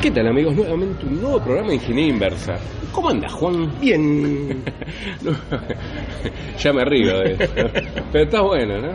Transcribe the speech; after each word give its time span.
¿Qué 0.00 0.10
tal 0.10 0.28
amigos? 0.28 0.54
Nuevamente 0.56 1.04
un 1.04 1.20
nuevo 1.20 1.38
programa 1.42 1.68
de 1.68 1.74
Ingeniería 1.74 2.12
Inversa. 2.14 2.56
¿Cómo 2.92 3.10
anda 3.10 3.28
Juan? 3.28 3.70
Bien. 3.80 4.62
No, 5.22 5.32
ya 6.58 6.72
me 6.72 6.84
río 6.84 7.18
de 7.20 7.32
eso. 7.32 7.52
Pero 8.12 8.24
está 8.24 8.40
bueno, 8.42 8.80
¿no? 8.80 8.92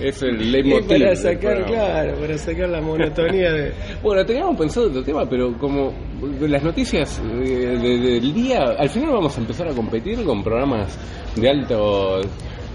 Es 0.00 0.22
el 0.22 0.50
leitmotiv. 0.52 0.88
para 1.00 1.16
sacar, 1.16 1.66
claro, 1.66 2.14
para 2.14 2.38
sacar 2.38 2.68
la 2.68 2.80
monotonía 2.80 3.52
de. 3.52 3.72
Bueno, 4.02 4.24
teníamos 4.24 4.56
pensado 4.56 4.86
otro 4.88 5.02
tema, 5.02 5.28
pero 5.28 5.52
como 5.58 5.92
de 6.40 6.48
las 6.48 6.62
noticias 6.62 7.20
eh, 7.42 7.76
de- 7.80 7.98
del 7.98 8.32
día, 8.32 8.60
al 8.78 8.88
final 8.88 9.10
vamos 9.14 9.36
a 9.36 9.40
empezar 9.40 9.68
a 9.68 9.72
competir 9.72 10.24
con 10.24 10.42
programas 10.44 10.96
de 11.36 11.50
alto 11.50 12.20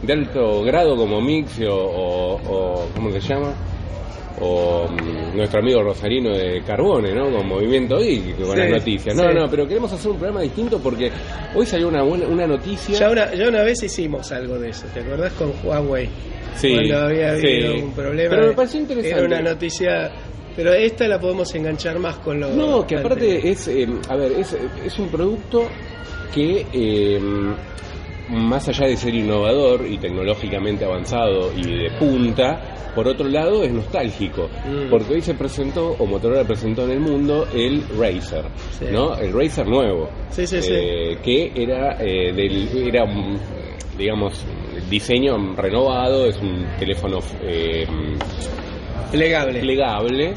de 0.04 0.14
alto 0.14 0.62
grado 0.64 0.96
como 0.96 1.22
Mixio 1.22 1.74
o, 1.76 2.34
o 2.36 2.86
¿cómo 2.96 3.12
se 3.12 3.20
llama? 3.22 3.54
O 4.42 4.88
mm, 4.88 5.36
nuestro 5.38 5.60
amigo 5.60 5.84
Rosarino 5.84 6.36
de 6.36 6.62
Carbone, 6.64 7.14
¿no? 7.14 7.30
Con 7.32 7.48
Movimiento 7.48 8.00
y 8.02 8.34
con 8.34 8.52
Sí, 8.54 8.58
las 8.58 8.70
noticias. 8.72 9.16
No, 9.16 9.24
sí. 9.24 9.30
no, 9.36 9.50
pero 9.50 9.68
queremos 9.68 9.92
hacer 9.92 10.12
un 10.12 10.18
programa 10.18 10.42
distinto 10.42 10.80
porque 10.80 11.12
hoy 11.56 11.66
salió 11.66 11.88
una 11.90 12.04
buena, 12.04 12.28
una 12.28 12.48
noticia. 12.48 12.98
Ya 12.98 13.10
una, 13.10 13.34
ya 13.34 13.48
una 13.50 13.64
vez 13.64 13.84
hicimos 13.84 14.32
algo 14.32 14.58
de 14.58 14.70
eso, 14.70 14.86
¿te 14.94 15.02
acordás 15.02 15.34
con 15.34 15.52
Huawei? 15.64 16.10
Sí, 16.56 16.74
Cuando 16.74 16.98
había 17.06 17.32
habido 17.32 17.74
sí. 17.74 17.80
un 17.82 17.92
problema. 17.94 18.30
Pero 18.36 18.48
me 18.48 18.54
pareció 18.54 18.80
interesante. 18.82 19.18
Era 19.18 19.26
una 19.28 19.42
noticia. 19.52 20.12
Pero 20.56 20.74
esta 20.74 21.08
la 21.08 21.20
podemos 21.20 21.54
enganchar 21.56 22.00
más 22.00 22.18
con 22.18 22.40
lo. 22.40 22.50
No, 22.50 22.86
que 22.86 22.98
aparte 22.98 23.50
es, 23.50 23.68
eh, 23.70 23.88
a 24.10 24.16
ver, 24.16 24.32
es, 24.34 24.58
es 24.86 25.00
un 25.00 25.08
producto 25.10 25.68
que 26.34 26.66
eh, 26.74 27.20
más 28.30 28.68
allá 28.68 28.88
de 28.88 28.98
ser 28.98 29.16
innovador 29.16 29.86
y 29.88 29.98
tecnológicamente 29.98 30.86
avanzado 30.86 31.52
y 31.56 31.62
de 31.84 31.92
punta, 31.98 32.60
por 32.96 33.08
otro 33.08 33.28
lado 33.28 33.64
es 33.64 33.72
nostálgico, 33.72 34.50
Mm. 34.66 34.90
porque 34.90 35.14
hoy 35.14 35.22
se 35.22 35.34
presentó, 35.34 35.96
o 36.00 36.06
Motorola 36.06 36.44
presentó 36.44 36.84
en 36.86 36.92
el 36.92 37.00
mundo, 37.00 37.48
el 37.54 37.84
Razer, 37.98 38.46
Sí. 38.78 38.86
¿no? 38.92 39.16
El 39.18 39.34
Razer 39.34 39.68
nuevo, 39.68 40.10
Sí, 40.30 40.46
sí, 40.48 40.62
sí. 40.62 40.72
eh, 40.74 41.18
que 41.24 41.52
era, 41.56 41.98
eh, 42.02 42.32
del, 42.34 42.88
era 42.88 43.04
un, 43.04 43.38
digamos, 43.98 44.46
diseño 44.90 45.56
renovado, 45.56 46.26
es 46.28 46.38
un 46.42 46.66
teléfono 46.80 47.20
eh, 47.44 47.86
Plegable. 49.12 49.60
plegable 49.60 50.34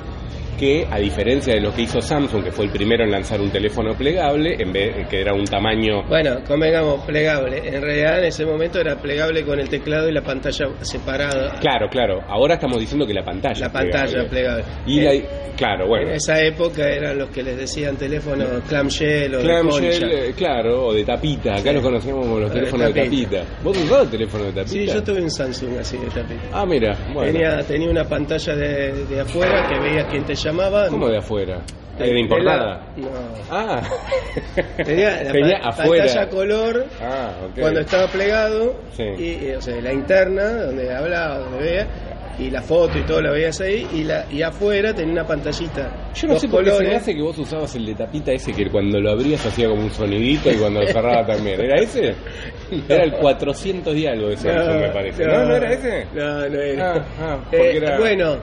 que 0.59 0.87
a 0.91 0.99
diferencia 0.99 1.55
de 1.55 1.61
lo 1.61 1.73
que 1.75 1.83
hizo 1.83 2.01
Samsung, 2.01 2.45
que 2.45 2.53
fue 2.53 2.67
el 2.67 2.71
primero 2.71 3.05
en 3.05 3.11
lanzar 3.11 3.41
un 3.41 3.51
teléfono 3.51 3.95
plegable, 3.95 4.57
en 4.59 4.73
vez 4.73 5.09
que 5.09 5.21
era 5.21 5.35
un 5.35 5.45
tamaño 5.45 6.03
Bueno, 6.09 6.39
convengamos, 6.47 7.05
plegable. 7.05 7.59
En 7.65 7.83
realidad 7.83 8.19
en 8.21 8.25
ese 8.27 8.45
momento 8.47 8.81
era 8.81 8.97
plegable 8.97 9.45
con 9.45 9.59
el 9.59 9.69
teclado 9.69 10.09
y 10.09 10.13
la 10.13 10.23
pantalla 10.23 10.67
separada. 10.81 11.59
Claro, 11.61 11.89
claro. 11.91 12.21
Ahora 12.29 12.55
estamos 12.55 12.79
diciendo 12.79 13.07
que 13.07 13.15
la 13.15 13.25
pantalla. 13.25 13.61
La 13.61 13.67
es 13.67 13.73
pantalla 13.73 14.29
plegable. 14.29 14.65
Y 14.87 15.01
Eh, 15.01 15.03
la- 15.05 15.57
claro, 15.57 15.87
bueno. 15.89 16.09
En 16.09 16.15
esa 16.17 16.41
época 16.43 16.89
eran 16.89 17.19
los 17.19 17.31
que 17.31 17.43
les 17.43 17.57
decían 17.57 17.97
teléfono 17.97 18.45
clamshell 18.69 19.35
o 19.35 19.39
de 19.39 19.45
Clamshell, 19.45 20.01
concha. 20.01 20.07
eh, 20.07 20.33
claro, 20.37 20.87
o 20.87 20.93
de 20.95 21.05
tapita. 21.05 21.53
Acá 21.55 21.63
Sí. 21.71 21.75
los 21.75 21.83
conocíamos 21.83 22.27
como 22.27 22.39
los 22.41 22.51
De 22.51 22.55
teléfonos 22.61 22.95
de 22.95 23.01
tapita. 23.03 23.31
tapita. 23.39 23.63
¿Vos 23.63 23.77
usabas 23.79 24.11
teléfono 24.11 24.45
de 24.45 24.51
tapita? 24.53 24.69
Sí, 24.73 24.87
yo 24.87 25.03
tuve 25.03 25.23
un 25.23 25.31
Samsung 25.31 25.79
así 25.79 25.97
de 25.99 26.07
tapita. 26.07 26.43
Ah, 26.53 26.67
mira, 26.67 26.97
bueno. 27.15 27.33
Tenía, 27.33 27.63
tenía 27.63 27.91
una 27.91 28.05
pantalla 28.05 28.55
de, 28.57 29.05
de 29.07 29.21
afuera 29.21 29.69
que 29.69 29.79
veías 29.79 30.07
quién 30.11 30.25
te 30.25 30.35
llamaba. 30.43 30.89
¿Cómo 30.89 31.09
de 31.09 31.19
afuera? 31.19 31.61
¿Era 31.99 32.19
importada? 32.19 32.81
de 32.97 33.03
la- 33.03 33.09
no. 33.09 33.17
Ah. 33.51 33.83
Tenía 34.85 35.23
la 35.23 35.33
Tenía 35.33 35.57
afuera. 35.59 36.05
pantalla 36.07 36.29
color 36.31 36.87
Ah, 37.01 37.31
cuando 37.59 37.81
estaba 37.81 38.07
plegado. 38.09 38.75
Sí. 38.97 39.03
Y, 39.19 39.47
y, 39.47 39.53
o 39.57 39.61
sea, 39.61 39.81
la 39.81 39.93
interna, 39.93 40.43
donde 40.67 40.93
hablaba, 40.95 41.39
donde 41.39 41.59
veía. 41.59 41.87
Y 42.39 42.49
la 42.51 42.63
foto 42.63 42.99
y 42.99 43.03
todo 43.03 43.21
la 43.21 43.31
veías 43.31 43.61
ahí. 43.61 43.87
Y, 43.93 44.05
la, 44.05 44.25
y 44.33 44.41
afuera 44.41 44.95
tenía 44.95 45.13
una 45.13 45.27
pantallita. 45.27 46.11
Yo 46.15 46.29
no 46.29 46.39
sé 46.39 46.49
por 46.49 46.65
qué 46.65 46.71
se 46.71 46.83
me 46.85 46.97
hace 46.97 47.15
que 47.15 47.21
vos 47.21 47.37
usabas 47.39 47.75
el 47.77 47.85
de 47.85 47.95
tapita 47.95 48.33
ese 48.33 48.53
que 48.55 48.71
cuando 48.71 48.99
lo 48.99 49.11
abrías 49.11 49.45
hacía 49.45 49.69
como 49.69 49.83
un 49.83 49.91
sonidito 49.91 50.51
y 50.51 50.55
cuando 50.57 50.81
lo 50.81 50.87
cerraba 50.93 51.27
también. 51.27 51.61
¿Era 51.61 51.77
ese? 51.77 52.15
Era 52.89 53.05
el 53.05 53.13
400 53.13 53.95
y 53.95 54.07
algo 54.07 54.29
de 54.31 54.37
Samsung, 54.39 54.81
me 54.81 54.89
parece. 54.89 55.27
¿No, 55.27 55.45
no, 55.45 55.57
era 55.57 55.73
ese? 55.75 56.07
No, 56.15 56.49
no 56.49 56.59
era. 56.59 56.95
Ah, 56.97 57.05
ah, 57.21 57.39
porque 57.45 57.71
Eh, 57.71 57.77
era- 57.77 57.99
Bueno, 57.99 58.37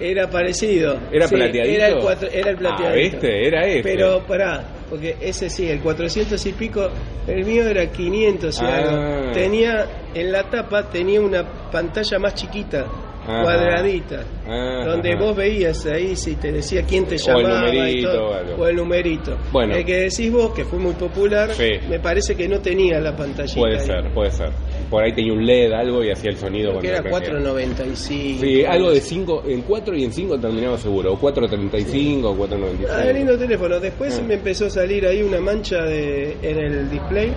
era 0.00 0.28
parecido. 0.30 0.98
¿Era 1.12 1.28
Sí, 1.28 1.34
plateadito? 1.34 1.74
Era 1.74 1.88
el, 1.88 1.98
cuatro, 1.98 2.28
era 2.32 2.50
el 2.50 2.56
Ah, 2.56 2.58
plateadito. 2.58 3.10
¿viste? 3.16 3.46
Era 3.46 3.66
ese. 3.66 3.82
Pero 3.82 4.20
pará, 4.26 4.64
porque 4.88 5.16
ese 5.20 5.50
sí, 5.50 5.68
el 5.68 5.80
400 5.80 6.44
y 6.46 6.52
pico, 6.52 6.88
el 7.26 7.44
mío 7.44 7.66
era 7.68 7.86
500 7.86 8.60
y 8.60 8.64
Ah. 8.64 8.76
algo. 8.76 9.32
Tenía, 9.32 9.86
en 10.14 10.32
la 10.32 10.42
tapa 10.44 10.88
tenía 10.90 11.20
una 11.20 11.44
pantalla 11.70 12.18
más 12.18 12.34
chiquita, 12.34 12.86
Ajá. 13.22 13.42
cuadradita, 13.42 14.24
Ah, 14.48 14.84
donde 14.86 15.14
vos 15.16 15.36
veías 15.36 15.84
ahí 15.86 16.16
si 16.16 16.34
te 16.36 16.50
decía 16.50 16.82
quién 16.82 17.04
te 17.06 17.16
O 17.16 17.18
el 17.18 17.44
llamaba 17.44 17.68
y 17.68 17.76
numerito 17.76 18.12
todo, 18.12 18.56
o 18.58 18.66
el 18.66 18.76
numerito. 18.76 19.38
Bueno. 19.52 19.74
El 19.76 19.84
que 19.84 19.96
decís 19.96 20.32
vos, 20.32 20.52
que 20.54 20.64
fue 20.64 20.78
muy 20.78 20.94
popular, 20.94 21.50
Sí. 21.52 21.68
me 21.88 22.00
parece 22.00 22.34
que 22.34 22.48
no 22.48 22.60
tenía 22.60 22.98
la 22.98 23.14
pantallita. 23.14 23.60
Puede 23.60 23.78
ahí. 23.78 23.86
ser, 23.86 24.12
puede 24.14 24.30
ser. 24.30 24.50
Por 24.90 25.04
ahí 25.04 25.12
tenía 25.14 25.32
un 25.32 25.46
LED, 25.46 25.70
algo 25.72 26.02
y 26.04 26.10
hacía 26.10 26.30
el 26.30 26.36
sonido 26.36 26.70
Creo 26.70 26.80
que 26.82 26.88
era 26.88 27.00
crecía. 27.00 27.38
4.95. 27.38 27.94
Sí, 28.40 28.64
algo 28.64 28.90
de 28.90 29.00
5, 29.00 29.44
en 29.46 29.62
4 29.62 29.96
y 29.96 30.04
en 30.04 30.12
5 30.12 30.38
terminaba 30.40 30.76
seguro, 30.78 31.12
o 31.12 31.18
4.35 31.20 32.24
o 32.24 32.36
4.95. 32.36 32.88
Ah, 32.90 33.04
lindo 33.12 33.38
teléfono. 33.38 33.78
Después 33.78 34.18
Ah. 34.18 34.24
me 34.26 34.34
empezó 34.34 34.66
a 34.66 34.70
salir 34.70 35.06
ahí 35.06 35.22
una 35.22 35.40
mancha 35.40 35.82
de, 35.84 36.36
en 36.42 36.58
el 36.58 36.90
display, 36.90 37.32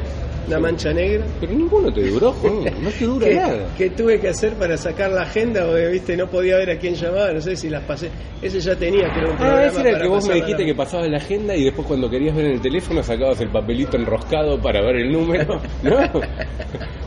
una 0.47 0.59
mancha 0.59 0.91
negra. 0.91 1.24
Pero 1.40 1.53
ninguno 1.53 1.94
te 1.94 2.02
duró, 2.02 2.34
no 2.44 2.90
te 2.90 3.06
dura 3.06 3.28
Que, 3.28 3.36
nada. 3.36 3.68
que 3.78 3.90
tuve 3.91 4.20
que 4.20 4.30
hacer 4.30 4.53
para 4.56 4.75
sacar 4.75 5.12
la 5.12 5.22
agenda 5.22 5.64
porque 5.66 5.88
viste 5.90 6.18
no 6.18 6.28
podía 6.30 6.58
ver 6.58 6.72
a 6.72 6.78
quién 6.80 6.96
llamaba, 6.96 7.31
no 7.31 7.40
sé 7.40 7.56
si 7.56 7.70
las 7.70 7.84
pasé. 7.84 8.09
Ese 8.41 8.59
ya 8.59 8.75
tenía 8.75 9.03
era 9.08 9.30
un 9.30 9.38
programa 9.38 9.59
Ah, 9.59 9.66
ese 9.68 9.80
era 9.81 9.90
el 9.91 10.02
que 10.02 10.08
vos 10.08 10.28
me 10.28 10.34
dijiste 10.35 10.64
la- 10.64 10.68
que 10.68 10.75
pasabas 10.75 11.08
la 11.09 11.18
agenda 11.18 11.56
y 11.56 11.64
después 11.66 11.88
cuando 11.88 12.09
querías 12.09 12.35
ver 12.35 12.46
en 12.46 12.52
el 12.53 12.62
teléfono 12.62 13.02
sacabas 13.03 13.40
el 13.41 13.50
papelito 13.50 13.96
enroscado 13.96 14.59
para 14.59 14.81
ver 14.81 14.97
el 14.97 15.12
número, 15.14 15.62
¿no? 15.84 15.97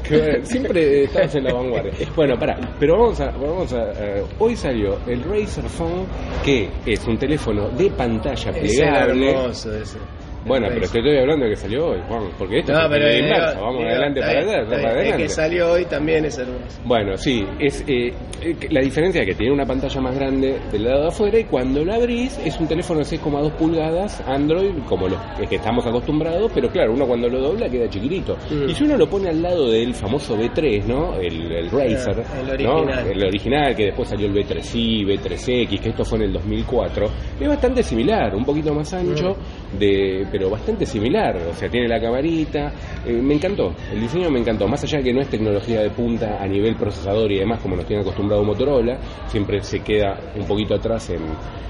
Que, 0.08 0.44
siempre 0.44 1.04
estabas 1.04 1.34
en 1.34 1.44
la 1.44 1.54
vanguardia. 1.54 1.92
Bueno, 2.14 2.38
pará, 2.38 2.58
pero 2.78 2.98
vamos 2.98 3.20
a, 3.20 3.30
vamos 3.30 3.72
a, 3.72 3.92
eh, 3.92 4.24
hoy 4.38 4.56
salió 4.56 4.98
el 5.06 5.22
Razer 5.24 5.64
Phone, 5.64 6.06
que 6.44 6.68
es 6.84 7.06
un 7.06 7.18
teléfono 7.18 7.68
de 7.70 7.90
pantalla 7.90 8.52
plegable. 8.52 9.30
hermoso 9.30 9.74
ese. 9.74 9.98
Bueno, 10.46 10.66
pero 10.68 10.80
te 10.88 10.98
estoy 10.98 11.18
hablando 11.18 11.44
de 11.44 11.50
que 11.50 11.56
salió 11.56 11.86
hoy, 11.88 11.98
Juan, 12.08 12.22
porque 12.38 12.58
esto 12.60 12.72
No, 12.72 12.82
es 12.82 12.88
pero 12.88 13.06
eh, 13.06 13.18
inverso, 13.18 13.60
vamos 13.60 13.78
digo, 13.78 13.88
adelante 13.90 14.20
para 14.20 14.94
bien. 14.94 15.06
El 15.14 15.16
que 15.16 15.28
salió 15.28 15.72
hoy 15.72 15.84
también 15.86 16.24
es 16.24 16.38
hermoso. 16.38 16.80
Bueno, 16.84 17.16
sí, 17.16 17.44
es 17.58 17.84
eh, 17.88 18.12
eh, 18.42 18.56
la 18.70 18.80
diferencia 18.80 19.22
es 19.22 19.28
que 19.28 19.34
tiene 19.34 19.52
una 19.52 19.66
pantalla 19.66 20.00
más 20.00 20.14
grande 20.14 20.58
del 20.70 20.84
lado 20.84 21.02
de 21.02 21.08
afuera 21.08 21.38
y 21.38 21.44
cuando 21.44 21.84
lo 21.84 21.92
abrís 21.94 22.38
es 22.44 22.58
un 22.60 22.68
teléfono 22.68 23.00
de 23.00 23.06
6,2 23.06 23.50
pulgadas 23.52 24.22
Android 24.26 24.70
como 24.88 25.08
los 25.08 25.18
que 25.48 25.56
estamos 25.56 25.84
acostumbrados, 25.86 26.50
pero 26.54 26.68
claro, 26.70 26.92
uno 26.92 27.06
cuando 27.06 27.28
lo 27.28 27.40
dobla 27.40 27.68
queda 27.68 27.88
chiquitito. 27.88 28.36
Mm. 28.50 28.68
Y 28.70 28.74
si 28.74 28.84
uno 28.84 28.96
lo 28.96 29.08
pone 29.08 29.28
al 29.30 29.42
lado 29.42 29.70
del 29.70 29.94
famoso 29.94 30.36
B3, 30.36 30.84
¿no? 30.84 31.14
El, 31.16 31.50
el 31.52 31.70
Razer, 31.70 32.22
el 32.56 32.62
¿no? 32.64 32.74
original. 32.76 33.06
El 33.10 33.24
original 33.26 33.74
que 33.76 33.84
después 33.86 34.08
salió 34.08 34.26
el 34.28 34.34
B3i, 34.34 35.04
B3X, 35.06 35.80
que 35.80 35.88
esto 35.88 36.04
fue 36.04 36.18
en 36.18 36.24
el 36.26 36.32
2004, 36.34 37.06
es 37.40 37.48
bastante 37.48 37.82
similar, 37.82 38.34
un 38.34 38.44
poquito 38.44 38.72
más 38.72 38.92
ancho, 38.94 39.36
Mm. 39.74 39.78
de 39.78 40.26
pero 40.36 40.50
bastante 40.50 40.84
similar, 40.84 41.34
o 41.50 41.54
sea, 41.54 41.70
tiene 41.70 41.88
la 41.88 41.98
camarita, 41.98 42.70
eh, 43.06 43.12
me 43.22 43.34
encantó, 43.34 43.72
el 43.90 44.02
diseño 44.02 44.30
me 44.30 44.38
encantó, 44.38 44.68
más 44.68 44.84
allá 44.84 45.02
que 45.02 45.10
no 45.10 45.22
es 45.22 45.30
tecnología 45.30 45.80
de 45.80 45.88
punta 45.88 46.36
a 46.38 46.46
nivel 46.46 46.76
procesador 46.76 47.32
y 47.32 47.38
demás 47.38 47.58
como 47.62 47.74
nos 47.74 47.86
tiene 47.86 48.02
acostumbrado 48.02 48.44
Motorola, 48.44 48.98
siempre 49.28 49.62
se 49.62 49.80
queda 49.80 50.20
un 50.38 50.46
poquito 50.46 50.74
atrás 50.74 51.08
en, 51.08 51.22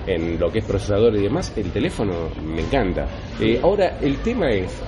en 0.08 0.40
lo 0.40 0.50
que 0.50 0.58
es 0.58 0.64
procesador 0.64 1.14
y 1.14 1.22
demás, 1.22 1.56
el 1.56 1.70
teléfono 1.70 2.28
me 2.44 2.62
encanta. 2.62 3.06
Eh, 3.40 3.60
ahora, 3.62 3.98
el 4.02 4.18
tema 4.18 4.50
es, 4.50 4.82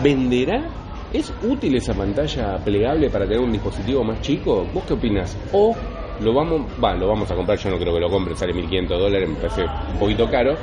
¿venderá? 0.00 0.70
¿Es 1.12 1.34
útil 1.42 1.74
esa 1.74 1.92
pantalla 1.92 2.56
plegable 2.58 3.10
para 3.10 3.24
tener 3.24 3.40
un 3.40 3.50
dispositivo 3.50 4.04
más 4.04 4.20
chico? 4.20 4.64
¿Vos 4.72 4.84
qué 4.86 4.94
opinas? 4.94 5.36
O 5.52 5.74
lo 6.20 6.34
vamos, 6.34 6.62
va, 6.82 6.94
lo 6.94 7.08
vamos 7.08 7.30
a 7.30 7.34
comprar, 7.34 7.58
yo 7.58 7.70
no 7.70 7.78
creo 7.78 7.94
que 7.94 8.00
lo 8.00 8.10
compre, 8.10 8.36
sale 8.36 8.52
1500 8.52 8.98
dólares, 8.98 9.28
me 9.28 9.36
parece 9.36 9.64
un 9.92 9.98
poquito 9.98 10.28
caro, 10.30 10.54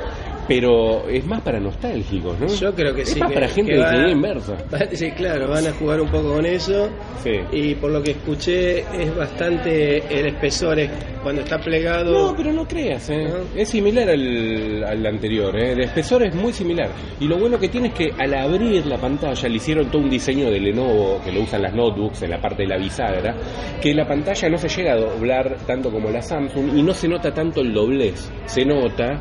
pero 0.48 1.06
es 1.08 1.24
más 1.26 1.40
para 1.42 1.60
nostálgicos, 1.60 2.40
¿no? 2.40 2.46
Yo 2.48 2.74
creo 2.74 2.94
que 2.94 3.02
es 3.02 3.10
sí. 3.10 3.20
más 3.20 3.28
que- 3.28 3.34
para 3.34 3.48
gente 3.48 3.70
que 3.72 3.76
de 3.76 3.82
va- 3.82 3.88
ingeniería 3.90 4.14
inversa. 4.16 4.56
va- 4.72 4.78
Sí, 4.92 5.10
claro, 5.12 5.48
van 5.48 5.66
a 5.66 5.72
jugar 5.72 6.00
un 6.00 6.08
poco 6.10 6.34
con 6.34 6.46
eso. 6.46 6.88
Sí. 7.22 7.32
Y 7.52 7.74
por 7.74 7.90
lo 7.92 8.02
que 8.02 8.12
escuché, 8.12 8.80
es 8.80 9.14
bastante 9.14 9.98
el 10.18 10.26
espesor 10.28 10.78
es 10.80 10.90
cuando 11.22 11.42
está 11.42 11.58
plegado. 11.58 12.28
No, 12.30 12.36
pero 12.36 12.52
no 12.52 12.66
creas, 12.66 13.10
¿eh? 13.10 13.24
¿No? 13.28 13.60
es 13.60 13.68
similar 13.68 14.08
al, 14.08 14.84
al 14.84 15.06
anterior, 15.06 15.54
¿eh? 15.58 15.72
el 15.72 15.80
espesor 15.82 16.24
es 16.24 16.34
muy 16.34 16.52
similar. 16.52 16.88
Y 17.20 17.26
lo 17.26 17.36
bueno 17.38 17.58
que 17.58 17.68
tiene 17.68 17.88
es 17.88 17.94
que 17.94 18.10
al 18.18 18.32
abrir 18.34 18.86
la 18.86 18.96
pantalla 18.96 19.48
le 19.48 19.56
hicieron 19.56 19.90
todo 19.90 20.02
un 20.02 20.10
diseño 20.10 20.50
de 20.50 20.60
Lenovo, 20.60 21.20
que 21.24 21.32
lo 21.32 21.42
usan 21.42 21.62
las 21.62 21.74
notebooks 21.74 22.22
en 22.22 22.30
la 22.30 22.40
parte 22.40 22.62
de 22.62 22.68
la 22.68 22.78
bisagra, 22.78 23.34
que 23.82 23.92
la 23.94 24.06
pantalla 24.06 24.48
no 24.48 24.56
se 24.58 24.68
llega 24.68 24.92
a 24.94 24.96
doblar 24.96 25.56
tanto 25.66 25.90
como 25.90 26.08
la 26.10 26.22
Samsung 26.22 26.76
y 26.76 26.82
no 26.82 26.94
se 26.94 27.08
nota 27.08 27.32
tanto 27.32 27.60
el 27.60 27.72
doblez. 27.74 28.30
Se 28.46 28.64
nota, 28.64 29.20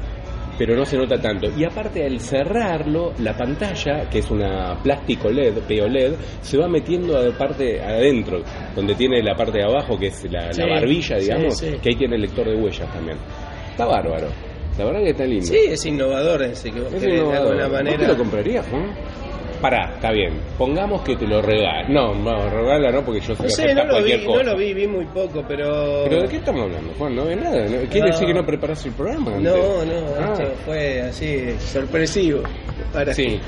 pero 0.57 0.75
no 0.75 0.85
se 0.85 0.97
nota 0.97 1.19
tanto. 1.21 1.47
Y 1.57 1.63
aparte 1.63 2.05
al 2.05 2.19
cerrarlo, 2.19 3.13
la 3.19 3.35
pantalla, 3.37 4.09
que 4.09 4.19
es 4.19 4.31
una 4.31 4.77
plástico 4.81 5.29
LED, 5.29 5.53
POLED, 5.67 6.13
se 6.41 6.57
va 6.57 6.67
metiendo 6.67 7.17
a 7.17 7.31
parte 7.37 7.81
adentro, 7.81 8.41
donde 8.75 8.95
tiene 8.95 9.21
la 9.21 9.35
parte 9.35 9.59
de 9.59 9.63
abajo, 9.65 9.97
que 9.97 10.07
es 10.07 10.23
la, 10.31 10.47
la 10.47 10.53
Sí, 10.53 10.61
barbilla, 10.61 11.17
sí, 11.19 11.23
digamos, 11.25 11.57
sí. 11.57 11.67
que 11.81 11.89
ahí 11.89 11.95
tiene 11.95 12.15
el 12.15 12.21
lector 12.21 12.47
de 12.47 12.55
huellas 12.55 12.91
también. 12.93 13.17
Está 13.71 13.85
bárbaro. 13.85 14.27
La 14.77 14.85
verdad 14.85 14.99
que 15.01 15.09
está 15.09 15.25
lindo. 15.25 15.45
Sí, 15.45 15.57
es 15.69 15.85
innovador 15.85 16.43
ese 16.43 16.71
que 16.71 16.79
vos 16.79 16.93
Es 16.93 16.99
querés, 16.99 17.15
de 17.15 17.19
innovador. 17.21 17.47
alguna 17.47 17.63
¿Vos 17.67 17.73
manera. 17.77 17.97
te 17.97 18.07
lo 18.07 18.17
comprarías, 18.17 18.67
Juan? 18.67 18.91
Pará, 19.61 19.93
está 19.95 20.11
bien. 20.11 20.33
Pongamos 20.57 21.01
que 21.01 21.15
te 21.15 21.25
lo 21.25 21.41
regala. 21.41 21.87
No, 21.89 22.13
no, 22.13 22.49
regala 22.49 22.91
no, 22.91 23.03
porque 23.03 23.21
yo 23.21 23.35
sé 23.35 23.43
No 23.43 23.49
sé, 23.49 23.73
no 23.73 23.85
lo, 23.85 24.03
vi, 24.03 24.17
no 24.25 24.43
lo 24.43 24.55
vi, 24.55 24.73
vi 24.73 24.87
muy 24.87 25.05
poco, 25.05 25.43
pero... 25.47 26.03
¿Pero 26.07 26.21
de 26.21 26.27
qué 26.27 26.37
estamos 26.37 26.61
hablando, 26.63 26.93
Juan? 26.97 27.15
No 27.15 27.25
ves 27.25 27.37
nada. 27.37 27.63
¿no? 27.65 27.77
¿Quiere 27.89 27.99
No. 28.01 28.05
decir 28.07 28.27
que 28.27 28.33
no 28.33 28.45
preparas 28.45 28.85
el 28.85 28.91
programa? 28.93 29.35
antes? 29.35 29.51
No, 29.51 29.85
no, 29.85 30.07
Ah, 30.19 30.33
esto 30.33 30.53
fue 30.65 31.01
así, 31.01 31.45
sorpresivo. 31.59 32.41
Para 32.93 33.13
Sí. 33.13 33.39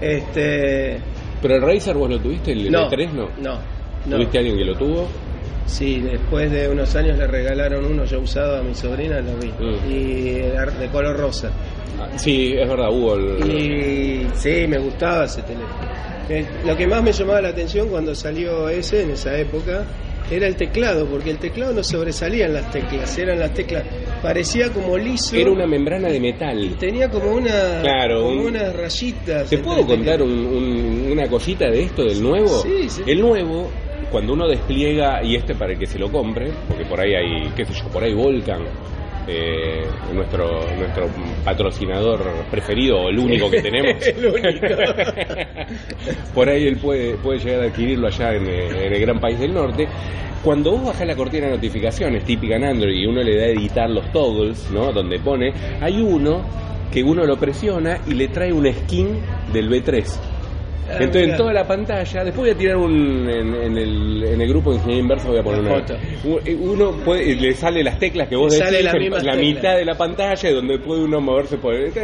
Este... 0.00 0.98
Pero 1.42 1.54
el 1.56 1.62
Razer 1.62 1.96
vos 1.96 2.10
lo 2.10 2.18
tuviste, 2.18 2.52
el 2.52 2.70
No, 2.70 2.90
E3 2.90 3.12
no. 3.12 3.28
no, 3.40 3.58
no. 4.06 4.16
¿Tuviste 4.16 4.38
a 4.38 4.40
alguien 4.40 4.58
que 4.58 4.64
lo 4.64 4.74
tuvo? 4.76 5.08
Sí, 5.66 6.00
después 6.00 6.50
de 6.50 6.68
unos 6.68 6.94
años 6.96 7.16
le 7.16 7.26
regalaron 7.26 7.84
uno 7.84 8.04
ya 8.04 8.18
usado 8.18 8.58
a 8.58 8.62
mi 8.62 8.74
sobrina, 8.74 9.20
lo 9.20 9.36
vi. 9.36 9.48
Mm. 9.48 9.90
Y 9.92 10.28
era 10.40 10.66
de 10.66 10.88
color 10.88 11.16
rosa. 11.16 11.50
Ah, 11.98 12.08
Sí, 12.16 12.54
es 12.58 12.68
verdad, 12.68 12.88
hubo 12.90 13.14
el... 13.14 13.50
Y 13.50 14.26
sí, 14.34 14.66
me 14.66 14.78
gustaba 14.78 15.24
ese 15.26 15.42
teléfono. 15.42 15.90
Lo 16.64 16.76
que 16.76 16.86
más 16.86 17.02
me 17.02 17.12
llamaba 17.12 17.40
la 17.42 17.48
atención 17.48 17.88
cuando 17.88 18.14
salió 18.14 18.68
ese 18.68 19.02
en 19.02 19.10
esa 19.10 19.36
época 19.36 19.84
era 20.30 20.46
el 20.46 20.54
teclado, 20.54 21.06
porque 21.06 21.30
el 21.30 21.38
teclado 21.38 21.72
no 21.74 21.82
sobresalían 21.82 22.52
las 22.52 22.70
teclas, 22.70 23.18
eran 23.18 23.40
las 23.40 23.52
teclas, 23.52 23.82
parecía 24.22 24.68
como 24.72 24.96
liso. 24.96 25.34
Era 25.34 25.50
una 25.50 25.66
membrana 25.66 26.08
de 26.08 26.20
metal. 26.20 26.76
Tenía 26.78 27.08
como 27.10 27.32
una 27.32 27.80
Claro, 27.82 28.22
como 28.22 28.40
un- 28.42 28.46
unas 28.46 28.72
rayitas. 28.76 29.50
¿Te 29.50 29.58
puedo 29.58 29.84
contar 29.84 30.22
un- 30.22 30.30
un- 30.46 31.08
una 31.10 31.26
cosita 31.28 31.68
de 31.68 31.82
esto, 31.82 32.04
del 32.04 32.22
nuevo? 32.22 32.62
Sí, 32.62 32.88
sí. 32.88 33.02
El 33.08 33.20
nuevo, 33.20 33.68
cuando 34.10 34.32
uno 34.32 34.48
despliega, 34.48 35.22
y 35.22 35.36
este 35.36 35.54
para 35.54 35.72
el 35.72 35.78
que 35.78 35.86
se 35.86 35.98
lo 35.98 36.10
compre, 36.10 36.50
porque 36.68 36.84
por 36.84 37.00
ahí 37.00 37.14
hay, 37.14 37.50
qué 37.56 37.64
sé 37.64 37.72
yo, 37.72 37.88
por 37.88 38.02
ahí 38.02 38.12
Volcan, 38.12 38.62
eh, 39.28 39.84
nuestro, 40.12 40.60
nuestro 40.76 41.08
patrocinador 41.44 42.20
preferido, 42.50 43.02
o 43.02 43.08
el 43.08 43.18
único 43.18 43.50
que 43.50 43.62
tenemos. 43.62 44.04
El 44.06 44.26
único. 44.26 44.66
por 46.34 46.48
ahí 46.48 46.66
él 46.66 46.76
puede, 46.78 47.14
puede 47.16 47.38
llegar 47.38 47.62
a 47.62 47.66
adquirirlo 47.66 48.08
allá 48.08 48.34
en, 48.34 48.46
en 48.48 48.92
el 48.92 49.00
gran 49.00 49.20
país 49.20 49.38
del 49.38 49.54
norte. 49.54 49.86
Cuando 50.42 50.72
vos 50.72 50.86
bajás 50.86 51.06
la 51.06 51.14
cortina 51.14 51.46
de 51.46 51.52
notificaciones 51.52 52.24
típica 52.24 52.56
en 52.56 52.64
Android 52.64 52.96
y 52.96 53.06
uno 53.06 53.22
le 53.22 53.36
da 53.36 53.44
a 53.44 53.48
editar 53.48 53.90
los 53.90 54.10
toggles, 54.10 54.70
¿no? 54.70 54.90
Donde 54.90 55.18
pone, 55.18 55.52
hay 55.80 56.00
uno 56.00 56.42
que 56.90 57.04
uno 57.04 57.24
lo 57.24 57.36
presiona 57.36 58.00
y 58.06 58.14
le 58.14 58.28
trae 58.28 58.52
una 58.52 58.72
skin 58.72 59.20
del 59.52 59.70
B3. 59.70 60.29
Entonces 60.98 61.30
en 61.30 61.36
toda 61.36 61.52
la 61.52 61.66
pantalla, 61.66 62.24
después 62.24 62.36
voy 62.36 62.50
a 62.50 62.54
tirar 62.58 62.76
un 62.76 63.28
en, 63.30 63.54
en 63.54 63.76
el, 63.78 64.24
en 64.24 64.40
el 64.40 64.48
grupo 64.48 64.70
de 64.70 64.76
ingeniería 64.76 65.02
inversa 65.02 65.28
voy 65.28 65.38
a 65.38 65.42
poner 65.42 65.60
Una 65.60 65.78
foto. 65.80 65.94
un- 66.24 66.70
Uno 66.70 66.92
puede, 67.04 67.34
le 67.36 67.54
sale 67.54 67.82
las 67.82 67.98
teclas 67.98 68.28
que 68.28 68.36
vos 68.36 68.52
decís 68.52 68.82
la 68.84 68.92
teclas. 68.92 69.36
mitad 69.38 69.76
de 69.76 69.84
la 69.84 69.94
pantalla 69.94 70.50
y 70.50 70.54
donde 70.54 70.78
puede 70.78 71.04
uno 71.04 71.20
moverse 71.20 71.58
por 71.58 71.74
está 71.74 72.00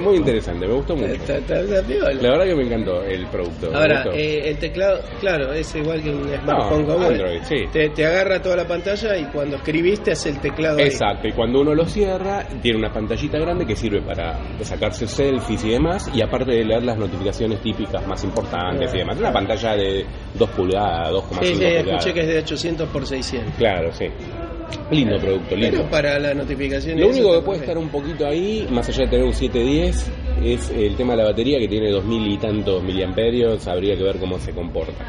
muy 0.00 0.16
interesante, 0.16 0.66
me 0.66 0.74
gustó 0.74 0.94
mucho. 0.96 1.12
Está- 1.12 1.38
está-. 1.38 1.62
La 1.62 2.30
verdad 2.30 2.44
que 2.44 2.54
me 2.54 2.64
encantó 2.64 3.02
el 3.02 3.26
producto. 3.26 3.70
Ahora, 3.74 4.04
eh, 4.14 4.42
el 4.46 4.58
teclado, 4.58 5.00
claro, 5.20 5.52
es 5.52 5.74
igual 5.74 6.02
que 6.02 6.10
un 6.10 6.22
smartphone 6.24 6.86
No, 6.86 6.94
común. 6.94 7.12
Android, 7.12 7.40
sí. 7.42 7.56
Te, 7.72 7.88
te 7.90 8.06
agarra 8.06 8.40
toda 8.42 8.56
la 8.56 8.66
pantalla 8.66 9.16
y 9.16 9.24
cuando 9.26 9.56
escribiste 9.56 10.12
hace 10.12 10.30
el 10.30 10.40
teclado 10.40 10.78
ahí. 10.78 10.84
Exacto, 10.84 11.28
y 11.28 11.32
cuando 11.32 11.60
uno 11.60 11.74
lo 11.74 11.84
cierra, 11.86 12.46
tiene 12.62 12.78
una 12.78 12.92
pantallita 12.92 13.38
grande 13.38 13.66
que 13.66 13.76
sirve 13.76 14.00
para 14.02 14.38
sacarse 14.62 15.06
selfies 15.06 15.64
y 15.64 15.70
demás, 15.70 16.10
y 16.14 16.20
aparte 16.22 16.52
de 16.52 16.64
leer 16.64 16.82
las 16.84 16.98
notificaciones 16.98 17.60
típicas 17.60 18.06
más 18.06 18.17
importantes 18.24 18.92
y 18.94 18.98
demás. 18.98 19.18
Una 19.18 19.32
pantalla 19.32 19.74
de 19.76 20.04
2 20.34 20.50
pulgadas, 20.50 21.10
2,5 21.12 21.40
Sí, 21.40 21.46
sí, 21.46 21.52
pulgadas. 21.54 21.86
escuché 21.86 22.14
que 22.14 22.20
es 22.20 22.26
de 22.28 22.38
800 22.38 22.88
por 22.88 23.06
600. 23.06 23.54
Claro, 23.56 23.92
sí. 23.92 24.06
Lindo 24.90 25.16
producto, 25.18 25.56
lindo. 25.56 25.78
Pero 25.78 25.90
para 25.90 26.18
la 26.18 26.34
notificación. 26.34 27.00
Lo 27.00 27.08
único 27.08 27.32
que 27.32 27.40
puede 27.40 27.60
estar 27.60 27.78
un 27.78 27.88
poquito 27.88 28.26
ahí, 28.26 28.66
más 28.70 28.86
allá 28.88 29.04
de 29.04 29.10
tener 29.10 29.24
un 29.24 29.32
710, 29.32 30.10
es 30.44 30.70
el 30.70 30.94
tema 30.96 31.12
de 31.14 31.22
la 31.22 31.28
batería 31.30 31.58
que 31.58 31.68
tiene 31.68 31.90
2000 31.90 32.32
y 32.32 32.36
tantos 32.38 32.82
miliamperios, 32.82 33.66
habría 33.66 33.96
que 33.96 34.02
ver 34.02 34.18
cómo 34.18 34.38
se 34.38 34.52
comporta. 34.52 35.04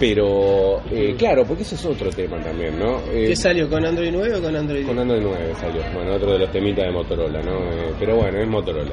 Pero, 0.00 0.80
eh, 0.90 1.14
claro, 1.18 1.44
porque 1.46 1.62
ese 1.62 1.74
es 1.74 1.84
otro 1.84 2.08
tema 2.10 2.40
también, 2.42 2.78
¿no? 2.78 2.98
Eh, 3.12 3.26
¿Qué 3.28 3.36
salió 3.36 3.68
con 3.68 3.84
Android 3.84 4.10
9 4.10 4.34
o 4.36 4.42
con 4.42 4.56
Android 4.56 4.78
10? 4.78 4.88
Con 4.88 4.98
Android 4.98 5.20
9 5.22 5.52
salió. 5.60 5.82
Bueno, 5.94 6.14
otro 6.14 6.32
de 6.32 6.38
los 6.38 6.50
temitas 6.50 6.86
de 6.86 6.90
Motorola, 6.90 7.42
¿no? 7.42 7.58
Eh, 7.70 7.92
pero 7.98 8.16
bueno, 8.16 8.38
es 8.40 8.48
Motorola. 8.48 8.92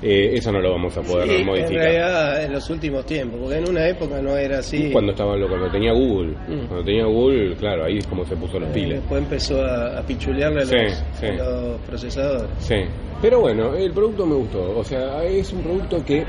Eh, 0.00 0.30
eso 0.34 0.52
no 0.52 0.60
lo 0.60 0.70
vamos 0.72 0.96
a 0.96 1.02
poder 1.02 1.28
Sí, 1.28 1.34
en 1.36 1.44
modificar. 1.46 1.72
realidad 1.74 2.44
en 2.44 2.52
los 2.52 2.70
últimos 2.70 3.04
tiempos, 3.04 3.40
porque 3.40 3.56
en 3.58 3.68
una 3.68 3.88
época 3.88 4.22
no 4.22 4.36
era 4.36 4.60
así. 4.60 4.90
Cuando 4.92 5.10
estaba 5.12 5.34
cuando 5.48 5.68
tenía 5.70 5.92
Google, 5.92 6.34
Mm. 6.48 6.66
cuando 6.68 6.84
tenía 6.84 7.04
Google, 7.04 7.54
claro, 7.56 7.84
ahí 7.84 7.98
es 7.98 8.06
como 8.06 8.24
se 8.24 8.36
puso 8.36 8.58
los 8.60 8.70
Eh, 8.70 8.74
pilas. 8.74 9.00
Después 9.00 9.22
empezó 9.22 9.60
a, 9.62 9.98
a 9.98 10.02
pichulearle 10.02 10.62
a 10.62 10.66
Sí, 10.66 10.76
los, 10.76 10.92
sí. 11.18 11.26
a 11.26 11.32
los 11.32 11.80
procesadores. 11.80 12.48
Sí, 12.60 12.76
pero 13.20 13.40
bueno, 13.40 13.74
el 13.74 13.92
producto 13.92 14.26
me 14.26 14.34
gustó. 14.36 14.76
O 14.78 14.84
sea, 14.84 15.24
es 15.24 15.52
un 15.52 15.62
producto 15.62 16.04
que 16.04 16.24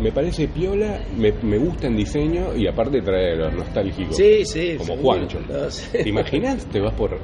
me 0.00 0.10
parece 0.12 0.48
piola, 0.48 1.00
me, 1.16 1.32
me 1.42 1.58
gusta 1.58 1.86
en 1.88 1.96
diseño 1.96 2.56
y 2.56 2.66
aparte 2.66 3.02
trae 3.02 3.36
los 3.36 3.52
nostálgicos. 3.54 4.16
Sí, 4.16 4.44
sí. 4.44 4.74
Como 4.78 4.94
seguro. 4.94 5.02
Juancho. 5.18 5.38
No, 5.48 5.70
sí. 5.70 5.98
¿Te 6.02 6.08
imaginas? 6.08 6.64
Te 6.66 6.80
vas 6.80 6.94
por 6.94 7.18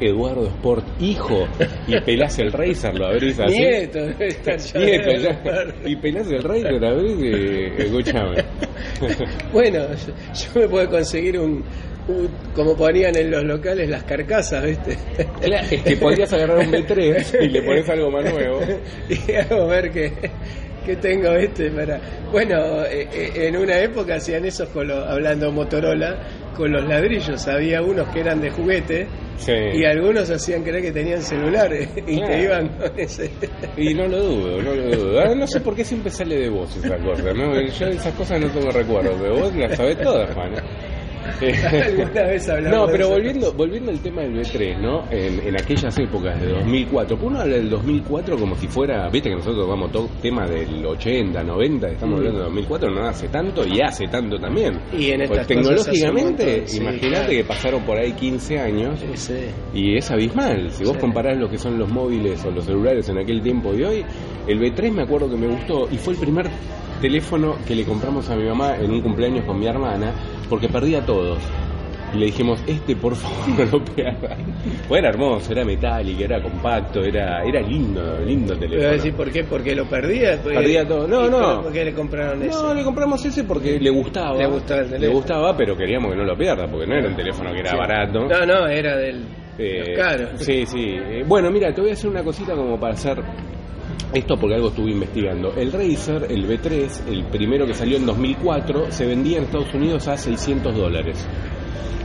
Eduardo 0.00 0.46
Sport, 0.48 0.84
hijo, 1.00 1.46
y 1.86 2.00
pelás 2.00 2.36
el 2.40 2.50
Razer, 2.50 2.98
lo 2.98 3.06
abrís 3.06 3.38
así. 3.38 3.56
Nieto, 3.56 4.00
ya. 4.18 4.78
Nieto, 4.80 5.10
ya. 5.12 5.40
Y 5.84 5.94
pelás 5.96 6.28
el 6.28 6.42
Razer, 6.42 6.84
abrís 6.84 7.18
y 7.22 7.82
escúchame. 7.82 8.36
Bueno, 9.52 9.80
yo, 9.94 10.12
yo 10.54 10.60
me 10.60 10.68
puedo 10.68 10.88
conseguir 10.90 11.38
un- 11.38 11.62
como 12.54 12.76
ponían 12.76 13.16
en 13.16 13.30
los 13.30 13.44
locales, 13.44 13.88
las 13.88 14.02
carcasas, 14.04 14.64
¿viste? 14.64 14.96
Claro, 15.40 15.66
es 15.70 15.82
que 15.82 15.96
podrías 15.96 16.32
agarrar 16.32 16.58
un 16.58 16.72
B3 16.72 17.44
y 17.44 17.48
le 17.48 17.62
pones 17.62 17.88
algo 17.88 18.10
más 18.10 18.24
nuevo. 18.24 18.60
y 19.08 19.32
hago 19.34 19.66
ver 19.68 19.90
que, 19.90 20.12
que 20.84 20.96
tengo 20.96 21.30
este 21.32 21.70
para... 21.70 22.00
Bueno, 22.30 22.84
eh, 22.86 23.06
eh, 23.12 23.30
en 23.48 23.56
una 23.56 23.78
época 23.78 24.16
hacían 24.16 24.44
esos 24.44 24.68
con 24.70 24.88
los, 24.88 25.06
hablando 25.06 25.52
Motorola, 25.52 26.18
con 26.56 26.72
los 26.72 26.84
ladrillos. 26.88 27.46
Había 27.46 27.82
unos 27.82 28.08
que 28.08 28.20
eran 28.20 28.40
de 28.40 28.50
juguete 28.50 29.06
Sí. 29.38 29.52
y 29.74 29.84
algunos 29.84 30.30
hacían 30.30 30.62
creer 30.62 30.82
que 30.82 30.92
tenían 30.92 31.20
celulares 31.22 31.88
y 32.06 32.16
Claro. 32.16 32.32
te 32.32 32.42
iban 32.42 32.68
con 32.68 32.98
ese... 32.98 33.30
Y 33.76 33.94
no 33.94 34.06
lo 34.06 34.18
dudo, 34.22 34.62
no 34.62 34.74
lo 34.74 34.90
dudo. 34.96 35.20
Ahora 35.20 35.34
no 35.34 35.46
sé 35.46 35.60
por 35.60 35.74
qué 35.74 35.84
siempre 35.84 36.10
sale 36.12 36.36
de 36.36 36.48
vos 36.48 36.76
esa 36.76 36.96
cosa, 36.98 37.32
¿no? 37.32 37.60
Yo 37.60 37.86
esas 37.86 38.14
cosas 38.14 38.40
no 38.40 38.48
tengo 38.50 38.70
recuerdo, 38.70 39.16
pero 39.20 39.36
vos 39.40 39.54
las 39.56 39.76
sabés 39.76 39.98
todas, 40.00 40.32
Juan. 40.34 40.52
Alguna 41.86 42.22
vez 42.24 42.48
hablamos 42.48 42.78
No, 42.78 42.86
de 42.86 42.92
pero 42.92 43.04
eso. 43.04 43.12
volviendo, 43.14 43.52
volviendo 43.52 43.90
al 43.90 44.00
tema 44.00 44.22
del 44.22 44.34
B3, 44.36 44.78
¿no? 44.80 45.04
En, 45.10 45.40
en 45.46 45.56
aquellas 45.60 45.98
épocas 45.98 46.40
de 46.40 46.48
2004, 46.48 47.16
pues 47.16 47.30
uno 47.30 47.40
habla 47.40 47.56
del 47.56 47.70
2004 47.70 48.36
como 48.36 48.54
si 48.56 48.66
fuera, 48.68 49.08
viste 49.08 49.28
que 49.30 49.36
nosotros 49.36 49.66
vamos 49.68 49.90
todo 49.92 50.08
tema 50.20 50.46
del 50.46 50.84
80, 50.84 51.42
90, 51.42 51.88
estamos 51.88 52.12
Mm. 52.14 52.18
hablando 52.18 52.38
de 52.40 52.44
2004, 52.46 52.90
no 52.90 53.04
hace 53.06 53.28
tanto 53.28 53.66
y 53.66 53.80
hace 53.80 54.06
tanto 54.08 54.38
también. 54.38 54.80
Y 54.92 55.10
en 55.10 55.22
estas 55.22 55.38
cosas 55.38 55.46
tecnológicamente, 55.48 56.66
sí, 56.66 56.78
imagínate 56.78 57.08
claro. 57.08 57.28
que 57.30 57.44
pasaron 57.44 57.82
por 57.84 57.98
ahí 57.98 58.12
15 58.12 58.58
años 58.58 58.98
Sí, 59.00 59.06
sí. 59.16 59.34
y 59.74 59.96
es 59.96 60.10
abismal. 60.10 60.70
Si 60.70 60.84
vos 60.84 60.96
comparás 60.98 61.36
lo 61.38 61.48
que 61.48 61.58
son 61.58 61.78
los 61.78 61.88
móviles 61.88 62.44
o 62.44 62.50
los 62.50 62.64
celulares 62.64 63.08
en 63.08 63.18
aquel 63.18 63.42
tiempo 63.42 63.72
y 63.74 63.82
hoy, 63.82 64.04
el 64.46 64.58
B3 64.60 64.92
me 64.92 65.02
acuerdo 65.02 65.30
que 65.30 65.36
me 65.36 65.46
gustó 65.48 65.88
y 65.90 65.96
fue 65.96 66.14
el 66.14 66.20
primer 66.20 66.46
teléfono 67.02 67.56
que 67.66 67.74
le 67.74 67.84
compramos 67.84 68.30
a 68.30 68.36
mi 68.36 68.44
mamá 68.48 68.76
en 68.78 68.90
un 68.90 69.02
cumpleaños 69.02 69.44
con 69.44 69.58
mi 69.58 69.66
hermana 69.66 70.12
porque 70.48 70.68
perdía 70.68 71.04
todos. 71.04 71.38
Y 72.14 72.18
le 72.18 72.26
dijimos, 72.26 72.62
este 72.66 72.94
por 72.94 73.16
favor 73.16 73.48
no 73.58 73.78
lo 73.78 73.84
pierdas. 73.84 74.38
Pues 74.86 74.98
era 75.00 75.08
hermoso, 75.08 75.50
era 75.52 75.64
metálico, 75.64 76.22
era 76.22 76.42
compacto, 76.42 77.02
era 77.02 77.42
era 77.42 77.60
lindo, 77.62 78.18
lindo 78.26 78.52
a 78.54 78.58
teléfono. 78.58 78.90
decir 78.90 79.14
por 79.14 79.30
qué, 79.32 79.44
porque 79.44 79.74
lo 79.74 79.86
perdía. 79.86 80.38
Perdía 80.42 80.86
todo. 80.86 81.08
No, 81.08 81.26
¿y 81.26 81.30
no. 81.30 81.62
¿Por 81.62 81.72
qué 81.72 81.84
le 81.86 81.94
compraron 81.94 82.42
eso? 82.42 82.62
No, 82.68 82.74
le 82.74 82.84
compramos 82.84 83.24
ese 83.24 83.44
porque 83.44 83.80
le 83.80 83.88
gustaba. 83.90 84.36
Le 84.36 84.46
gustaba 84.46 84.82
el 84.82 85.00
Le 85.00 85.08
gustaba, 85.08 85.56
pero 85.56 85.74
queríamos 85.76 86.10
que 86.12 86.16
no 86.18 86.24
lo 86.24 86.36
pierda, 86.36 86.66
porque 86.70 86.86
no 86.86 86.94
era 86.96 87.08
un 87.08 87.16
teléfono 87.16 87.50
que 87.52 87.60
era 87.60 87.70
Sí. 87.70 87.76
barato. 87.78 88.28
No, 88.28 88.46
no, 88.46 88.66
era 88.68 88.96
del 88.96 89.24
Eh, 89.58 89.78
los 89.86 89.98
caros. 89.98 90.30
Sí, 90.36 90.66
sí. 90.66 90.84
Eh, 90.98 91.24
bueno, 91.26 91.50
mira, 91.50 91.72
te 91.74 91.80
voy 91.80 91.90
a 91.90 91.92
hacer 91.94 92.10
una 92.10 92.22
cosita 92.22 92.54
como 92.54 92.78
para 92.78 92.92
hacer 92.94 93.22
esto 94.14 94.36
porque 94.36 94.54
algo 94.56 94.68
estuve 94.68 94.92
investigando. 94.92 95.54
El 95.56 95.72
Razer, 95.72 96.26
el 96.30 96.46
B3, 96.46 97.08
el 97.08 97.24
primero 97.26 97.66
que 97.66 97.74
salió 97.74 97.96
en 97.96 98.06
2004, 98.06 98.90
se 98.90 99.06
vendía 99.06 99.38
en 99.38 99.44
Estados 99.44 99.72
Unidos 99.74 100.08
a 100.08 100.16
600 100.16 100.76
dólares. 100.76 101.26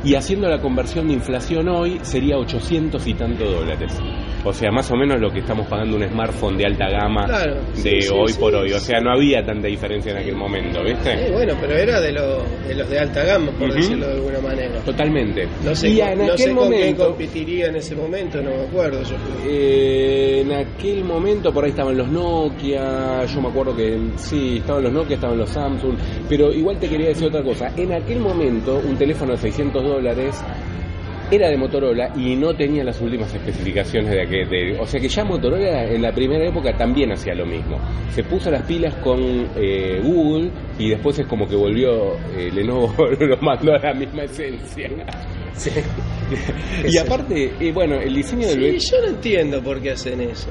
Y 0.03 0.15
haciendo 0.15 0.47
la 0.47 0.61
conversión 0.61 1.07
de 1.07 1.13
inflación 1.15 1.67
hoy 1.67 1.99
sería 2.03 2.37
800 2.37 3.05
y 3.07 3.13
tanto 3.13 3.43
dólares. 3.43 3.99
O 4.45 4.53
sea, 4.53 4.71
más 4.71 4.89
o 4.91 4.95
menos 4.95 5.19
lo 5.19 5.29
que 5.31 5.39
estamos 5.39 5.67
pagando 5.67 5.97
un 5.97 6.07
smartphone 6.07 6.57
de 6.57 6.65
alta 6.65 6.89
gama 6.89 7.25
Claro, 7.25 7.55
de 7.83 8.01
sí, 8.01 8.07
hoy 8.13 8.29
sí, 8.31 8.39
por 8.39 8.55
hoy. 8.55 8.71
O 8.71 8.79
sea, 8.79 8.99
no 9.01 9.11
había 9.11 9.43
tanta 9.45 9.67
diferencia 9.67 10.11
en 10.11 10.17
aquel 10.19 10.35
momento, 10.35 10.83
¿viste? 10.83 11.17
Sí, 11.27 11.31
bueno, 11.33 11.53
pero 11.59 11.73
era 11.75 11.99
de, 11.99 12.11
lo- 12.13 12.43
de 12.67 12.75
los 12.75 12.89
de 12.89 12.99
alta 12.99 13.23
gama, 13.23 13.51
por 13.51 13.73
decirlo 13.73 14.07
de 14.07 14.13
alguna 14.13 14.39
manera. 14.39 14.79
Totalmente. 14.85 15.47
No 15.65 15.75
sé, 15.75 15.89
y 15.89 15.99
con, 15.99 16.07
en 16.09 16.17
no 16.19 16.23
aquel 16.25 16.37
sé 16.37 16.43
con 16.55 16.67
quién 16.69 16.71
momento, 16.79 17.07
competiría 17.07 17.65
en 17.67 17.75
ese 17.75 17.95
momento, 17.95 18.41
no 18.41 18.49
me 18.51 18.61
acuerdo. 18.67 19.03
Yo 19.03 19.15
Eh, 19.45 20.41
en 20.45 20.53
aquel 20.53 21.03
momento 21.03 21.51
por 21.51 21.63
ahí 21.65 21.71
estaban 21.71 21.97
los 21.97 22.07
Nokia, 22.09 23.25
yo 23.25 23.41
me 23.41 23.49
acuerdo 23.49 23.75
que 23.75 23.97
sí, 24.17 24.57
estaban 24.59 24.83
los 24.83 24.93
Nokia, 24.93 25.15
estaban 25.15 25.37
los 25.37 25.49
Samsung, 25.49 25.95
pero 26.29 26.53
igual 26.53 26.77
te 26.79 26.87
quería 26.87 27.07
decir 27.09 27.27
otra 27.27 27.43
cosa. 27.43 27.71
En 27.75 27.91
aquel 27.93 28.19
momento 28.19 28.79
un 28.87 28.95
teléfono 28.97 29.31
de 29.31 29.37
600 29.39 29.83
dólares 29.83 30.41
era 31.29 31.49
de 31.49 31.57
Motorola 31.57 32.11
y 32.15 32.35
no 32.35 32.53
tenía 32.55 32.83
las 32.83 32.99
últimas 33.01 33.33
especificaciones 33.33 34.11
de 34.11 34.21
aquel. 34.21 34.49
de- 34.49 34.77
o 34.79 34.85
sea 34.85 34.99
que 34.99 35.09
ya 35.09 35.23
Motorola 35.25 35.83
en 35.85 36.01
la 36.01 36.11
primera 36.13 36.45
época 36.47 36.75
también 36.77 37.11
hacía 37.11 37.33
lo 37.35 37.45
mismo. 37.45 37.79
Se 38.11 38.23
puso 38.23 38.49
las 38.51 38.63
pilas 38.63 38.93
con 39.03 39.19
eh, 39.57 39.99
Google 40.03 40.49
y 40.79 40.89
después 40.89 41.19
es 41.19 41.25
como 41.27 41.47
que 41.47 41.55
volvió 41.55 42.13
eh, 42.37 42.49
Lenovo, 42.53 42.93
lo 43.19 43.37
mandó 43.37 43.73
a 43.75 43.79
la 43.79 43.93
misma 43.93 44.23
esencia. 44.23 44.89
y 46.87 46.97
aparte, 46.97 47.51
eh, 47.59 47.71
bueno, 47.71 47.95
el 47.95 48.13
diseño 48.13 48.47
del 48.47 48.79
Sí, 48.79 48.89
yo 48.91 49.01
no 49.01 49.07
entiendo 49.07 49.61
por 49.61 49.81
qué 49.81 49.91
hacen 49.91 50.21
eso. 50.21 50.49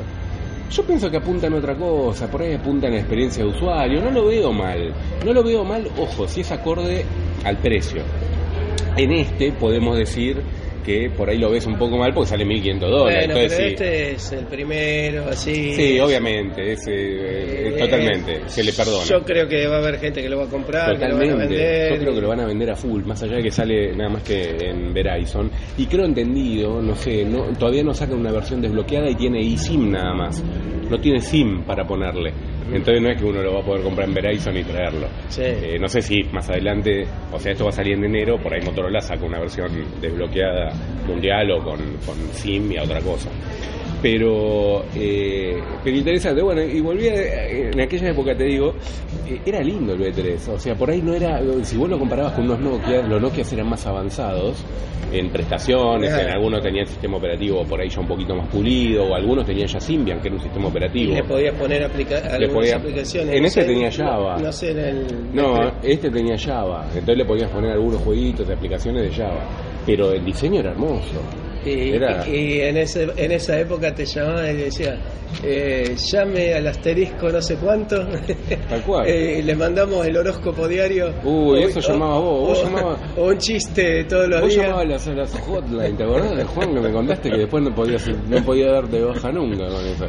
Yo 0.70 0.82
pienso 0.84 1.08
que 1.10 1.18
apuntan 1.18 1.54
a 1.54 1.56
otra 1.58 1.76
cosa, 1.76 2.28
por 2.28 2.42
ahí 2.42 2.54
apuntan 2.54 2.90
a 2.90 2.94
la 2.94 3.00
experiencia 3.00 3.44
de 3.44 3.50
usuario, 3.50 4.00
no 4.02 4.10
lo 4.10 4.26
veo 4.26 4.52
mal, 4.52 4.92
no 5.24 5.32
lo 5.32 5.44
veo 5.44 5.64
mal, 5.64 5.86
ojo, 5.96 6.26
si 6.26 6.40
es 6.40 6.50
acorde 6.50 7.04
al 7.44 7.56
precio. 7.58 8.02
En 8.96 9.12
este 9.12 9.52
podemos 9.52 9.96
decir 9.96 10.38
que 10.86 11.10
por 11.10 11.28
ahí 11.28 11.38
lo 11.38 11.50
ves 11.50 11.66
un 11.66 11.76
poco 11.76 11.98
mal 11.98 12.12
porque 12.14 12.30
sale 12.30 12.44
1.500 12.46 12.78
dólares. 12.80 13.26
bueno, 13.26 13.34
pero 13.34 13.40
entonces 13.40 13.58
sí. 13.58 13.64
este 13.74 14.12
es 14.12 14.32
el 14.32 14.46
primero, 14.46 15.24
así. 15.28 15.74
Sí, 15.74 15.98
obviamente, 15.98 16.72
es, 16.72 16.86
eh, 16.86 17.68
Eh, 17.68 17.74
totalmente, 17.78 18.48
se 18.48 18.62
le 18.62 18.72
perdona. 18.72 19.04
Yo 19.04 19.24
creo 19.24 19.48
que 19.48 19.66
va 19.66 19.76
a 19.76 19.78
haber 19.80 19.98
gente 19.98 20.22
que 20.22 20.28
lo 20.28 20.38
va 20.38 20.44
a 20.44 20.48
comprar, 20.48 20.96
que 20.96 21.08
lo 21.08 21.16
van 21.16 21.24
a 21.24 21.32
Totalmente. 21.32 21.54
vender. 21.54 21.92
Yo 21.94 22.00
creo 22.00 22.14
que 22.14 22.20
lo 22.20 22.28
van 22.28 22.40
a 22.40 22.46
vender 22.46 22.70
a 22.70 22.76
full, 22.76 23.02
más 23.04 23.22
allá 23.22 23.36
de 23.36 23.42
que 23.42 23.50
sale 23.50 23.94
nada 23.96 24.10
más 24.10 24.22
que 24.22 24.56
en 24.70 24.94
Verizon. 24.94 25.50
Y 25.76 25.86
creo 25.86 26.04
entendido, 26.04 26.80
no 26.80 26.94
sé, 26.94 27.24
no, 27.24 27.52
todavía 27.58 27.82
no 27.82 27.92
sacan 27.92 28.18
una 28.20 28.30
versión 28.32 28.60
desbloqueada 28.62 29.10
y 29.10 29.16
tiene 29.16 29.40
eSIM 29.40 29.90
nada 29.90 30.14
más. 30.14 30.42
No 30.90 30.98
tiene 30.98 31.20
SIM 31.20 31.62
para 31.62 31.84
ponerle. 31.84 32.32
Entonces 32.72 33.00
no 33.00 33.10
es 33.10 33.18
que 33.18 33.24
uno 33.24 33.42
lo 33.42 33.54
va 33.54 33.60
a 33.60 33.64
poder 33.64 33.82
comprar 33.82 34.08
en 34.08 34.14
Verizon 34.14 34.56
y 34.56 34.64
traerlo. 34.64 35.06
Sí. 35.28 35.42
Eh, 35.44 35.78
no 35.80 35.88
sé 35.88 36.02
si 36.02 36.22
más 36.32 36.48
adelante, 36.50 37.06
o 37.32 37.38
sea, 37.38 37.52
esto 37.52 37.64
va 37.64 37.70
a 37.70 37.72
salir 37.72 37.94
en 37.94 38.04
enero, 38.04 38.38
por 38.38 38.52
ahí 38.52 38.60
Motorola 38.64 39.00
saca 39.00 39.24
una 39.24 39.38
versión 39.38 39.70
desbloqueada 40.00 40.72
mundial 41.06 41.50
o 41.52 41.62
con, 41.62 41.78
con 42.04 42.16
SIM 42.32 42.72
y 42.72 42.76
a 42.76 42.82
otra 42.82 43.00
cosa. 43.00 43.30
Pero, 44.08 44.84
eh, 44.94 45.60
pero 45.82 45.96
interesante, 45.96 46.40
bueno, 46.40 46.62
y 46.62 46.80
volví 46.80 47.08
a- 47.08 47.48
en 47.48 47.80
aquella 47.80 48.10
época, 48.10 48.36
te 48.36 48.44
digo, 48.44 48.72
eh, 49.28 49.40
era 49.44 49.60
lindo 49.60 49.94
el 49.94 49.98
B3, 49.98 50.46
o 50.48 50.60
sea, 50.60 50.76
por 50.76 50.88
ahí 50.90 51.02
no 51.02 51.12
era, 51.12 51.40
si 51.64 51.76
vos 51.76 51.90
lo 51.90 51.98
comparabas 51.98 52.34
con 52.34 52.44
unos 52.44 52.60
Nokia, 52.60 53.02
los 53.02 53.20
Nokia 53.20 53.42
eran 53.52 53.68
más 53.68 53.84
avanzados 53.84 54.64
en 55.12 55.28
prestaciones, 55.30 56.10
Claro. 56.10 56.28
en 56.28 56.34
algunos 56.34 56.62
tenían 56.62 56.86
sistema 56.86 57.16
operativo 57.16 57.64
por 57.64 57.80
ahí 57.80 57.88
ya 57.88 57.98
un 58.00 58.06
poquito 58.06 58.36
más 58.36 58.46
pulido, 58.46 59.06
o 59.06 59.14
algunos 59.16 59.44
tenían 59.44 59.66
ya 59.66 59.80
Symbian, 59.80 60.20
que 60.20 60.28
era 60.28 60.36
un 60.36 60.42
sistema 60.42 60.66
Y 60.66 60.68
operativo. 60.70 61.12
le 61.12 61.24
podías 61.24 61.54
poner 61.56 61.82
aplica 61.82 62.18
algunas 62.18 62.52
podía- 62.54 62.76
aplicaciones. 62.76 63.34
en 63.34 63.40
no 63.42 63.48
ese 63.48 63.60
sé, 63.62 63.66
tenía 63.66 63.90
Java. 63.90 64.38
No, 64.38 64.52
sé, 64.52 64.70
en 64.70 64.78
el. 64.78 65.06
No, 65.34 65.72
este 65.82 66.10
tenía 66.10 66.38
Java, 66.38 66.84
entonces 66.90 67.18
le 67.18 67.24
podías 67.24 67.50
poner 67.50 67.72
algunos 67.72 68.00
jueguitos 68.02 68.46
de 68.46 68.54
aplicaciones 68.54 69.02
de 69.02 69.10
Java, 69.16 69.40
pero 69.84 70.12
el 70.12 70.24
diseño 70.24 70.60
era 70.60 70.70
hermoso. 70.70 71.20
Y, 71.66 71.94
Era- 71.96 72.26
y 72.28 72.60
en, 72.60 72.76
ese, 72.76 73.08
en 73.16 73.32
esa 73.32 73.58
época 73.58 73.92
te 73.94 74.04
llamaban 74.06 74.50
y 74.54 74.62
decía, 74.62 74.98
eh, 75.42 75.96
llame 76.12 76.54
al 76.54 76.66
asterisco 76.68 77.28
no 77.28 77.42
sé 77.42 77.56
cuánto. 77.56 78.06
Tal 78.68 78.82
cual. 78.84 79.06
Eh, 79.08 79.42
le 79.42 79.54
mandamos 79.56 80.06
el 80.06 80.16
horóscopo 80.16 80.68
diario. 80.68 81.12
Uy, 81.24 81.64
eso 81.64 81.80
llamaba 81.80 82.18
vos, 82.20 82.48
vos 82.48 82.58
o- 82.60 82.64
llamabas- 82.64 83.00
O 83.16 83.24
un 83.26 83.38
chiste 83.38 84.04
todos 84.04 84.28
los 84.28 84.40
Vos 84.42 84.50
días. 84.50 84.62
llamabas 84.66 84.84
a 84.84 84.88
las, 84.88 85.06
las 85.32 85.40
hotline, 85.40 85.96
¿te 85.96 86.04
acordás 86.04 86.36
de 86.36 86.44
Juan 86.44 86.74
que 86.74 86.80
me 86.80 86.92
contaste 86.92 87.30
que 87.30 87.38
después 87.38 87.62
no 87.64 87.74
podías 87.74 88.06
no 88.28 88.44
podía 88.44 88.70
darte 88.72 88.96
de 88.98 89.04
baja 89.04 89.32
nunca 89.32 89.66
con 89.66 89.86
eso? 89.86 90.06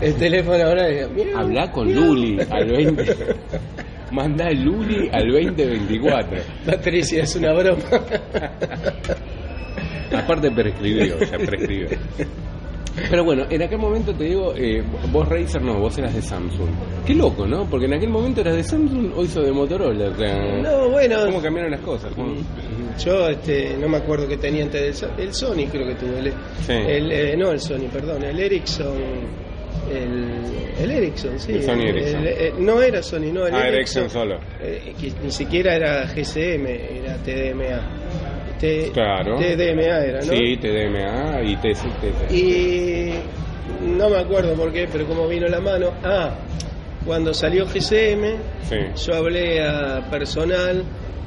El 0.00 0.14
teléfono 0.16 0.62
ahora 0.64 0.84
decía, 0.86 1.08
"Miau, 1.08 1.38
Hablá 1.38 1.70
con 1.72 1.86
miau". 1.86 2.00
Luli 2.04 2.38
al 2.50 2.68
20. 2.70 3.04
Mandá 4.12 4.48
el 4.48 4.62
Luli 4.64 5.08
al 5.12 5.30
2024. 5.30 6.38
Patricia, 6.66 7.22
es 7.22 7.36
una 7.36 7.52
broma. 7.52 7.82
Aparte 10.16 10.50
prescribió, 10.50 11.18
ya 11.20 11.38
prescribió. 11.38 11.88
Pero 13.08 13.24
bueno, 13.24 13.44
en 13.48 13.62
aquel 13.62 13.78
momento 13.78 14.12
te 14.14 14.24
digo, 14.24 14.52
eh, 14.56 14.82
vos 15.12 15.26
Razer 15.28 15.62
no, 15.62 15.78
vos 15.78 15.96
eras 15.98 16.12
de 16.14 16.20
Samsung. 16.22 16.68
Qué 17.06 17.14
loco, 17.14 17.46
¿no? 17.46 17.64
Porque 17.70 17.86
en 17.86 17.94
aquel 17.94 18.10
momento 18.10 18.40
eras 18.40 18.56
de 18.56 18.64
Samsung, 18.64 19.12
hoy 19.16 19.28
sos 19.28 19.44
de 19.44 19.52
Motorola. 19.52 20.08
O 20.10 20.16
sea, 20.16 20.36
No, 20.60 20.90
bueno. 20.90 21.24
¿Cómo 21.26 21.40
cambiaron 21.40 21.70
las 21.70 21.80
cosas? 21.80 22.12
Juan? 22.14 22.34
Yo 23.02 23.28
este, 23.28 23.76
no 23.78 23.88
me 23.88 23.96
acuerdo 23.98 24.26
qué 24.28 24.36
tenía 24.36 24.64
antes 24.64 25.00
del 25.00 25.10
el 25.28 25.32
Sony, 25.34 25.66
creo 25.70 25.86
que 25.86 25.94
tuve. 25.94 26.18
El, 26.18 26.32
Sí. 26.66 26.72
el, 26.72 27.12
eh, 27.12 27.36
no, 27.36 27.52
el 27.52 27.60
Sony, 27.60 27.88
perdón, 27.92 28.24
el 28.24 28.38
Ericsson. 28.40 28.96
El, 29.90 30.34
el 30.82 30.90
Ericsson, 30.90 31.38
sí. 31.38 31.52
El 31.52 31.62
Sony 31.62 31.80
Ericsson. 31.88 32.20
el- 32.20 32.26
eh, 32.26 32.52
no 32.58 32.82
era 32.82 33.02
Sony, 33.02 33.32
no, 33.32 33.46
el 33.46 33.54
Ah, 33.54 33.68
Ericsson. 33.68 34.02
Ericsson 34.02 34.10
solo. 34.10 34.38
Eh, 34.60 34.92
que 35.00 35.12
ni 35.24 35.30
siquiera 35.30 35.74
era 35.74 36.06
GCM, 36.06 36.66
era 36.66 37.16
TDMA. 37.18 37.99
T- 38.60 38.90
Claro. 38.92 39.36
TDMA 39.36 40.04
era, 40.04 40.18
¿no? 40.20 40.32
Sí, 40.32 40.56
TDMA 40.58 41.42
y 41.42 41.56
TC. 41.56 41.88
TC. 42.00 42.34
Y 42.34 43.12
no 43.96 44.08
me 44.10 44.18
acuerdo 44.18 44.54
por 44.54 44.72
qué, 44.72 44.86
pero 44.90 45.06
como 45.06 45.26
vino 45.26 45.48
la 45.48 45.60
mano. 45.60 45.92
Ah, 46.04 46.34
cuando 47.06 47.32
salió 47.32 47.64
GCM, 47.66 48.36
Sí. 48.68 48.76
yo 49.06 49.14
hablé 49.14 49.66
a 49.66 50.00
personal 50.10 50.84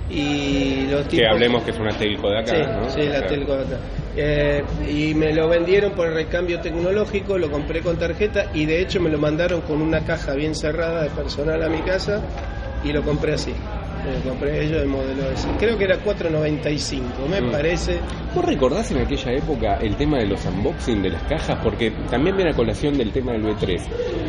y 0.09 0.85
los 0.91 1.07
tipos. 1.07 1.19
Que 1.19 1.27
hablemos 1.27 1.63
que 1.63 1.71
es 1.71 1.79
una 1.79 1.97
telco 1.97 2.29
de 2.29 2.39
acá, 2.39 2.55
Sí, 2.55 2.61
¿no? 2.61 2.89
sí, 2.89 3.01
la 3.09 3.15
O 3.15 3.19
sea, 3.19 3.27
telco 3.27 3.55
de 3.55 3.61
acá. 3.63 3.77
Eh, 4.15 4.63
y 4.87 5.15
me 5.15 5.33
lo 5.33 5.49
vendieron 5.49 5.93
por 5.93 6.07
el 6.07 6.13
recambio 6.13 6.59
tecnológico, 6.59 7.37
lo 7.39 7.49
compré 7.49 7.81
con 7.81 7.97
tarjeta 7.97 8.45
y 8.53 8.65
de 8.67 8.79
hecho 8.81 8.99
me 8.99 9.09
lo 9.09 9.17
mandaron 9.17 9.61
con 9.61 9.81
una 9.81 10.01
caja 10.01 10.35
bien 10.35 10.53
cerrada 10.53 11.01
de 11.03 11.09
personal 11.09 11.63
a 11.63 11.67
mi 11.69 11.79
casa 11.81 12.21
y 12.83 12.91
lo 12.93 13.01
compré 13.01 13.33
así. 13.33 13.53
Compré 14.27 14.69
yo 14.69 14.79
el 14.79 14.87
modelo 14.87 15.29
ese. 15.29 15.47
Creo 15.57 15.77
que 15.77 15.85
era 15.85 15.97
4.95, 16.03 17.27
me 17.29 17.41
Mm. 17.41 17.51
parece. 17.51 18.01
¿Vos 18.35 18.45
recordás 18.45 18.89
en 18.91 18.97
aquella 18.97 19.31
época 19.33 19.77
el 19.81 19.95
tema 19.95 20.17
de 20.17 20.25
los 20.25 20.43
unboxing 20.45 21.03
de 21.03 21.09
las 21.11 21.21
cajas? 21.23 21.59
Porque 21.63 21.91
también 22.09 22.35
viene 22.35 22.51
a 22.51 22.55
colación 22.55 22.97
del 22.97 23.11
tema 23.11 23.33
del 23.33 23.43
B3. 23.43 23.79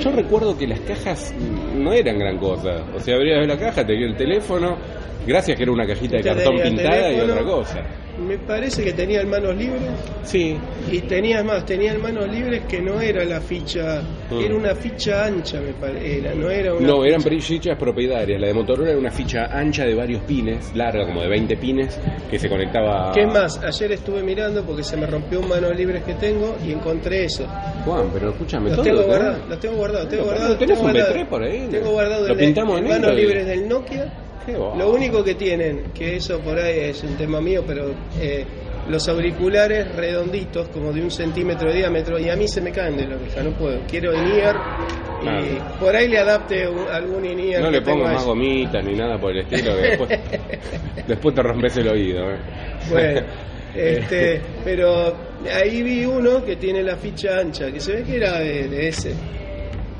Yo 0.00 0.10
recuerdo 0.12 0.56
que 0.58 0.66
las 0.66 0.80
cajas 0.80 1.32
no 1.74 1.92
eran 1.92 2.18
gran 2.18 2.38
cosa. 2.38 2.84
O 2.94 3.00
sea, 3.00 3.14
abrías 3.16 3.46
la 3.46 3.56
caja, 3.58 3.84
te 3.86 3.94
dio 3.94 4.06
el 4.06 4.16
teléfono, 4.16 4.76
gracias 5.26 5.56
que 5.56 5.62
era 5.62 5.72
una 5.72 5.86
cajita 5.86 6.16
de 6.18 6.22
Te 6.22 6.28
cartón 6.28 6.56
pintada 6.62 7.12
y 7.12 7.20
otra 7.20 7.42
cosa. 7.44 7.82
Me 8.16 8.38
parece 8.38 8.84
que 8.84 8.92
tenía 8.92 9.20
el 9.22 9.26
manos 9.26 9.56
libres 9.56 9.82
Sí, 10.22 10.56
y 10.88 11.00
tenía 11.00 11.42
más, 11.42 11.64
tenía 11.66 11.90
el 11.90 11.98
manos 11.98 12.28
libres 12.28 12.62
que 12.68 12.80
no 12.80 13.00
era 13.00 13.24
la 13.24 13.40
ficha, 13.40 14.02
Mm. 14.30 14.38
era 14.40 14.54
una 14.54 14.74
ficha 14.76 15.24
ancha, 15.26 15.60
me 15.60 15.72
parece, 15.72 16.32
no 16.36 16.48
era 16.48 16.74
una 16.74 16.86
no, 16.86 17.04
eran 17.04 17.20
ficha- 17.20 17.40
fichas 17.44 17.76
propietarias. 17.76 18.40
La 18.40 18.46
de 18.46 18.54
Motorola 18.54 18.90
era 18.90 18.98
una 19.00 19.10
ficha 19.10 19.46
ancha 19.46 19.84
de 19.84 19.96
varios 19.96 20.22
pines, 20.22 20.72
larga, 20.76 21.04
como 21.06 21.22
de 21.22 21.28
20 21.28 21.56
pines, 21.56 22.00
que 22.30 22.38
se 22.38 22.48
conectaba... 22.48 23.10
¿Qué 23.12 23.26
más? 23.26 23.60
Ayer 23.64 23.90
estuve 23.94 24.22
mirando 24.22 24.62
porque 24.64 24.82
se 24.84 24.96
me 24.96 25.06
rompió 25.06 25.40
un 25.40 25.48
manos 25.48 25.74
libres 25.76 26.02
que 26.04 26.14
tengo 26.14 26.56
y 26.66 26.72
encontré 26.72 27.24
eso. 27.24 27.46
Juan, 27.84 28.10
pero 28.12 28.30
escúchame, 28.30 28.68
Los 28.70 28.76
todo 28.76 28.84
tengo 28.84 29.02
guardados, 29.02 29.48
los 29.48 29.60
tengo 29.60 29.76
guardados, 29.76 30.08
tengo 30.08 30.22
Pero, 30.24 30.34
guardado. 30.36 30.56
¿tenés 30.58 30.76
tengo 30.78 30.88
un 30.88 30.92
guardado- 30.94 31.14
B3 31.14 31.26
por 31.28 31.42
ahí? 31.42 31.68
Tengo 31.70 31.90
guardado 31.90 32.28
Lo 32.28 32.36
pintamos 32.36 32.78
en 32.80 32.88
manos 32.88 33.12
y- 33.12 33.16
libres 33.16 33.46
del 33.46 33.68
Nokia. 33.68 34.12
Lo 34.76 34.90
único 34.92 35.24
que 35.24 35.34
tienen, 35.36 35.84
que 35.94 36.16
eso 36.16 36.38
por 36.40 36.58
ahí 36.58 36.78
es 36.90 37.02
un 37.02 37.16
tema 37.16 37.40
mío, 37.40 37.64
pero 37.66 37.94
eh, 38.20 38.44
los 38.90 39.08
auriculares 39.08 39.94
redonditos, 39.96 40.68
como 40.68 40.92
de 40.92 41.00
un 41.00 41.10
centímetro 41.10 41.70
de 41.70 41.78
diámetro, 41.78 42.18
y 42.18 42.28
a 42.28 42.36
mí 42.36 42.46
se 42.46 42.60
me 42.60 42.70
caen 42.70 42.94
de 42.98 43.06
la 43.06 43.16
oreja, 43.16 43.42
no 43.42 43.52
puedo. 43.52 43.80
Quiero 43.88 44.12
in-ear 44.12 44.54
y 45.22 45.24
Claro. 45.24 45.46
por 45.80 45.96
ahí 45.96 46.08
le 46.08 46.18
adapte 46.18 46.68
un- 46.68 46.86
algún 46.92 47.24
in-ear. 47.24 47.62
No 47.62 47.70
le 47.70 47.80
pongo 47.80 48.04
más 48.04 48.22
gomitas 48.26 48.84
ni 48.84 48.94
nada 48.94 49.18
por 49.18 49.30
el 49.30 49.38
estilo, 49.38 49.74
que 49.76 49.80
después, 49.82 50.10
después 51.06 51.34
te 51.34 51.42
rompes 51.42 51.76
el 51.78 51.88
oído. 51.88 52.30
¿eh? 52.30 52.36
Bueno, 52.90 53.20
este, 53.74 54.40
pero 54.64 55.14
ahí 55.52 55.82
vi 55.82 56.04
uno 56.04 56.44
que 56.44 56.56
tiene 56.56 56.82
la 56.82 56.96
ficha 56.96 57.38
ancha, 57.38 57.70
que 57.72 57.80
se 57.80 57.96
ve 57.96 58.02
que 58.04 58.16
era 58.16 58.38
de, 58.38 58.68
de 58.68 58.88
ese. 58.88 59.14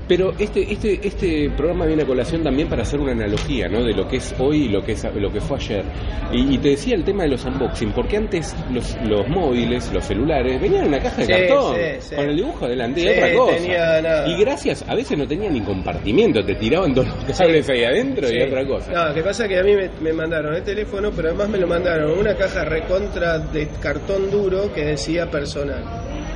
Pero 0.06 0.34
este, 0.38 0.70
este, 0.72 1.06
este 1.06 1.50
programa 1.56 1.86
viene 1.86 2.02
a 2.02 2.06
colación 2.06 2.42
también 2.42 2.68
para 2.68 2.82
hacer 2.82 3.00
una 3.00 3.12
analogía, 3.12 3.68
¿no? 3.68 3.82
De 3.82 3.92
lo 3.94 4.06
que 4.06 4.16
es 4.18 4.34
hoy 4.38 4.64
y 4.64 4.68
lo 4.68 4.82
que 4.84 4.92
es 4.92 5.04
lo 5.14 5.32
que 5.32 5.40
fue 5.40 5.56
ayer. 5.56 5.84
Y, 6.32 6.54
y 6.54 6.58
te 6.58 6.70
decía 6.70 6.94
el 6.94 7.04
tema 7.04 7.22
de 7.22 7.30
los 7.30 7.44
unboxing, 7.44 7.92
porque 7.92 8.16
antes 8.18 8.54
los, 8.72 8.96
los 9.06 9.26
móviles, 9.28 9.90
los 9.92 10.04
celulares, 10.04 10.60
venían 10.60 10.82
en 10.82 10.88
una 10.88 11.00
caja 11.00 11.22
de 11.22 11.24
Sí, 11.26 11.32
cartón, 11.32 11.74
sí, 11.76 11.80
sí. 12.00 12.14
con 12.16 12.28
el 12.28 12.36
dibujo 12.36 12.68
delante 12.68 13.00
y 13.00 13.08
otra 13.08 13.32
cosa. 13.34 13.56
tenía. 13.56 14.26
Y 14.26 14.40
gracias, 14.40 14.84
a 14.88 14.94
veces 14.94 15.16
no 15.16 15.26
tenían 15.26 15.54
ni 15.54 15.60
compartimiento, 15.62 16.44
te 16.44 16.54
tiraban 16.56 16.94
todos 16.94 17.08
los 17.26 17.38
cables 17.38 17.68
ahí 17.70 17.84
adentro 17.84 18.30
y 18.30 18.42
otra 18.42 18.66
cosa. 18.66 18.92
No, 18.92 19.08
lo 19.08 19.14
que 19.14 19.22
pasa 19.22 19.44
es 19.44 19.48
que 19.48 19.58
a 19.58 19.62
mí 19.62 19.72
me, 19.74 19.88
me 20.00 20.12
mandaron 20.12 20.54
el 20.54 20.62
teléfono, 20.62 21.10
pero 21.14 21.28
además 21.28 21.48
me 21.48 21.58
lo 21.58 21.66
mandaron 21.66 22.18
una 22.18 22.34
caja 22.36 22.64
recontra 22.64 23.38
de 23.38 23.68
cartón 23.80 24.30
duro 24.30 24.72
que 24.74 24.84
decía 24.84 25.30
personal. 25.30 25.82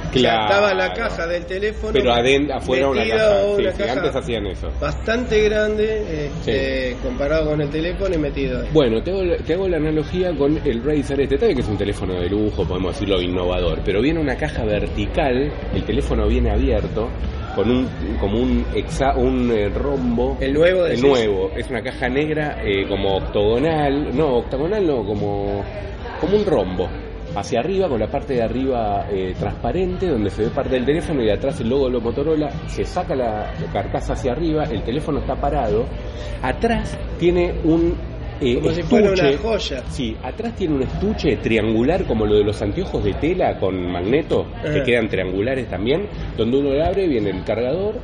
O 0.09 0.13
sea, 0.13 0.21
Claro. 0.21 0.43
estaba 0.45 0.75
la 0.75 0.93
caja 0.95 1.27
del 1.27 1.45
teléfono. 1.47 1.93
Pero 1.93 2.13
adentro, 2.13 2.57
afuera 2.57 2.89
una 2.89 3.07
caja. 3.07 3.41
Sí, 3.57 3.61
una 3.63 3.73
sí, 3.73 3.79
caja 3.79 3.93
antes 3.93 4.17
hacían 4.17 4.47
eso. 4.47 4.69
Bastante 4.81 5.43
grande 5.43 6.27
este, 6.27 6.97
comparado 7.03 7.51
con 7.51 7.61
el 7.61 7.69
teléfono 7.71 8.15
y 8.15 8.19
metido 8.19 8.61
ahí. 8.63 8.69
Bueno, 8.73 9.03
te 9.03 9.11
hago, 9.11 9.23
la- 9.25 9.37
te 9.37 9.55
hago 9.55 9.69
la 9.69 9.77
analogía 9.77 10.35
con 10.37 10.57
el 10.65 10.83
Razer 10.83 11.21
este, 11.21 11.37
también 11.37 11.57
que 11.57 11.63
es 11.63 11.69
un 11.69 11.77
teléfono 11.79 12.15
de 12.21 12.29
lujo, 12.29 12.67
podemos 12.67 12.93
decirlo 12.95 13.21
innovador, 13.21 13.81
pero 13.85 14.01
viene 14.01 14.21
una 14.21 14.37
caja 14.37 14.65
vertical, 14.65 15.53
el 15.75 15.85
teléfono 15.85 16.27
viene 16.27 16.51
abierto, 16.51 17.09
con 17.55 17.71
un 17.71 17.89
como 18.21 18.41
un 18.41 18.65
hexa, 18.75 19.15
un 19.17 19.51
eh, 19.51 19.69
rombo. 19.69 20.39
El 20.41 20.55
nuevo, 20.55 20.87
El 20.87 21.01
nuevo, 21.01 21.51
es 21.57 21.69
una 21.69 21.83
caja 21.83 22.09
negra 22.09 22.59
eh, 22.65 22.87
como 22.89 23.17
octogonal, 23.17 24.17
no, 24.17 24.37
octagonal 24.39 24.87
no, 24.87 25.05
como, 25.05 25.65
como 26.21 26.37
un 26.37 26.45
rombo. 26.47 26.89
Hacia 27.41 27.61
arriba, 27.61 27.89
con 27.89 28.01
la 28.01 28.09
parte 28.09 28.35
de 28.35 28.43
arriba 28.43 29.07
eh, 29.11 29.35
transparente, 29.39 30.09
donde 30.09 30.31
se 30.31 30.43
ve 30.45 30.51
parte 30.51 30.75
del 30.75 30.85
teléfono 30.85 31.23
y 31.23 31.27
de 31.27 31.33
atrás 31.33 31.61
el 31.61 31.69
logo 31.69 31.87
de 31.87 31.93
lo 31.93 32.01
Motorola, 32.01 32.51
se 32.67 32.85
saca 32.85 33.15
la 33.15 33.53
carcasa 33.73 34.13
hacia 34.15 34.33
arriba, 34.33 34.65
el 34.65 34.83
teléfono 34.83 35.19
está 35.21 35.35
parado, 35.37 35.87
atrás 36.43 36.97
tiene 37.19 37.55
un 37.65 37.95
eh, 38.41 38.55
Como 38.61 38.71
si 38.73 38.81
estuche, 38.83 39.03
fuera 39.05 39.29
una 39.31 39.39
joya. 39.39 39.83
Sí, 39.89 40.17
atrás 40.23 40.55
tiene 40.55 40.77
un 40.77 40.83
estuche 40.83 41.37
triangular 41.39 42.05
como 42.05 42.25
lo 42.25 42.37
de 42.37 42.45
los 42.45 42.63
anteojos 42.63 43.03
de 43.03 43.15
tela 43.15 43.59
con 43.59 43.91
magneto, 43.91 44.47
que 44.63 44.79
Ah. 44.81 44.83
quedan 44.85 45.09
triangulares 45.09 45.69
también, 45.69 46.07
donde 46.37 46.59
uno 46.59 46.71
lo 46.73 46.85
abre, 46.85 47.09
viene 47.09 47.31
el 47.31 47.43
cargador, 47.43 47.97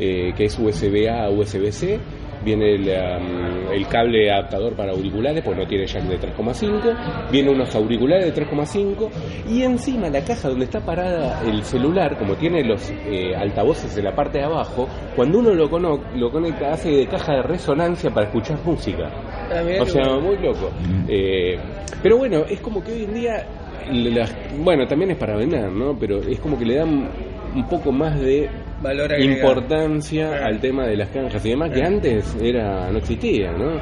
eh, 0.00 0.32
que 0.36 0.44
es 0.44 0.58
USB-A 0.58 1.24
a 1.26 1.30
USB-C, 1.30 2.00
viene 2.44 2.74
el, 2.74 2.82
um, 2.82 3.72
el 3.72 3.86
cable 3.88 4.30
adaptador 4.30 4.74
para 4.74 4.92
auriculares, 4.92 5.42
pues 5.42 5.56
no 5.56 5.66
tiene 5.66 5.86
jack 5.86 6.02
de 6.04 6.18
3,5, 6.20 7.30
viene 7.32 7.50
unos 7.50 7.74
auriculares 7.74 8.26
de 8.34 8.42
3,5 8.46 9.08
y 9.50 9.62
encima 9.62 10.08
la 10.10 10.22
caja 10.24 10.48
donde 10.48 10.66
está 10.66 10.80
parada 10.80 11.42
el 11.46 11.62
celular, 11.64 12.16
como 12.18 12.34
tiene 12.34 12.62
los 12.64 12.90
eh, 13.06 13.34
altavoces 13.34 13.96
en 13.96 14.04
la 14.04 14.14
parte 14.14 14.38
de 14.38 14.44
abajo, 14.44 14.88
cuando 15.16 15.38
uno 15.38 15.54
lo, 15.54 15.68
cono- 15.70 16.00
lo 16.14 16.30
conecta 16.30 16.72
hace 16.72 16.90
de 16.90 17.06
caja 17.06 17.34
de 17.36 17.42
resonancia 17.42 18.10
para 18.10 18.26
escuchar 18.26 18.58
música. 18.64 19.10
Ah, 19.50 19.62
O 19.82 19.86
sea, 19.86 20.16
muy 20.20 20.36
loco. 20.38 20.70
Eh, 21.08 21.58
pero 22.02 22.18
bueno, 22.18 22.44
es 22.48 22.60
como 22.60 22.82
que 22.82 22.92
hoy 22.92 23.04
en 23.04 23.14
día, 23.14 23.46
las- 23.90 24.34
bueno, 24.58 24.86
también 24.86 25.10
es 25.12 25.16
para 25.16 25.36
vender, 25.36 25.70
¿no? 25.70 25.96
Pero 25.98 26.20
es 26.20 26.38
como 26.40 26.58
que 26.58 26.64
le 26.64 26.76
dan 26.76 27.08
un 27.54 27.68
poco 27.68 27.92
más 27.92 28.18
de 28.20 28.48
Valor 28.84 29.12
agregado. 29.12 29.34
importancia 29.36 30.30
Ah. 30.34 30.46
al 30.46 30.60
tema 30.60 30.86
de 30.86 30.96
las 30.96 31.08
canjas 31.08 31.44
y 31.44 31.50
demás 31.50 31.70
que 31.72 31.82
Ah. 31.82 31.86
antes 31.88 32.36
era 32.40 32.90
no 32.90 32.98
existía, 32.98 33.50
¿no? 33.52 33.80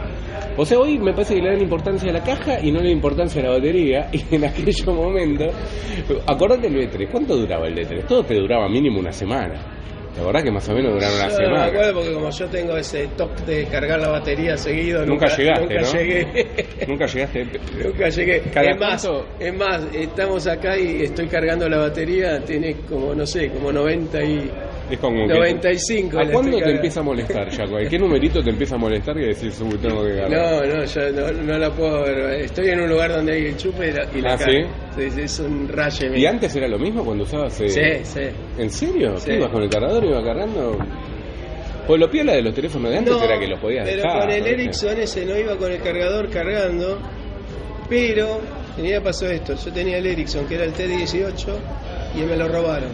O 0.56 0.64
sea, 0.64 0.78
hoy 0.78 0.98
me 0.98 1.12
parece 1.12 1.34
que 1.34 1.42
le 1.42 1.50
dan 1.50 1.60
importancia 1.60 2.10
a 2.10 2.12
la 2.14 2.22
caja 2.22 2.60
y 2.62 2.70
no 2.72 2.78
le 2.78 2.84
dan 2.88 2.92
importancia 2.96 3.40
a 3.42 3.44
la 3.46 3.50
batería 3.50 4.08
y 4.12 4.34
en 4.34 4.44
aquellos 4.44 4.86
momentos, 4.86 5.54
acordate 6.26 6.68
el 6.68 6.74
B3, 6.74 7.08
¿cuánto 7.10 7.36
duraba 7.36 7.66
el 7.66 7.74
D3? 7.74 8.06
Todo 8.06 8.22
te 8.24 8.34
duraba 8.34 8.68
mínimo 8.68 9.00
una 9.00 9.12
semana. 9.12 9.78
¿Te 10.14 10.20
acordás 10.20 10.42
que 10.42 10.50
más 10.50 10.68
o 10.68 10.74
menos 10.74 10.92
duraba 10.92 11.14
una 11.14 11.22
Yo 11.28 11.32
no 11.32 11.38
me 11.38 11.44
semana? 11.46 11.64
acuerdo 11.64 11.94
porque 11.94 12.12
como 12.12 12.30
yo 12.30 12.46
tengo 12.48 12.76
ese 12.76 13.06
toque 13.16 13.42
de 13.46 13.64
cargar 13.64 13.98
la 13.98 14.08
batería 14.10 14.56
seguido, 14.58 15.06
Nunca 15.06 15.24
nunca, 15.26 15.36
llegaste, 15.38 15.62
nunca 15.74 15.80
¿no? 15.80 15.92
llegué. 15.92 16.46
Nunca 16.86 17.06
llegaste. 17.06 17.46
Nunca 17.82 18.08
llegué. 18.10 18.40
¿Cada 18.52 18.70
es 18.72 18.78
más, 18.78 19.10
es 19.40 19.54
más, 19.56 19.88
estamos 19.94 20.46
acá 20.46 20.76
y 20.78 21.02
estoy 21.04 21.28
cargando 21.28 21.66
la 21.66 21.78
batería, 21.78 22.44
tiene 22.44 22.76
como, 22.86 23.14
no 23.14 23.24
sé, 23.24 23.48
como 23.48 23.72
90 23.72 24.22
y... 24.22 24.50
Es 24.92 24.98
como 24.98 25.26
que- 25.26 25.32
95 25.34 26.18
¿A 26.18 26.24
cuándo 26.30 26.50
estoy 26.58 26.62
te 26.70 26.70
empieza 26.76 27.00
a 27.00 27.02
molestar, 27.02 27.50
Jaco? 27.50 27.76
¿Qué 27.88 27.98
numerito 27.98 28.42
te 28.42 28.50
empieza 28.50 28.74
a 28.74 28.78
molestar 28.78 29.16
y 29.18 29.26
decís, 29.26 29.58
uy, 29.62 29.78
tengo 29.78 30.04
que 30.04 30.16
cargar? 30.16 30.30
No, 30.30 30.66
no, 30.76 30.84
yo 30.84 31.10
no, 31.12 31.32
no 31.42 31.58
la 31.58 31.70
puedo 31.70 32.02
ver. 32.02 32.42
Estoy 32.42 32.68
en 32.68 32.80
un 32.82 32.88
lugar 32.90 33.10
donde 33.12 33.32
hay 33.32 33.46
enchufe 33.46 33.88
y 33.88 33.92
la, 33.92 34.06
y 34.14 34.20
la 34.20 34.34
Ah. 34.34 34.38
Sí, 34.38 35.02
Es 35.22 35.40
un 35.40 35.68
rayo. 35.68 36.14
¿Y 36.14 36.26
antes 36.26 36.54
era 36.54 36.68
lo 36.68 36.78
mismo 36.78 37.02
cuando 37.04 37.24
usabas... 37.24 37.58
eh, 37.62 37.68
Sí, 37.68 38.04
sí. 38.04 38.20
¿En 38.58 38.70
serio? 38.70 39.16
Sí. 39.16 39.26
¿Qué 39.30 39.36
ibas 39.36 39.48
con 39.50 39.62
el 39.62 39.70
cargador 39.70 40.04
y 40.04 40.08
ibas 40.08 40.22
cargando? 40.24 40.78
Pues 41.86 41.98
lo 41.98 42.10
piola 42.10 42.34
de 42.34 42.42
los 42.42 42.54
teléfonos 42.54 42.90
de 42.90 42.98
antes 42.98 43.12
No, 43.14 43.24
era 43.24 43.40
que 43.40 43.46
los 43.48 43.58
podías 43.58 43.84
pero 43.88 44.02
dejar. 44.02 44.20
con 44.20 44.30
el. 44.30 44.46
Ericsson 44.46 45.00
ese 45.00 45.24
no 45.24 45.36
iba 45.38 45.56
con 45.56 45.72
el 45.72 45.80
cargador 45.80 46.28
cargando, 46.28 46.98
pero 47.88 48.40
tenía 48.76 49.00
pasó 49.02 49.26
esto, 49.26 49.54
yo 49.54 49.72
tenía 49.72 49.98
el 49.98 50.06
Ericsson 50.06 50.46
que 50.46 50.54
era 50.56 50.64
el 50.64 50.74
T18 50.74 51.46
y 52.16 52.20
me 52.20 52.36
lo 52.36 52.48
robaron. 52.48 52.90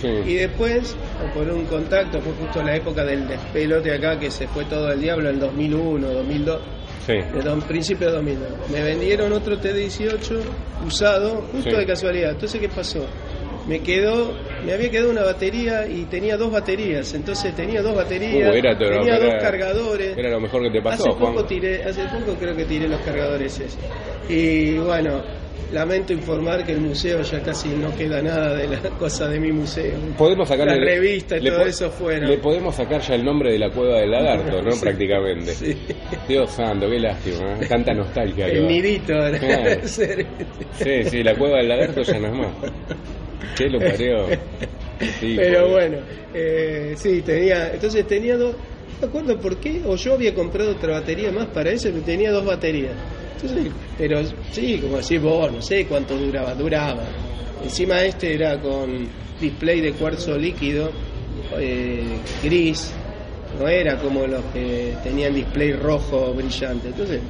Sí. 0.00 0.08
Y 0.26 0.34
después, 0.36 0.96
por 1.34 1.48
un 1.48 1.64
contacto, 1.66 2.20
fue 2.20 2.32
justo 2.34 2.62
la 2.62 2.76
época 2.76 3.04
del 3.04 3.26
despelote 3.28 3.92
acá 3.94 4.18
que 4.18 4.30
se 4.30 4.46
fue 4.48 4.64
todo 4.64 4.90
el 4.92 5.00
diablo 5.00 5.30
en 5.30 5.38
2001, 5.40 6.08
2002, 6.08 6.60
Sí. 7.06 7.12
de 7.14 7.62
principio 7.66 8.08
de 8.08 8.12
2002. 8.14 8.48
Me 8.70 8.82
vendieron 8.82 9.32
otro 9.32 9.58
T18 9.58 10.40
usado, 10.86 11.42
justo 11.52 11.70
Sí. 11.70 11.76
de 11.76 11.86
casualidad. 11.86 12.30
Entonces, 12.32 12.60
¿qué 12.60 12.68
pasó? 12.68 13.04
Me 13.68 13.80
quedó, 13.80 14.32
me 14.64 14.72
había 14.72 14.90
quedado 14.90 15.10
una 15.10 15.22
batería 15.22 15.86
y 15.86 16.04
tenía 16.04 16.36
dos 16.36 16.50
baterías. 16.50 17.12
Entonces 17.14 17.54
tenía 17.54 17.82
dos 17.82 17.94
baterías, 17.94 18.50
Uh, 18.50 18.56
era 18.56 18.76
tenía 18.76 19.16
era- 19.16 19.24
dos 19.26 19.34
cargadores. 19.42 20.16
Era 20.16 20.30
lo 20.30 20.40
mejor 20.40 20.62
que 20.62 20.70
te 20.70 20.82
pasó, 20.82 21.02
hace 21.10 21.18
poco 21.18 21.32
Juan. 21.34 21.46
tiré, 21.46 21.84
hace 21.84 22.02
poco 22.04 22.34
creo 22.38 22.56
que 22.56 22.64
tiré 22.64 22.88
los 22.88 23.00
cargadores 23.02 23.60
esos. 23.60 23.78
Y 24.28 24.78
bueno, 24.78 25.22
lamento 25.72 26.12
informar 26.12 26.64
que 26.64 26.72
el 26.72 26.80
museo 26.80 27.22
ya 27.22 27.42
casi 27.42 27.68
no 27.68 27.94
queda 27.96 28.20
nada 28.22 28.54
de 28.56 28.68
la 28.68 28.80
cosa 28.98 29.28
de 29.28 29.40
mi 29.40 29.52
museo. 29.52 29.96
Podemos 30.16 30.48
sacarle 30.48 30.78
La 30.78 30.84
revista 30.84 31.36
y 31.36 31.44
todo 31.44 31.62
eso 31.62 31.90
fueron. 31.90 32.30
Le 32.30 32.38
podemos 32.38 32.74
sacar 32.74 33.00
ya 33.00 33.14
el 33.14 33.24
nombre 33.24 33.52
de 33.52 33.58
la 33.58 33.70
cueva 33.70 34.00
del 34.00 34.10
lagarto, 34.10 34.62
¿no? 34.62 34.70
Sí. 34.80 34.80
Prácticamente. 34.80 35.52
Sí. 35.52 35.76
Dios 36.28 36.50
santo, 36.52 36.88
qué 36.88 36.98
lástima, 36.98 37.58
¿eh? 37.60 37.66
tanta 37.68 37.92
nostalgia. 37.92 38.46
El 38.46 38.66
nidito 38.66 39.14
Sí, 39.84 41.04
sí, 41.04 41.22
la 41.22 41.34
cueva 41.34 41.58
del 41.58 41.68
lagarto 41.68 42.02
ya 42.02 42.18
no 42.18 42.26
es 42.28 42.34
más. 42.34 42.72
¿Qué 43.56 43.68
lo 43.68 43.78
parió? 43.78 44.26
Sí, 45.18 45.34
Pero 45.36 45.70
bueno, 45.70 45.98
eh, 46.34 46.94
sí, 46.96 47.22
tenía, 47.22 47.72
entonces 47.72 48.06
tenía 48.06 48.36
dos, 48.36 48.54
no 48.54 49.00
me 49.00 49.06
acuerdo 49.08 49.40
por 49.40 49.56
qué, 49.58 49.82
o 49.86 49.96
yo 49.96 50.14
había 50.14 50.34
comprado 50.34 50.72
otra 50.72 50.92
batería 51.00 51.32
más 51.32 51.46
para 51.46 51.70
eso, 51.70 51.88
pero 51.90 52.04
tenía 52.04 52.30
dos 52.32 52.44
baterías. 52.44 52.92
Entonces, 53.34 53.72
pero 53.96 54.20
sí, 54.52 54.78
como 54.78 54.98
decís 54.98 55.20
vos, 55.20 55.52
no 55.52 55.62
sé 55.62 55.86
cuánto 55.86 56.16
duraba, 56.16 56.54
duraba. 56.54 57.04
Encima 57.62 58.02
este 58.02 58.34
era 58.34 58.60
con 58.60 59.08
display 59.40 59.80
de 59.80 59.92
cuarzo 59.92 60.36
líquido, 60.36 60.90
eh, 61.58 62.18
gris, 62.42 62.92
no 63.58 63.68
era 63.68 63.96
como 63.98 64.26
los 64.26 64.42
que 64.46 64.94
tenían 65.02 65.34
display 65.34 65.72
rojo 65.72 66.32
brillante, 66.34 66.88
entonces 66.88 67.20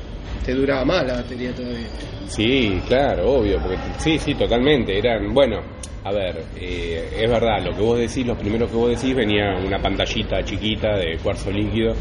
te 0.45 0.55
duraba 0.55 0.85
más 0.85 1.07
la 1.07 1.15
batería 1.15 1.53
todavía. 1.53 1.89
Sí, 2.27 2.81
claro, 2.87 3.39
obvio, 3.39 3.59
porque 3.59 3.77
sí, 3.99 4.19
sí, 4.19 4.35
totalmente. 4.35 4.97
Eran, 4.97 5.35
bueno, 5.35 5.61
a 6.05 6.13
ver, 6.13 6.45
eh, 6.57 7.11
es 7.21 7.31
verdad, 7.31 7.63
lo 7.65 7.75
que 7.75 7.83
vos 7.83 7.99
decís, 7.99 8.27
los 8.27 8.39
primeros 8.39 8.71
que 8.71 8.77
vos 8.77 8.91
decís, 8.91 9.15
venía 9.15 9.57
una 9.65 9.79
pantallita 9.81 10.43
chiquita 10.45 10.97
de 10.97 11.19
cuarzo 11.19 11.51
líquido 11.51 11.93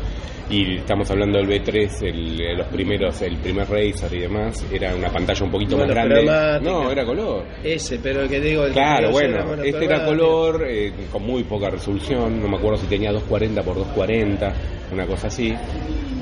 y 0.49 0.77
estamos 0.77 1.09
hablando 1.11 1.37
del 1.37 1.47
B3, 1.47 2.01
el, 2.03 2.41
eh, 2.41 2.55
los 2.55 2.67
primeros, 2.67 3.21
el 3.21 3.37
primer 3.37 3.69
Razer 3.69 4.13
y 4.13 4.21
demás, 4.21 4.65
era 4.71 4.95
una 4.95 5.09
pantalla 5.09 5.45
un 5.45 5.51
poquito 5.51 5.77
más 5.77 5.87
grande. 5.87 6.25
No, 6.61 6.91
era 6.91 7.05
color. 7.05 7.45
Ese, 7.63 7.99
pero 7.99 8.21
el 8.21 8.29
que 8.29 8.39
digo, 8.39 8.63
el 8.63 8.69
que 8.69 8.79
Claro, 8.79 9.07
yo 9.07 9.11
bueno, 9.11 9.53
era 9.53 9.65
este 9.65 9.85
era 9.85 10.05
color 10.05 10.65
eh, 10.67 10.91
con 11.11 11.23
muy 11.23 11.43
poca 11.43 11.69
resolución, 11.69 12.41
no 12.41 12.47
me 12.47 12.57
acuerdo 12.57 12.77
si 12.77 12.87
tenía 12.87 13.11
240 13.11 13.61
por 13.63 13.75
240, 13.75 14.53
una 14.91 15.05
cosa 15.05 15.27
así. 15.27 15.53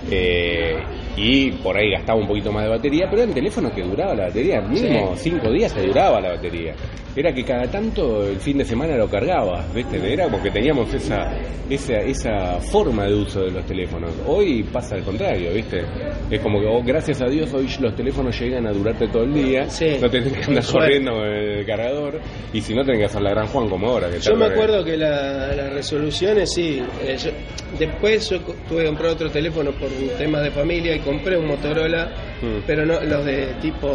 Eh, 0.09 0.75
y 1.15 1.51
por 1.51 1.77
ahí 1.77 1.91
gastaba 1.91 2.19
un 2.19 2.27
poquito 2.27 2.51
más 2.51 2.63
de 2.63 2.69
batería, 2.69 3.07
pero 3.09 3.23
eran 3.23 3.33
teléfonos 3.33 3.71
que 3.73 3.81
duraba 3.81 4.13
la 4.13 4.25
batería, 4.25 4.61
mínimo 4.61 5.15
5 5.15 5.51
días 5.51 5.71
se 5.71 5.81
duraba 5.83 6.19
la 6.19 6.31
batería. 6.31 6.75
Era 7.17 7.34
que 7.34 7.43
cada 7.43 7.65
tanto 7.65 8.27
el 8.27 8.38
fin 8.38 8.60
de 8.60 8.63
semana 8.63 8.95
lo 8.95 9.10
cargabas, 9.10 9.73
¿viste? 9.73 9.97
Era 10.13 10.27
porque 10.27 10.51
teníamos 10.51 10.93
esa, 10.93 11.34
esa, 11.67 11.95
esa 12.01 12.60
forma 12.62 13.06
de 13.06 13.15
uso 13.15 13.41
de 13.41 13.49
los 13.49 13.65
teléfonos. 13.65 14.12
Hoy 14.27 14.62
pasa 14.71 14.93
al 14.93 15.01
contrario, 15.03 15.51
¿viste? 15.51 15.82
Es 16.30 16.39
como 16.41 16.60
que, 16.60 16.67
oh, 16.67 16.84
gracias 16.84 17.19
a 17.23 17.25
Dios, 17.25 17.51
hoy 17.56 17.67
los 17.82 17.95
teléfonos 17.95 18.39
llegan 18.39 18.67
a 18.67 18.71
durarte 18.71 19.08
todo 19.08 19.23
el 19.23 19.34
día, 19.34 19.67
Sí. 19.67 19.97
no 19.99 20.08
tenés 20.12 20.32
que 20.32 20.43
andar 20.43 20.63
corriendo 20.71 21.12
con 21.13 21.25
el 21.25 21.65
cargador, 21.65 22.19
y 22.53 22.62
si 22.62 22.75
no 22.75 22.84
tenés 22.84 22.99
que 22.99 23.06
hacer 23.06 23.21
la 23.23 23.32
gran 23.32 23.47
Juan 23.47 23.67
como 23.67 23.88
ahora. 23.89 24.12
Que 24.12 24.19
Yo 24.19 24.36
me 24.36 24.45
acuerdo 24.45 24.84
que 24.86 24.95
la- 24.95 25.56
las 25.56 25.73
resoluciones, 25.73 26.53
sí. 26.53 26.84
eh, 27.03 27.17
yo- 27.17 27.32
después 27.80 28.30
yo 28.30 28.39
tuve 28.69 28.82
que 28.82 28.86
comprar 28.89 29.10
otro 29.13 29.32
teléfono 29.32 29.71
por 29.71 29.89
un 29.89 30.10
tema 30.19 30.39
de 30.41 30.51
familia 30.51 30.95
y 30.95 30.99
compré 30.99 31.36
un 31.36 31.47
Motorola, 31.47 32.12
Mm. 32.43 32.62
pero 32.67 32.86
no 32.86 32.99
los 33.01 33.25
de 33.25 33.47
tipo 33.60 33.89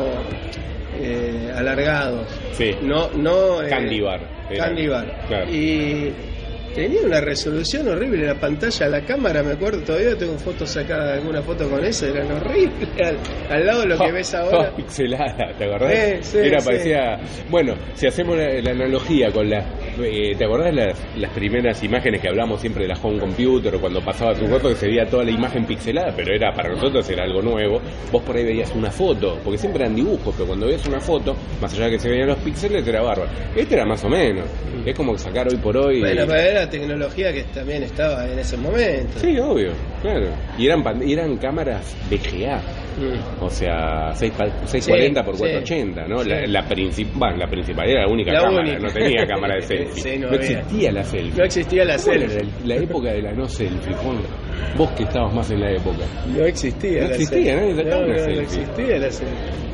eh, 1.01 1.51
alargados. 1.55 2.29
Sí. 2.53 2.71
No, 2.83 3.11
no. 3.13 3.63
eh, 3.63 3.69
Candy 3.69 4.01
bar, 4.01 4.21
era. 4.51 4.65
Candy 4.67 4.87
bar. 4.89 5.25
Claro. 5.29 5.51
Y 5.51 6.13
tenía 6.75 7.03
una 7.03 7.21
resolución 7.21 7.87
horrible 7.89 8.27
la 8.27 8.35
pantalla, 8.41 8.89
la 8.89 9.05
cámara, 9.05 9.43
me 9.43 9.53
acuerdo 9.53 9.83
todavía 9.83 10.17
tengo 10.17 10.39
fotos 10.39 10.71
sacadas, 10.71 11.19
alguna 11.19 11.43
foto 11.43 11.69
con 11.69 11.85
eso, 11.85 12.07
eran 12.07 12.31
horribles. 12.33 12.89
Al, 13.05 13.17
al 13.51 13.67
lado 13.67 13.81
de 13.83 13.87
lo 13.89 13.99
que 13.99 14.13
ves 14.13 14.35
ahora. 14.35 14.51
Toda 14.59 14.77
pixelada, 14.77 15.53
¿te 15.59 15.65
acordás? 15.65 15.93
Eh, 15.93 16.19
sí, 16.23 16.39
Era, 16.39 16.61
sí. 16.61 16.67
parecía. 16.67 17.21
Bueno, 17.51 17.75
si 17.95 18.07
hacemos 18.07 18.37
la, 18.37 18.49
la 18.63 18.71
analogía 18.71 19.31
con 19.31 19.51
las. 19.51 19.65
Eh, 20.01 20.35
¿Te 20.37 20.45
acordás 20.45 20.75
las, 20.75 20.99
las 21.17 21.31
primeras 21.33 21.83
imágenes 21.83 22.21
que 22.21 22.29
hablamos 22.29 22.61
siempre 22.61 22.83
de 22.85 22.89
la 22.89 22.99
home 23.01 23.19
computer 23.19 23.75
o 23.75 23.81
cuando 23.81 24.01
pasaba 24.01 24.35
tu 24.35 24.47
foto 24.47 24.69
que 24.69 24.77
se 24.77 24.87
veía 24.87 25.07
toda 25.07 25.25
la 25.25 25.31
imagen 25.31 25.65
pixelada? 25.65 26.13
Pero 26.17 26.35
era 26.35 26.53
para 26.55 26.71
nosotros 26.71 27.09
era 27.11 27.25
algo 27.25 27.43
nuevo. 27.43 27.81
Vos 28.11 28.23
por 28.23 28.37
ahí 28.37 28.45
veías 28.45 28.73
una 28.75 28.91
foto, 28.91 29.39
porque 29.45 29.59
siempre 29.59 29.83
eran 29.85 29.95
dibujos, 29.95 30.35
pero 30.35 30.47
cuando 30.47 30.67
veías 30.67 30.87
una 30.87 31.01
foto, 31.01 31.37
más 31.61 31.73
allá 31.75 31.87
de 31.87 31.91
que 31.93 31.99
se 31.99 32.09
veían 32.09 32.29
los 32.29 32.39
píxeles, 32.39 32.87
era 32.87 33.03
bárbaro. 33.03 33.31
Este 33.55 33.75
era 33.75 33.85
más 33.85 34.03
o 34.05 34.09
menos. 34.09 34.45
Es 34.85 34.97
como 34.97 35.17
sacar 35.17 35.49
hoy 35.49 35.57
por 35.59 35.77
hoy. 35.77 36.01
Bueno, 36.01 36.25
pero 36.27 36.41
era 36.41 36.69
tecnología 36.69 37.33
que 37.33 37.45
también 37.45 37.83
estaba 37.85 38.27
en 38.29 38.39
ese 38.39 38.57
momento. 38.57 39.19
Sí, 39.19 39.39
obvio, 39.39 39.73
claro. 40.03 40.27
Y 40.59 40.67
eran, 40.67 40.83
pan- 40.83 41.07
y 41.07 41.13
eran 41.13 41.37
cámaras 41.37 41.97
VGA. 42.11 42.61
Mm. 42.93 43.43
O 43.45 43.49
sea, 43.49 44.13
6 44.15 44.33
pa- 44.37 44.67
640 44.67 45.21
Sí, 45.21 45.25
por 45.27 45.35
sí. 45.37 45.41
480, 45.41 46.07
¿no? 46.09 46.23
Sí. 46.23 46.29
La, 46.29 46.47
la, 46.47 46.69
principal, 46.69 47.39
la 47.39 47.47
principal 47.47 47.89
era 47.89 48.03
la 48.03 48.09
única 48.13 48.33
La 48.33 48.41
cámara, 48.43 48.61
única. 48.63 48.79
no 48.81 48.93
tenía 48.93 49.27
cámara 49.27 49.55
de 49.57 49.63
selfie. 49.95 50.19
No 50.19 50.31
existía 50.33 50.93
la 50.93 51.03
selfie. 51.05 51.39
No 51.39 51.45
existía 51.45 51.85
la 51.85 51.97
¿Cómo 51.97 52.13
era 52.13 52.29
selfie. 52.29 52.49
La, 52.67 52.75
la 52.75 52.83
época 52.83 53.09
de 53.13 53.23
la 53.23 53.33
no 53.33 53.49
selfie, 53.49 53.95
Juan. 53.95 54.19
Vos 54.77 54.91
que 54.93 55.05
estabas 55.05 55.33
más 55.35 55.51
en 55.51 55.61
la 55.61 55.71
época. 55.73 56.05
No 56.27 56.45
existía 56.45 57.03
No 57.03 57.09
la 57.09 57.15
existía, 57.15 57.39
selfie. 57.39 57.55
nadie 57.57 57.77
sacaba 57.77 58.01
no, 58.03 58.07
una 58.09 58.17
no, 58.17 58.27
no 58.35 58.41
existía 58.43 58.99
la 58.99 59.11
selfie. 59.11 59.72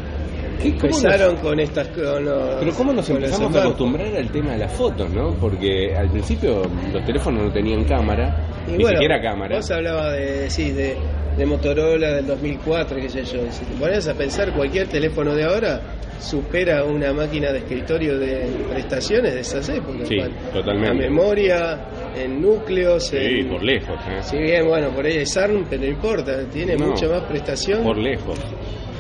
¿Qué- 0.61 0.69
Empezaron 0.69 1.37
con 1.37 1.59
estas... 1.61 1.89
Con 1.89 2.25
los- 2.25 2.57
Pero 2.61 2.73
cómo 2.75 2.93
nos 2.93 3.09
empezamos 3.11 3.55
a 3.57 3.61
acostumbrar 3.63 4.15
al 4.17 4.31
tema 4.31 4.53
de 4.53 4.59
las 4.59 4.73
fotos, 4.73 5.11
¿no? 5.11 5.35
Porque 5.35 5.95
al 5.97 6.11
principio 6.11 6.63
los 6.93 7.05
teléfonos 7.05 7.45
no 7.45 7.53
tenían 7.53 7.85
cámara, 7.85 8.49
Y 8.67 8.73
ni 8.73 8.83
bueno, 8.83 8.99
siquiera 8.99 9.21
cámara. 9.21 9.57
Vos 9.57 9.71
hablabas 9.71 10.13
de, 10.15 10.51
sí, 10.51 10.71
de, 10.73 10.97
de 11.37 11.47
Motorola 11.47 12.13
del 12.15 12.27
2004, 12.27 12.97
qué 13.01 13.09
sé 13.09 13.25
yo. 13.25 13.41
Si 13.51 13.65
te 13.65 13.75
pones 13.79 14.07
a 14.09 14.15
pensar, 14.15 14.53
cualquier 14.55 14.89
teléfono 14.89 15.35
de 15.35 15.45
ahora 15.45 15.81
supera 16.19 16.83
una 16.85 17.13
máquina 17.13 17.53
de 17.53 17.59
escritorio 17.59 18.19
de 18.19 18.51
prestaciones 18.73 19.35
de 19.35 19.41
esas 19.41 19.69
épocas. 19.69 20.09
Sí, 20.09 20.17
totalmente. 20.53 20.89
La 20.89 20.95
memoria, 21.11 21.81
en 22.17 22.43
núcleos. 22.43 23.07
Sí, 23.07 23.17
en- 23.17 23.49
por 23.51 23.63
lejos, 23.63 23.97
¿eh? 24.09 24.19
Si 24.23 24.37
bien, 24.37 24.67
bueno, 24.67 24.91
por 24.91 25.07
ahí 25.07 25.19
es 25.19 25.37
ARM, 25.37 25.65
pero 25.71 25.83
no 25.83 25.89
importa, 25.89 26.45
tiene 26.53 26.75
No. 26.77 26.89
mucha 26.89 27.07
más 27.09 27.23
prestación. 27.23 27.85
Por 27.85 27.97
lejos. 27.99 28.37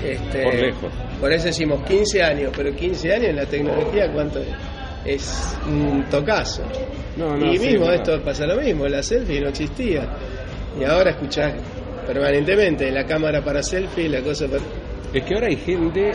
Este, 0.04 0.42
por 0.42 0.54
lejos. 0.54 0.92
Por 1.20 1.32
eso 1.32 1.46
decimos 1.46 1.82
15 1.84 2.22
años, 2.22 2.52
pero 2.56 2.74
15 2.74 3.12
años 3.12 3.28
en 3.30 3.36
la 3.36 3.46
tecnología, 3.46 4.10
¿cuánto 4.12 4.38
es? 4.40 4.48
Es 5.04 5.58
un 5.66 6.04
tocazo. 6.10 6.62
No, 7.16 7.36
no, 7.36 7.52
y 7.52 7.58
sí, 7.58 7.66
mismo 7.70 7.86
es 7.90 7.96
esto 7.96 8.12
verdad. 8.12 8.24
pasa 8.24 8.46
lo 8.46 8.56
mismo, 8.60 8.86
la 8.86 9.02
selfie 9.02 9.40
no 9.40 9.48
existía. 9.48 10.08
Y 10.78 10.84
ahora 10.84 11.10
escuchás 11.10 11.54
permanentemente 12.06 12.90
la 12.92 13.04
cámara 13.04 13.42
para 13.42 13.62
selfie, 13.62 14.08
la 14.08 14.20
cosa 14.22 14.46
para... 14.46 14.62
Es 15.12 15.24
que 15.24 15.34
ahora 15.34 15.46
hay 15.48 15.56
gente 15.56 16.12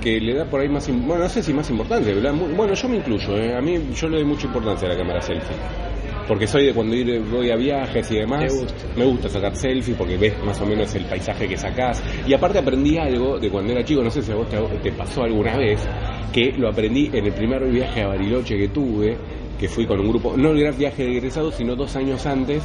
que 0.00 0.20
le 0.20 0.34
da 0.34 0.44
por 0.46 0.60
ahí 0.60 0.68
más, 0.68 0.86
bueno, 0.88 1.24
no 1.24 1.28
sé 1.28 1.42
si 1.42 1.52
más 1.52 1.68
da 2.22 2.32
mu- 2.32 2.48
bueno, 2.56 2.74
yo 2.74 2.88
me 2.88 2.96
incluyo, 2.96 3.36
¿eh? 3.36 3.54
a 3.56 3.60
mí 3.60 3.74
yo 3.94 4.08
le 4.08 4.18
doy 4.18 4.24
mucha 4.26 4.46
importancia 4.46 4.88
a 4.88 4.92
la 4.92 4.96
cámara 4.96 5.20
selfie. 5.20 5.56
Porque 6.26 6.46
soy 6.46 6.66
de 6.66 6.74
cuando 6.74 6.94
ir, 6.94 7.20
voy 7.30 7.50
a 7.50 7.56
viajes 7.56 8.10
y 8.10 8.16
demás, 8.16 8.52
gusta. 8.52 8.84
me 8.96 9.04
gusta 9.04 9.28
sacar 9.28 9.54
selfie 9.54 9.94
porque 9.94 10.16
ves 10.16 10.34
más 10.44 10.60
o 10.60 10.66
menos 10.66 10.94
el 10.94 11.04
paisaje 11.04 11.46
que 11.46 11.56
sacás. 11.56 12.02
Y 12.26 12.34
aparte 12.34 12.58
aprendí 12.58 12.98
algo 12.98 13.38
de 13.38 13.48
cuando 13.50 13.72
era 13.72 13.84
chico, 13.84 14.02
no 14.02 14.10
sé 14.10 14.22
si 14.22 14.32
a 14.32 14.34
vos 14.34 14.48
te, 14.48 14.58
te 14.82 14.92
pasó 14.92 15.22
alguna 15.22 15.56
vez, 15.56 15.80
que 16.32 16.52
lo 16.52 16.68
aprendí 16.68 17.10
en 17.12 17.26
el 17.26 17.32
primer 17.32 17.64
viaje 17.70 18.02
a 18.02 18.08
Bariloche 18.08 18.56
que 18.56 18.68
tuve, 18.68 19.16
que 19.58 19.68
fui 19.68 19.86
con 19.86 20.00
un 20.00 20.08
grupo, 20.08 20.36
no 20.36 20.50
el 20.50 20.60
gran 20.60 20.76
viaje 20.76 21.04
de 21.04 21.12
egresados, 21.12 21.54
sino 21.54 21.76
dos 21.76 21.94
años 21.96 22.26
antes, 22.26 22.62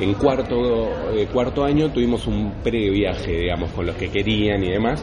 en 0.00 0.14
cuarto, 0.14 0.90
eh, 1.14 1.26
cuarto 1.32 1.64
año 1.64 1.90
tuvimos 1.90 2.26
un 2.26 2.52
previaje, 2.62 3.32
digamos, 3.32 3.70
con 3.72 3.86
los 3.86 3.96
que 3.96 4.08
querían 4.08 4.62
y 4.62 4.70
demás. 4.70 5.02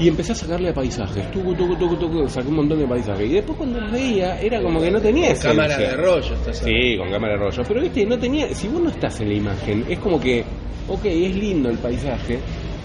Y 0.00 0.06
empecé 0.08 0.32
a 0.32 0.34
sacarle 0.36 0.72
paisajes, 0.72 1.30
tucu, 1.32 1.54
tucu, 1.54 1.74
tucu, 1.76 1.96
tucu, 1.96 2.28
saqué 2.28 2.48
un 2.48 2.54
montón 2.56 2.78
de 2.78 2.86
paisajes. 2.86 3.28
Y 3.28 3.34
después 3.34 3.58
cuando 3.58 3.80
los 3.80 3.90
veía, 3.90 4.40
era 4.40 4.62
como 4.62 4.80
que 4.80 4.90
no 4.90 5.00
tenía 5.00 5.32
Con 5.34 5.42
cámara 5.42 5.76
de 5.76 5.96
rollo. 5.96 6.34
estás. 6.34 6.58
Sí, 6.58 6.96
con 6.96 7.10
cámara 7.10 7.32
de 7.34 7.38
rollo. 7.40 7.62
Pero 7.66 7.80
viste, 7.80 8.06
no 8.06 8.18
tenía. 8.18 8.54
Si 8.54 8.68
vos 8.68 8.80
no 8.80 8.90
estás 8.90 9.20
en 9.20 9.28
la 9.28 9.34
imagen, 9.34 9.84
es 9.88 9.98
como 9.98 10.20
que, 10.20 10.44
ok, 10.86 11.04
es 11.04 11.34
lindo 11.36 11.68
el 11.68 11.78
paisaje, 11.78 12.38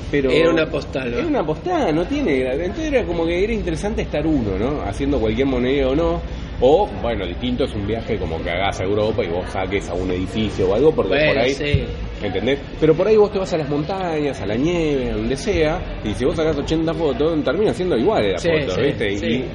pero. 0.09 0.31
Era 0.31 0.49
una 0.49 0.65
postal, 0.65 1.11
¿no? 1.11 1.17
Era 1.17 1.27
una 1.27 1.45
postal, 1.45 1.95
no 1.95 2.05
tiene. 2.05 2.41
Entonces 2.51 2.91
era 2.91 3.03
como 3.05 3.25
que 3.27 3.43
era 3.43 3.53
interesante 3.53 4.01
estar 4.01 4.25
uno, 4.25 4.57
¿no? 4.57 4.81
Haciendo 4.81 5.19
cualquier 5.19 5.45
moneda 5.47 5.89
o 5.89 5.95
no. 5.95 6.21
O, 6.65 6.87
bueno, 7.01 7.25
distinto 7.27 7.65
es 7.65 7.73
un 7.75 7.85
viaje 7.85 8.17
como 8.17 8.41
que 8.41 8.49
hagas 8.49 8.79
a 8.79 8.85
Europa 8.85 9.21
y 9.21 9.27
vos 9.27 9.45
saques 9.51 9.89
a 9.89 9.93
un 9.95 10.09
edificio 10.11 10.69
o 10.69 10.75
algo, 10.75 10.93
porque 10.95 11.09
Bueno, 11.09 11.33
por 11.33 11.41
ahí. 11.41 11.49
sí. 11.53 11.83
¿Entendés? 12.23 12.57
Pero 12.79 12.93
por 12.95 13.05
ahí 13.05 13.17
vos 13.17 13.29
te 13.33 13.37
vas 13.39 13.53
a 13.53 13.57
las 13.57 13.67
montañas, 13.67 14.39
a 14.41 14.45
la 14.45 14.55
nieve, 14.55 15.09
a 15.11 15.15
donde 15.17 15.35
sea, 15.35 15.99
y 16.05 16.13
si 16.13 16.23
vos 16.23 16.37
sacás 16.37 16.57
80 16.57 16.93
fotos, 16.93 17.43
termina 17.43 17.73
siendo 17.73 17.97
igual 17.97 18.31
la 18.31 18.37
Sí, 18.37 18.47
foto, 18.61 18.75
sí, 18.75 18.81
¿viste? 18.81 19.11
Y, 19.11 19.45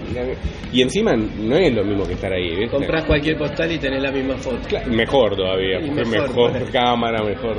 y 0.71 0.83
encima 0.83 1.17
no 1.17 1.57
es 1.57 1.73
lo 1.75 1.83
mismo 1.83 2.07
que 2.07 2.13
estar 2.13 2.31
ahí, 2.31 2.51
¿viste? 2.51 2.77
Comprás 2.77 3.07
cualquier 3.07 3.39
postal 3.39 3.73
y 3.73 3.79
tenés 3.79 4.03
la 4.03 4.13
misma 4.13 4.37
foto. 4.37 4.59
Claro, 4.69 4.91
mejor 4.93 5.35
todavía, 5.35 5.79
porque 5.81 6.05
mejor, 6.11 6.71
cámara, 6.71 7.23
mejor. 7.23 7.57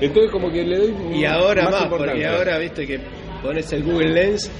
Entonces 0.00 0.32
como 0.32 0.50
que 0.50 0.64
le 0.64 0.76
doy 0.78 0.94
Y 1.14 1.24
ahora 1.24 1.62
más, 1.70 1.74
porque 1.84 1.84
importancia. 2.06 2.36
ahora 2.36 2.58
viste 2.58 2.84
que 2.84 2.98
pones 3.40 3.72
el 3.72 3.84
Google 3.84 4.08
Lens 4.08 4.50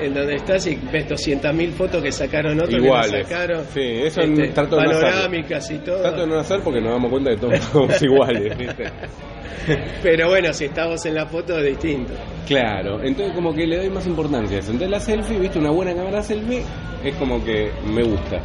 en 0.00 0.14
donde 0.14 0.36
estás 0.36 0.66
y 0.66 0.78
ves 0.92 1.08
200.000 1.08 1.72
fotos 1.72 2.02
que 2.02 2.10
sacaron 2.12 2.58
otros 2.60 2.82
Iguales. 2.82 3.10
que 3.12 3.18
no 3.18 3.24
sacaron. 3.28 3.64
Sí, 3.72 3.80
eso 3.82 4.20
Este, 4.22 4.48
trato 4.48 4.76
de 4.76 4.82
no 4.84 4.90
panorámicas 4.90 5.70
y 5.70 5.78
todo. 5.78 6.02
Trato 6.02 6.20
de 6.22 6.26
no 6.26 6.38
hacer 6.38 6.60
porque 6.60 6.80
nos 6.80 6.92
damos 6.92 7.10
cuenta 7.10 7.30
de 7.30 7.36
que 7.36 7.40
todos 7.42 7.58
somos 7.72 8.02
iguales, 8.02 8.56
¿viste? 8.58 8.84
Pero 10.02 10.28
bueno, 10.28 10.52
si 10.52 10.64
estamos 10.64 11.04
en 11.06 11.14
la 11.14 11.26
foto 11.26 11.58
es 11.58 11.66
distinto. 11.66 12.12
Claro, 12.46 13.00
entonces 13.02 13.34
como 13.34 13.54
que 13.54 13.66
le 13.66 13.76
doy 13.76 13.90
más 13.90 14.06
importancia. 14.06 14.58
Entonces 14.58 14.88
la 14.90 15.00
selfie, 15.00 15.38
viste, 15.38 15.58
una 15.58 15.70
buena 15.70 15.94
cámara 15.94 16.22
selfie 16.22 16.62
es 17.04 17.14
como 17.16 17.44
que 17.44 17.70
me 17.86 18.02
gusta. 18.02 18.40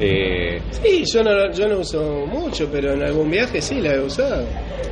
Eh, 0.00 0.60
Sí, 0.70 1.04
yo 1.12 1.24
no, 1.24 1.32
lo- 1.32 1.52
yo 1.52 1.68
no 1.68 1.78
uso 1.78 2.26
mucho, 2.26 2.68
pero 2.70 2.92
en 2.92 3.02
algún 3.02 3.30
viaje 3.30 3.60
sí 3.62 3.80
la 3.80 3.94
he 3.94 4.00
usado. 4.00 4.44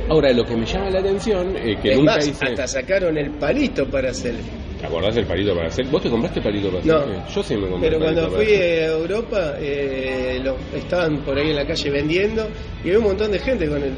ahora, 0.09 0.31
lo 0.33 0.45
que 0.45 0.55
me 0.55 0.65
llama 0.65 0.89
la 0.89 0.99
atención, 0.99 1.55
eh, 1.57 1.77
que 1.81 1.91
es 1.91 1.97
nunca 1.97 2.15
más, 2.15 2.27
hice... 2.27 2.45
hasta 2.45 2.67
sacaron 2.67 3.17
el 3.17 3.31
palito 3.31 3.85
para 3.89 4.09
hacer. 4.11 4.35
¿Te 4.79 4.85
acordás 4.85 5.15
del 5.15 5.25
palito 5.25 5.55
para 5.55 5.67
hacer? 5.67 5.85
¿Vos 5.87 6.03
te 6.03 6.09
compraste 6.09 6.39
palito 6.41 6.69
para 6.69 6.83
No. 6.85 6.99
selfie? 7.03 7.33
Yo 7.35 7.43
sí 7.43 7.55
me 7.55 7.67
compré 7.67 7.89
Pero 7.89 7.99
palito 7.99 8.21
cuando 8.21 8.35
para 8.35 8.45
fui 8.45 8.55
a 8.55 8.85
Europa, 8.87 9.53
eh, 9.59 10.39
lo- 10.43 10.57
estaban 10.77 11.17
por 11.21 11.37
ahí 11.37 11.49
en 11.49 11.55
la 11.55 11.65
calle 11.65 11.89
vendiendo 11.89 12.47
y 12.83 12.87
había 12.89 12.99
un 12.99 13.05
montón 13.05 13.31
de 13.31 13.39
gente 13.39 13.67
con 13.67 13.81
el. 13.81 13.93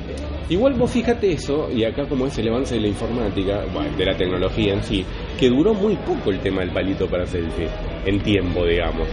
Igual 0.49 0.73
vos 0.75 0.89
fíjate 0.89 1.31
eso, 1.31 1.69
y 1.71 1.83
acá 1.83 2.07
como 2.07 2.25
es 2.25 2.37
el 2.39 2.47
avance 2.49 2.75
de 2.75 2.81
la 2.81 2.87
informática, 2.87 3.65
bueno, 3.73 3.95
de 3.97 4.05
la 4.05 4.17
tecnología 4.17 4.73
en 4.73 4.83
sí, 4.83 5.05
que 5.39 5.47
duró 5.49 5.73
muy 5.75 5.95
poco 5.97 6.31
el 6.31 6.39
tema 6.39 6.61
del 6.61 6.71
palito 6.71 7.07
para 7.07 7.25
selfie, 7.27 7.67
en 8.05 8.19
tiempo, 8.21 8.65
digamos. 8.65 9.07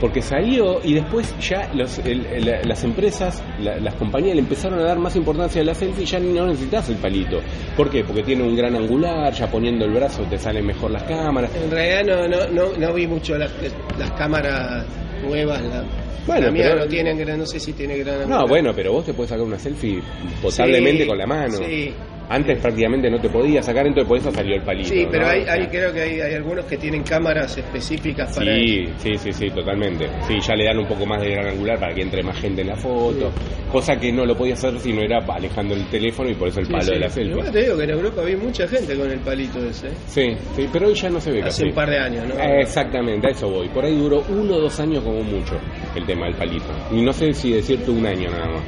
Porque 0.00 0.20
salió 0.22 0.80
y 0.84 0.94
después 0.94 1.34
ya 1.40 1.70
los- 1.74 1.98
el- 2.00 2.26
el- 2.26 2.60
las 2.68 2.84
empresas, 2.84 3.42
la- 3.60 3.76
las 3.78 3.94
compañías 3.94 4.34
le 4.34 4.40
empezaron 4.42 4.78
a 4.78 4.82
dar 4.84 4.98
más 4.98 5.16
importancia 5.16 5.62
a 5.62 5.64
la 5.64 5.74
selfie 5.74 6.02
y 6.04 6.06
ya 6.06 6.18
no 6.18 6.46
necesitas 6.46 6.88
el 6.90 6.96
palito. 6.96 7.40
¿Por 7.76 7.90
qué? 7.90 8.04
Porque 8.04 8.22
tiene 8.22 8.42
un 8.42 8.54
gran 8.56 8.74
angular, 8.76 9.32
ya 9.32 9.50
poniendo 9.50 9.84
el 9.86 9.92
brazo 9.92 10.22
te 10.24 10.38
salen 10.38 10.66
mejor 10.66 10.90
las 10.90 11.02
cámaras. 11.04 11.50
En 11.54 11.70
realidad 11.70 12.04
no, 12.04 12.28
no, 12.28 12.46
no, 12.48 12.76
no 12.78 12.92
vi 12.94 13.06
mucho 13.06 13.36
las, 13.38 13.50
las 13.98 14.10
cámaras 14.12 14.84
nuevas. 15.26 15.62
La, 15.62 15.84
Bueno, 16.26 16.46
la 16.46 16.52
mía 16.52 16.62
pero- 16.70 16.80
no 16.80 16.86
tiene 16.86 17.14
gran, 17.14 17.38
no 17.38 17.46
sé 17.46 17.58
si 17.60 17.72
tiene 17.72 17.98
gran. 17.98 18.28
No, 18.28 18.46
bueno, 18.46 18.72
pero 18.74 18.92
vos 18.92 19.04
te 19.04 19.14
puedes 19.14 19.30
sacar 19.30 19.44
una 19.46 19.58
selfie 19.58 20.00
potablemente 20.42 21.02
Sí, 21.04 21.08
con 21.08 21.18
la 21.18 21.26
mano. 21.26 21.56
Sí, 21.58 21.92
Antes 22.28 22.58
prácticamente 22.60 23.08
no 23.08 23.20
te 23.20 23.28
podías 23.28 23.64
sacar, 23.64 23.86
entonces 23.86 24.08
por 24.08 24.18
eso 24.18 24.32
salió 24.32 24.56
el 24.56 24.62
palito. 24.62 24.88
sí 24.88 25.06
pero 25.10 25.26
¿no? 25.26 25.30
hay, 25.30 25.42
hay- 25.48 25.66
creo 25.68 25.92
que 25.92 26.00
hay, 26.00 26.20
hay 26.20 26.34
algunos 26.34 26.64
que 26.64 26.76
tienen 26.76 27.04
cámaras 27.04 27.56
específicas 27.56 28.34
para 28.36 28.52
Sí, 28.56 28.80
eso. 28.82 28.92
sí, 28.98 29.10
sí, 29.16 29.32
sí, 29.32 29.50
totalmente. 29.50 30.08
Sí, 30.26 30.34
ya 30.40 30.56
le 30.56 30.64
dan 30.64 30.78
un 30.78 30.86
poco 30.88 31.06
más 31.06 31.22
de 31.22 31.30
gran 31.30 31.46
angular 31.48 31.78
para 31.78 31.94
que 31.94 32.02
entre 32.02 32.24
más 32.24 32.36
gente 32.40 32.62
en 32.62 32.66
la 32.68 32.76
foto, 32.76 33.30
cosa 33.70 33.96
que 33.96 34.10
no 34.12 34.26
lo 34.26 34.36
podía 34.36 34.54
hacer 34.54 34.76
si 34.80 34.92
no 34.92 35.02
era 35.02 35.18
alejando 35.18 35.74
el 35.74 35.86
teléfono 35.88 36.28
y 36.28 36.34
por 36.34 36.48
eso 36.48 36.58
el 36.58 36.66
Sí, 36.66 36.72
palo 36.72 36.84
sí. 36.84 36.90
de 36.94 36.98
la 36.98 37.08
selfie. 37.08 37.34
bueno, 37.34 37.52
te 37.52 37.62
digo 37.62 37.76
que 37.76 37.84
en 37.84 37.90
Europa 37.90 38.22
vi 38.22 38.34
mucha 38.36 38.66
gente 38.66 38.96
con 38.96 39.08
el 39.10 39.20
palito 39.20 39.58
ese. 39.64 39.88
Sí, 40.06 40.28
sí, 40.56 40.68
pero 40.72 40.88
hoy 40.88 40.94
ya 40.94 41.08
no 41.08 41.20
se 41.20 41.30
ve 41.30 41.38
Hace 41.42 41.48
casi. 41.48 41.64
un 41.66 41.74
par 41.74 41.90
de 41.90 41.98
años, 41.98 42.26
¿no? 42.26 42.34
Eh, 42.34 42.60
Exactamente, 42.62 43.28
a 43.28 43.30
eso 43.30 43.48
voy. 43.48 43.68
Por 43.68 43.84
ahí 43.84 43.94
duró 43.96 44.24
uno 44.30 44.56
o 44.56 44.60
dos 44.62 44.80
años 44.80 45.04
como 45.04 45.22
mucho 45.22 45.56
el 45.94 46.04
tema 46.04 46.26
del 46.26 46.34
palito. 46.34 46.66
Y 46.90 47.02
no 47.02 47.12
sé 47.12 47.32
si 47.32 47.52
decirte 47.52 47.88
un 47.92 48.04
año 48.04 48.28
nada 48.30 48.48
más. 48.48 48.62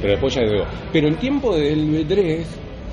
Pero 0.00 0.12
después 0.12 0.34
ya 0.34 0.42
veo. 0.42 0.64
Pero 0.92 1.08
en 1.08 1.16
tiempo 1.16 1.56
del 1.56 1.88
B3 1.90 2.44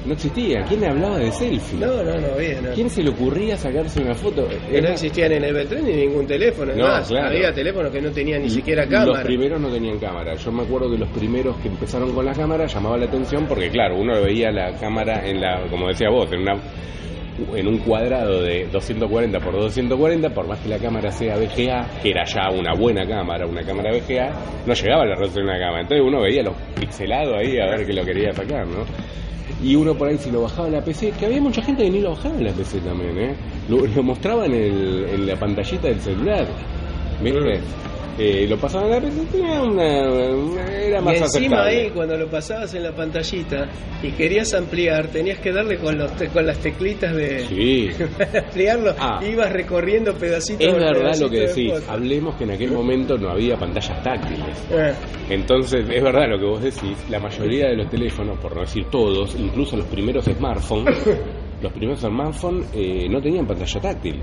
no 0.05 0.13
existía. 0.13 0.63
¿Quién 0.63 0.83
hablaba 0.85 1.17
de 1.17 1.31
selfie? 1.31 1.79
No, 1.79 2.03
no, 2.03 2.17
no 2.19 2.33
había. 2.35 2.61
No. 2.61 2.69
¿Quién 2.73 2.89
se 2.89 3.03
le 3.03 3.09
ocurría 3.09 3.57
sacarse 3.57 4.01
una 4.01 4.15
foto? 4.15 4.47
Que 4.69 4.81
no 4.81 4.89
existían 4.89 5.31
en 5.33 5.43
el 5.43 5.53
Beltrán 5.53 5.83
ni 5.85 5.93
ningún 5.93 6.25
teléfono. 6.25 6.73
No, 6.75 6.87
más, 6.87 7.07
claro. 7.07 7.27
había 7.29 7.53
teléfonos 7.53 7.91
que 7.91 8.01
no 8.01 8.11
tenían 8.11 8.41
ni 8.41 8.49
siquiera 8.49 8.85
Los 8.85 8.91
cámara. 8.91 9.23
primeros 9.23 9.59
no 9.59 9.69
tenían 9.69 9.99
cámara. 9.99 10.35
Yo 10.35 10.51
me 10.51 10.63
acuerdo 10.63 10.89
que 10.91 10.97
los 10.97 11.09
primeros 11.09 11.57
que 11.57 11.67
empezaron 11.67 12.13
con 12.13 12.25
la 12.25 12.33
cámara 12.33 12.65
llamaba 12.65 12.97
la 12.97 13.05
atención 13.05 13.45
porque, 13.47 13.69
claro, 13.69 13.97
uno 13.99 14.21
veía 14.21 14.51
la 14.51 14.71
cámara 14.79 15.27
en 15.27 15.41
la, 15.41 15.67
como 15.69 15.87
decía 15.87 16.09
vos, 16.09 16.31
en 16.31 16.41
una 16.41 16.55
en 17.55 17.67
un 17.67 17.77
cuadrado 17.77 18.41
de 18.41 18.67
240 18.71 19.39
por 19.39 19.53
240, 19.53 20.29
por 20.33 20.45
más 20.47 20.59
que 20.59 20.67
la 20.69 20.77
cámara 20.77 21.09
sea 21.09 21.37
VGA, 21.37 21.87
que 22.01 22.09
era 22.11 22.25
ya 22.25 22.49
una 22.51 22.73
buena 22.73 23.07
cámara, 23.07 23.45
una 23.45 23.63
cámara 23.63 23.91
VGA, 23.93 24.29
no 24.65 24.73
llegaba 24.73 25.03
a 25.03 25.05
la 25.05 25.15
resolución 25.15 25.45
de 25.47 25.53
la 25.53 25.59
cámara. 25.59 25.81
Entonces 25.83 26.05
uno 26.05 26.21
veía 26.21 26.43
los 26.43 26.55
pixelados 26.77 27.37
ahí 27.37 27.57
a 27.59 27.67
ver 27.67 27.85
que 27.85 27.93
lo 27.93 28.03
quería 28.03 28.33
sacar, 28.33 28.67
¿no? 28.67 28.83
Y 29.63 29.75
uno 29.75 29.93
por 29.95 30.07
ahí 30.07 30.17
si 30.17 30.31
lo 30.31 30.41
bajaba 30.41 30.67
en 30.67 30.73
la 30.73 30.83
PC, 30.83 31.11
que 31.19 31.25
había 31.25 31.41
mucha 31.41 31.61
gente 31.61 31.83
que 31.83 31.89
ni 31.89 32.01
lo 32.01 32.11
bajaba 32.11 32.35
en 32.35 32.45
la 32.45 32.51
PC 32.51 32.79
también, 32.79 33.17
¿eh? 33.17 33.35
Lo, 33.67 33.85
lo 33.85 34.03
mostraba 34.03 34.45
en, 34.45 34.53
el, 34.53 35.05
en 35.13 35.27
la 35.27 35.35
pantallita 35.35 35.87
del 35.87 35.99
celular, 35.99 36.47
¿viste? 37.21 37.59
Eh, 38.19 38.45
lo 38.49 38.57
pasaba 38.57 38.97
en 38.97 39.03
la 39.15 39.25
tenía 39.31 39.61
una, 39.61 40.63
era 40.67 40.99
Y 40.99 41.03
más 41.03 41.15
encima 41.21 41.23
aceptable. 41.61 41.69
ahí, 41.85 41.89
cuando 41.91 42.17
lo 42.17 42.27
pasabas 42.29 42.73
en 42.73 42.83
la 42.83 42.91
pantallita 42.93 43.69
y 44.03 44.11
querías 44.11 44.53
ampliar, 44.53 45.07
tenías 45.07 45.39
que 45.39 45.51
darle 45.53 45.77
con, 45.77 45.97
los 45.97 46.11
con 46.33 46.45
las 46.45 46.57
teclitas 46.59 47.15
de... 47.15 47.45
Sí, 47.47 47.89
ampliarlo, 48.37 48.93
Ah. 48.99 49.19
ibas 49.25 49.51
recorriendo 49.53 50.13
pedacitos 50.15 50.67
es 50.67 50.73
verdad 50.73 50.99
pedacito 51.01 51.25
lo 51.25 51.31
que 51.31 51.39
de 51.39 51.47
decís. 51.47 51.73
Hablemos 51.89 52.35
que 52.35 52.43
en 52.43 52.51
aquel 52.51 52.71
momento 52.71 53.17
no 53.17 53.29
había 53.29 53.55
pantallas 53.57 54.03
táctiles. 54.03 54.67
Eh, 54.71 54.93
Entonces, 55.29 55.81
es 55.89 56.03
verdad 56.03 56.27
lo 56.29 56.37
que 56.39 56.45
vos 56.45 56.61
decís, 56.61 56.97
la 57.09 57.19
mayoría 57.19 57.67
de 57.69 57.75
los 57.77 57.89
teléfonos, 57.89 58.37
por 58.39 58.53
no 58.53 58.61
decir 58.61 58.85
todos, 58.91 59.35
incluso 59.39 59.77
los 59.77 59.85
primeros 59.87 60.25
smartphones, 60.25 60.97
los 61.61 61.71
primeros 61.73 61.99
smartphones 61.99 62.67
eh, 62.73 63.07
no 63.09 63.21
tenían 63.21 63.45
pantalla 63.45 63.81
táctil. 63.81 64.21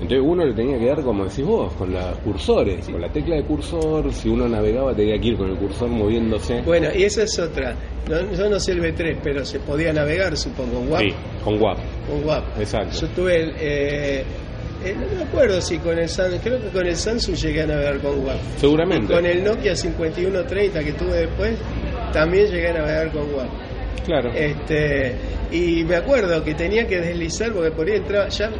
Entonces 0.00 0.20
uno 0.22 0.44
le 0.44 0.54
tenía 0.54 0.78
que 0.78 0.86
dar, 0.86 1.02
como 1.02 1.24
decís 1.24 1.44
vos, 1.44 1.72
con 1.74 1.92
los 1.92 2.04
cursores, 2.18 2.88
con 2.88 3.00
la 3.00 3.10
tecla 3.10 3.36
de 3.36 3.44
cursor, 3.44 4.12
si 4.12 4.28
uno 4.28 4.48
navegaba 4.48 4.94
tenía 4.94 5.18
que 5.18 5.28
ir 5.28 5.36
con 5.36 5.50
el 5.50 5.56
cursor 5.56 5.88
moviéndose. 5.88 6.60
Bueno, 6.62 6.88
y 6.94 7.04
esa 7.04 7.22
es 7.22 7.38
otra. 7.38 7.74
No- 8.08 8.32
yo 8.36 8.48
no 8.48 8.60
sé 8.60 8.72
el 8.72 8.80
B3, 8.82 9.18
pero 9.22 9.44
se 9.44 9.58
podía 9.60 9.92
navegar, 9.92 10.36
supongo, 10.36 10.80
WAP. 10.90 11.00
Sí, 11.02 11.14
con 11.44 11.60
WAP, 11.62 11.78
Con 12.08 12.24
WAP. 12.28 12.60
exacto. 12.60 12.96
Yo 13.00 13.08
tuve 13.08 13.36
el, 13.42 13.52
eh, 13.58 14.24
Eh, 14.84 14.94
no 14.94 15.16
me 15.16 15.22
acuerdo 15.24 15.58
si 15.62 15.78
con 15.78 15.98
el 15.98 16.06
Samsung, 16.08 16.38
creo 16.42 16.60
que 16.60 16.68
con 16.68 16.86
el 16.86 16.94
Samsung 16.94 17.34
llegué 17.34 17.62
a 17.62 17.66
navegar 17.66 17.98
con 17.98 18.24
WAP. 18.24 18.36
Seguramente. 18.58 19.12
Con 19.12 19.24
el 19.24 19.42
Nokia 19.42 19.74
5130 19.74 20.84
que 20.84 20.92
tuve 20.92 21.14
después, 21.26 21.58
también 22.12 22.46
llegué 22.46 22.68
a 22.68 22.72
navegar 22.74 23.10
con 23.10 23.22
WAP. 23.34 23.48
Claro. 24.04 24.30
Este, 24.34 25.16
y 25.52 25.84
me 25.84 25.96
acuerdo 25.96 26.42
que 26.44 26.54
tenía 26.54 26.86
que 26.86 26.98
deslizar 27.00 27.52
porque 27.52 27.70
por 27.70 27.86
ahí 27.88 27.96
entraba 27.96 28.28
ya 28.28 28.50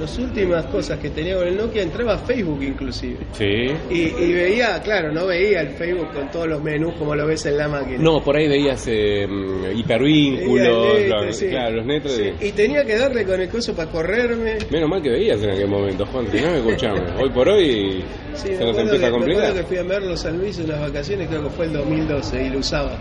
las 0.00 0.18
últimas 0.18 0.66
cosas 0.66 0.98
que 0.98 1.10
tenía 1.10 1.36
con 1.36 1.46
el 1.46 1.56
Nokia 1.56 1.82
entraba 1.82 2.14
a 2.14 2.18
Facebook 2.18 2.60
inclusive. 2.64 3.18
Sí. 3.30 3.70
Y, 3.90 4.00
y 4.24 4.32
veía, 4.32 4.82
claro, 4.82 5.12
no 5.12 5.24
veía 5.26 5.60
el 5.60 5.68
Facebook 5.68 6.12
con 6.12 6.28
todos 6.32 6.48
los 6.48 6.60
menús 6.60 6.94
como 6.98 7.14
lo 7.14 7.24
ves 7.28 7.46
en 7.46 7.56
la 7.56 7.68
máquina. 7.68 7.98
No, 8.00 8.20
por 8.20 8.36
ahí 8.36 8.48
veías 8.48 8.84
eh, 8.88 9.24
hipervínculos, 9.72 10.52
Veía 10.52 10.96
el 10.96 11.02
netre, 11.10 11.26
los- 11.26 11.36
sí. 11.36 11.46
claro, 11.46 11.76
los 11.76 11.86
netos. 11.86 12.12
Sí, 12.12 12.22
de- 12.22 12.34
Y 12.48 12.50
tenía 12.52 12.84
que 12.84 12.96
darle 12.96 13.24
con 13.24 13.40
el 13.40 13.48
coso 13.48 13.72
para 13.74 13.88
correrme. 13.90 14.56
Menos 14.68 14.88
mal 14.88 15.00
que 15.00 15.10
veías 15.10 15.40
en 15.42 15.50
aquel 15.50 15.68
momento, 15.68 16.04
Juan, 16.06 16.26
si 16.30 16.40
no 16.40 16.50
me 16.50 16.58
escuchamos. 16.58 17.02
Hoy 17.22 17.30
por 17.30 17.48
hoy 17.48 18.02
Sí, 18.34 18.48
se 18.48 18.58
me 18.58 18.64
nos 18.64 18.78
empieza 18.78 18.98
que, 18.98 19.06
a 19.06 19.10
me 19.10 19.16
acuerdo 19.16 19.18
complicar. 19.18 19.54
que 19.54 19.62
fui 19.62 19.76
a 19.76 19.82
verlo 19.84 20.14
a 20.24 20.30
Luis 20.32 20.58
en 20.58 20.64
unas 20.64 20.80
vacaciones, 20.80 21.28
creo 21.28 21.42
que 21.44 21.50
fue 21.50 21.66
el 21.66 21.72
2012, 21.72 22.44
y 22.46 22.50
lo 22.50 22.58
usaba. 22.58 22.98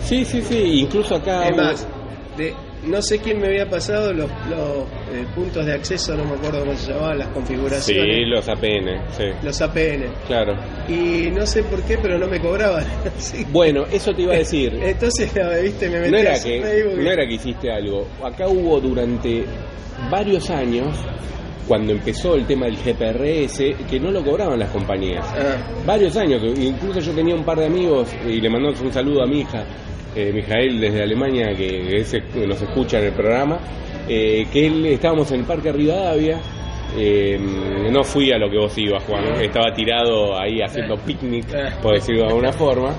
Sí, 0.00 0.24
sí, 0.24 0.42
sí, 0.42 0.80
incluso 0.80 1.14
acá... 1.16 1.48
Es 1.48 1.56
más, 1.56 1.88
de, 2.36 2.54
no 2.84 3.00
sé 3.02 3.18
quién 3.18 3.40
me 3.40 3.46
había 3.48 3.68
pasado 3.68 4.12
los, 4.12 4.30
los 4.50 4.82
eh, 5.12 5.26
puntos 5.34 5.64
de 5.66 5.72
acceso, 5.72 6.14
no 6.16 6.24
me 6.24 6.34
acuerdo 6.34 6.60
cómo 6.60 6.76
se 6.76 6.92
llamaban, 6.92 7.18
las 7.18 7.28
Sí, 7.28 7.34
configuraciones. 7.34 8.28
los 8.28 8.48
APN, 8.48 8.88
sí, 9.16 9.24
Los 9.42 9.60
APN. 9.62 10.04
claro. 10.26 10.54
Y 10.88 11.30
no 11.30 11.46
sé 11.46 11.62
por 11.64 11.82
qué, 11.82 11.98
pero 11.98 12.18
no 12.18 12.26
me 12.28 12.38
cobraban. 12.40 12.84
Bueno, 13.50 13.84
eso 13.90 14.12
te 14.14 14.22
iba 14.22 14.34
a 14.34 14.38
decir. 14.38 14.74
Entonces, 14.82 15.32
viste, 15.62 15.88
me 15.88 15.98
metí 16.00 16.12
No 16.12 16.18
era, 16.18 16.34
a 16.34 16.42
que, 16.42 16.60
Facebook. 16.62 17.02
no 17.02 17.10
era 17.10 17.26
que 17.26 17.34
hiciste 17.34 17.72
algo. 17.72 18.06
Acá 18.22 18.46
hubo 18.48 18.78
durante 18.80 19.44
varios 20.10 20.50
años, 20.50 20.94
cuando 21.66 21.92
empezó 21.92 22.34
el 22.36 22.46
tema 22.46 22.66
del 22.66 22.76
GPRS, 22.76 23.58
que 23.88 23.98
no 24.00 24.10
lo 24.10 24.22
cobraban 24.24 24.58
las 24.58 24.70
compañías. 24.70 25.24
Ah, 25.36 25.56
Varios 25.84 26.16
años, 26.16 26.42
incluso 26.58 27.00
yo 27.00 27.12
tenía 27.12 27.34
un 27.34 27.44
par 27.44 27.58
de 27.58 27.66
amigos 27.66 28.08
y 28.28 28.40
le 28.40 28.48
mandamos 28.48 28.80
un 28.80 28.92
saludo 28.92 29.22
a 29.22 29.26
mi 29.26 29.40
hija, 29.40 29.64
eh, 30.14 30.30
Mijael 30.32 30.80
desde 30.80 31.02
Alemania, 31.02 31.54
que, 31.56 31.96
es- 31.96 32.14
nos 32.34 32.60
escucha 32.62 32.98
en 32.98 33.06
el 33.06 33.12
programa, 33.12 33.58
eh, 34.08 34.46
que 34.52 34.66
él 34.66 34.86
estábamos 34.86 35.30
en 35.32 35.40
el 35.40 35.46
Parque 35.46 35.72
Rivadavia. 35.72 36.38
eh, 36.98 37.38
no 37.90 38.02
fui 38.04 38.30
a 38.32 38.38
lo 38.38 38.48
que 38.48 38.56
vos 38.56 38.78
ibas, 38.78 39.02
Juan. 39.02 39.24
Estaba 39.42 39.74
tirado 39.74 40.38
ahí 40.40 40.62
haciendo 40.62 40.96
picnic, 40.96 41.44
por 41.82 41.94
decirlo 41.94 42.22
de 42.22 42.28
alguna 42.28 42.52
forma, 42.52 42.94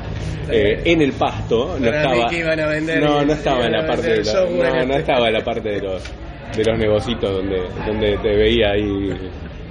en 0.49 1.01
el 1.01 1.13
pasto. 1.13 1.77
No 1.79 1.87
estaba, 1.87 2.27
que 2.29 2.39
iban 2.39 2.59
a 2.59 2.67
vender- 2.67 3.01
no, 3.01 3.23
no 3.25 3.33
estaba 3.33 3.65
en 3.65 3.71
la 3.71 3.87
parte 3.87 4.09
de 4.09 4.17
los, 4.17 4.27
no, 4.51 4.85
no 4.85 4.93
estaba 4.97 5.27
en 5.27 5.33
la 5.33 5.43
parte 5.43 5.69
de 5.69 5.81
los 5.81 6.03
de 6.55 6.63
los 6.63 6.79
negocitos 6.79 7.31
donde 7.31 7.61
donde 7.85 8.17
te 8.17 8.35
veía 8.35 8.71
ahí 8.71 9.11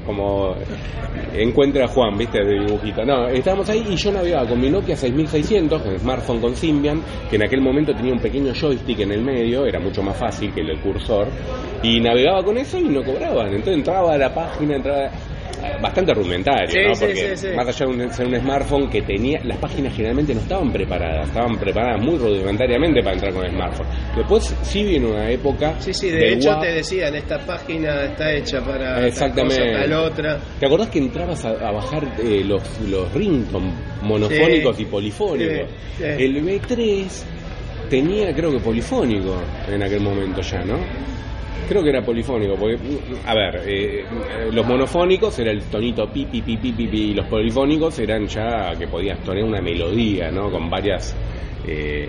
como 0.06 0.54
encuentra 1.34 1.84
a 1.84 1.88
Juan, 1.88 2.16
viste, 2.16 2.42
de 2.42 2.60
dibujito. 2.60 3.04
No, 3.04 3.28
estábamos 3.28 3.68
ahí 3.68 3.84
y 3.88 3.96
yo 3.96 4.12
navegaba 4.12 4.48
con 4.48 4.60
mi 4.60 4.70
Nokia 4.70 4.96
6600, 4.96 5.82
con 5.82 5.98
smartphone 5.98 6.40
con 6.40 6.54
Symbian, 6.54 7.02
que 7.28 7.36
en 7.36 7.42
aquel 7.42 7.60
momento 7.60 7.94
tenía 7.94 8.12
un 8.12 8.20
pequeño 8.20 8.52
joystick 8.54 9.00
en 9.00 9.12
el 9.12 9.22
medio, 9.22 9.66
era 9.66 9.80
mucho 9.80 10.02
más 10.02 10.16
fácil 10.16 10.52
que 10.52 10.60
el 10.60 10.78
cursor, 10.80 11.28
y 11.82 12.00
navegaba 12.00 12.42
con 12.44 12.56
eso 12.56 12.78
y 12.78 12.84
no 12.84 13.02
cobraban. 13.02 13.48
Entonces 13.48 13.74
entraba 13.74 14.14
a 14.14 14.18
la 14.18 14.32
página, 14.32 14.76
entraba 14.76 15.10
bastante 15.80 16.14
rudimentario, 16.14 16.68
Sí, 16.70 16.78
¿no? 16.86 16.94
sí, 16.94 17.04
Porque 17.06 17.36
sí, 17.36 17.46
más 17.54 17.68
allá 17.68 17.86
de 17.86 17.92
un- 18.04 18.12
ser 18.12 18.26
un 18.26 18.36
smartphone 18.40 18.88
que 18.90 19.02
tenía, 19.02 19.38
las 19.44 19.58
páginas 19.58 19.92
generalmente 19.94 20.34
no 20.34 20.40
estaban 20.40 20.72
preparadas, 20.72 21.28
estaban 21.28 21.58
preparadas 21.58 22.00
muy 22.02 22.16
rudimentariamente 22.18 23.00
para 23.02 23.14
entrar 23.14 23.32
con 23.34 23.44
el 23.44 23.50
smartphone. 23.52 23.86
Después 24.16 24.54
sí 24.62 24.84
vino 24.84 25.10
una 25.10 25.30
época 25.30 25.74
sí, 25.80 25.92
sí, 25.92 26.10
de 26.10 26.32
hecho 26.34 26.58
te 26.60 26.72
decían, 26.72 27.14
esta 27.14 27.38
página 27.38 28.04
está 28.04 28.32
hecha 28.32 28.60
para 28.64 29.06
Exactamente. 29.06 29.72
cosa, 29.88 30.00
otra. 30.02 30.38
¿Te 30.58 30.66
acordás 30.66 30.88
que 30.88 30.98
entrabas 30.98 31.44
a, 31.44 31.50
a 31.50 31.72
bajar 31.72 32.04
eh, 32.22 32.42
los, 32.44 32.62
los 32.88 33.12
ringtones 33.12 33.74
monofónicos 34.02 34.80
y 34.80 34.84
polifónicos? 34.86 35.68
El 36.00 36.42
B3 36.44 37.06
tenía, 37.90 38.34
creo 38.34 38.50
que 38.52 38.58
polifónico 38.60 39.36
en 39.68 39.82
aquel 39.82 40.00
momento 40.00 40.40
ya, 40.40 40.60
¿no? 40.64 40.78
Creo 41.68 41.82
que 41.82 41.88
era 41.90 42.02
polifónico, 42.04 42.54
porque, 42.54 42.78
a 43.26 43.34
ver, 43.34 43.62
eh, 43.66 44.04
los 44.52 44.64
monofónicos 44.64 45.36
era 45.40 45.50
el 45.50 45.62
tonito 45.62 46.08
pi, 46.12 46.24
pi, 46.26 46.40
pi, 46.40 46.56
pi, 46.56 46.72
pi, 46.72 46.86
pi, 46.86 47.02
y 47.10 47.14
los 47.14 47.26
polifónicos 47.26 47.98
eran 47.98 48.28
ya 48.28 48.76
que 48.78 48.86
podías 48.86 49.18
tonar 49.24 49.42
una 49.42 49.60
melodía, 49.60 50.30
¿no? 50.30 50.48
Con 50.50 50.70
varias, 50.70 51.16
eh, 51.66 52.08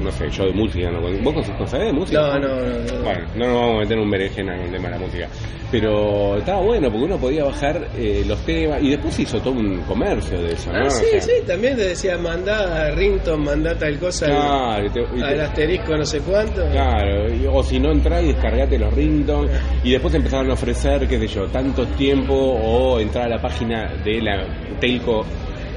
no 0.00 0.10
sé, 0.10 0.28
yo 0.30 0.44
de 0.46 0.52
música, 0.52 0.90
¿no? 0.90 1.00
¿Vos 1.00 1.46
sabés 1.70 1.86
de 1.86 1.92
música? 1.92 2.20
No, 2.20 2.38
no, 2.38 2.48
no, 2.48 2.78
no. 2.78 3.02
Bueno, 3.04 3.26
no 3.36 3.46
nos 3.46 3.54
vamos 3.56 3.76
a 3.76 3.78
meter 3.80 3.96
en 3.98 4.02
un 4.04 4.10
berenjena 4.10 4.56
con 4.56 4.64
el 4.66 4.72
tema 4.72 4.88
de 4.88 4.94
la 4.94 4.98
música. 5.00 5.28
Pero 5.70 6.36
estaba 6.38 6.60
bueno 6.62 6.90
porque 6.90 7.04
uno 7.04 7.16
podía 7.18 7.44
bajar 7.44 7.88
eh, 7.96 8.24
los 8.26 8.38
temas 8.44 8.82
y 8.82 8.90
después 8.90 9.14
se 9.14 9.22
hizo 9.22 9.38
todo 9.40 9.52
un 9.52 9.80
comercio 9.82 10.40
de 10.42 10.54
eso, 10.54 10.72
¿no? 10.72 10.78
Ah, 10.80 10.86
O 10.86 10.90
sí, 10.90 11.04
sea, 11.12 11.20
sí, 11.20 11.32
también 11.46 11.76
te 11.76 11.84
decía, 11.88 12.18
mandá 12.18 12.90
Rington, 12.90 13.44
mandá 13.44 13.78
tal 13.78 13.96
cosa 13.98 14.26
Claro, 14.26 14.86
y 14.86 14.90
te- 14.90 15.00
y 15.00 15.18
te- 15.20 15.24
al 15.24 15.40
asterisco 15.42 15.96
no 15.96 16.04
sé 16.04 16.20
cuánto. 16.20 16.66
Claro, 16.72 17.32
y- 17.32 17.46
o 17.46 17.62
si 17.62 17.78
no 17.78 17.92
entrar 17.92 18.24
y 18.24 18.28
descargate 18.32 18.78
los 18.78 18.92
ringtones 18.92 19.52
y 19.84 19.92
después 19.92 20.12
empezaron 20.14 20.50
a 20.50 20.54
ofrecer, 20.54 21.06
qué 21.06 21.18
sé 21.20 21.28
yo, 21.28 21.46
tanto 21.46 21.86
tiempo 21.88 22.34
o 22.34 22.98
entrar 22.98 23.26
a 23.26 23.36
la 23.36 23.40
página 23.40 23.92
de 24.04 24.20
la 24.22 24.44
telco 24.80 25.24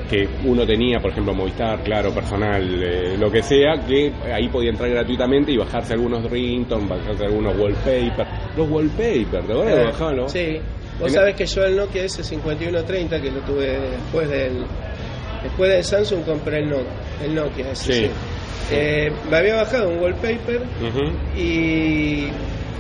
que 0.10 0.28
uno 0.46 0.66
tenía, 0.66 1.00
por 1.00 1.12
ejemplo, 1.12 1.34
Movistar, 1.34 1.82
claro, 1.84 2.14
personal, 2.14 2.84
eh, 2.84 3.18
lo 3.18 3.32
que 3.32 3.42
sea, 3.42 3.76
que 3.88 4.12
ahí 4.34 4.48
podía 4.50 4.70
entrar 4.72 4.90
gratuitamente 4.90 5.52
y 5.52 5.58
bajarse 5.58 5.94
algunos 5.94 6.30
ringtones, 6.30 6.88
bajarse 6.90 7.26
algunos 7.26 7.58
wallpapers. 7.58 8.30
Los 8.58 8.70
wallpapers, 8.70 9.30
¿te 9.30 9.38
acuerdas? 9.54 9.86
bajaban 9.86 10.16
los- 10.18 10.32
Sí, 10.32 10.60
vos 11.00 11.08
En- 11.08 11.14
sabés 11.14 11.36
que 11.36 11.46
yo 11.46 11.64
el 11.64 11.76
Nokia 11.76 12.04
S5130 12.04 13.22
que 13.22 13.32
lo 13.32 13.40
tuve 13.42 13.66
después 13.80 14.30
del 14.30 14.66
después 15.44 15.72
del 15.72 15.84
Samsung 15.84 16.24
compré 16.24 16.60
el 16.60 16.70
Nokia, 16.70 16.94
el 17.26 17.36
Nokia 17.36 17.72
ese, 17.72 17.94
Sí. 17.94 18.02
sí. 18.70 18.76
Eh, 18.76 19.12
me 19.30 19.38
había 19.38 19.56
bajado 19.56 19.90
un 19.90 20.00
wallpaper 20.00 20.62
y 21.38 22.28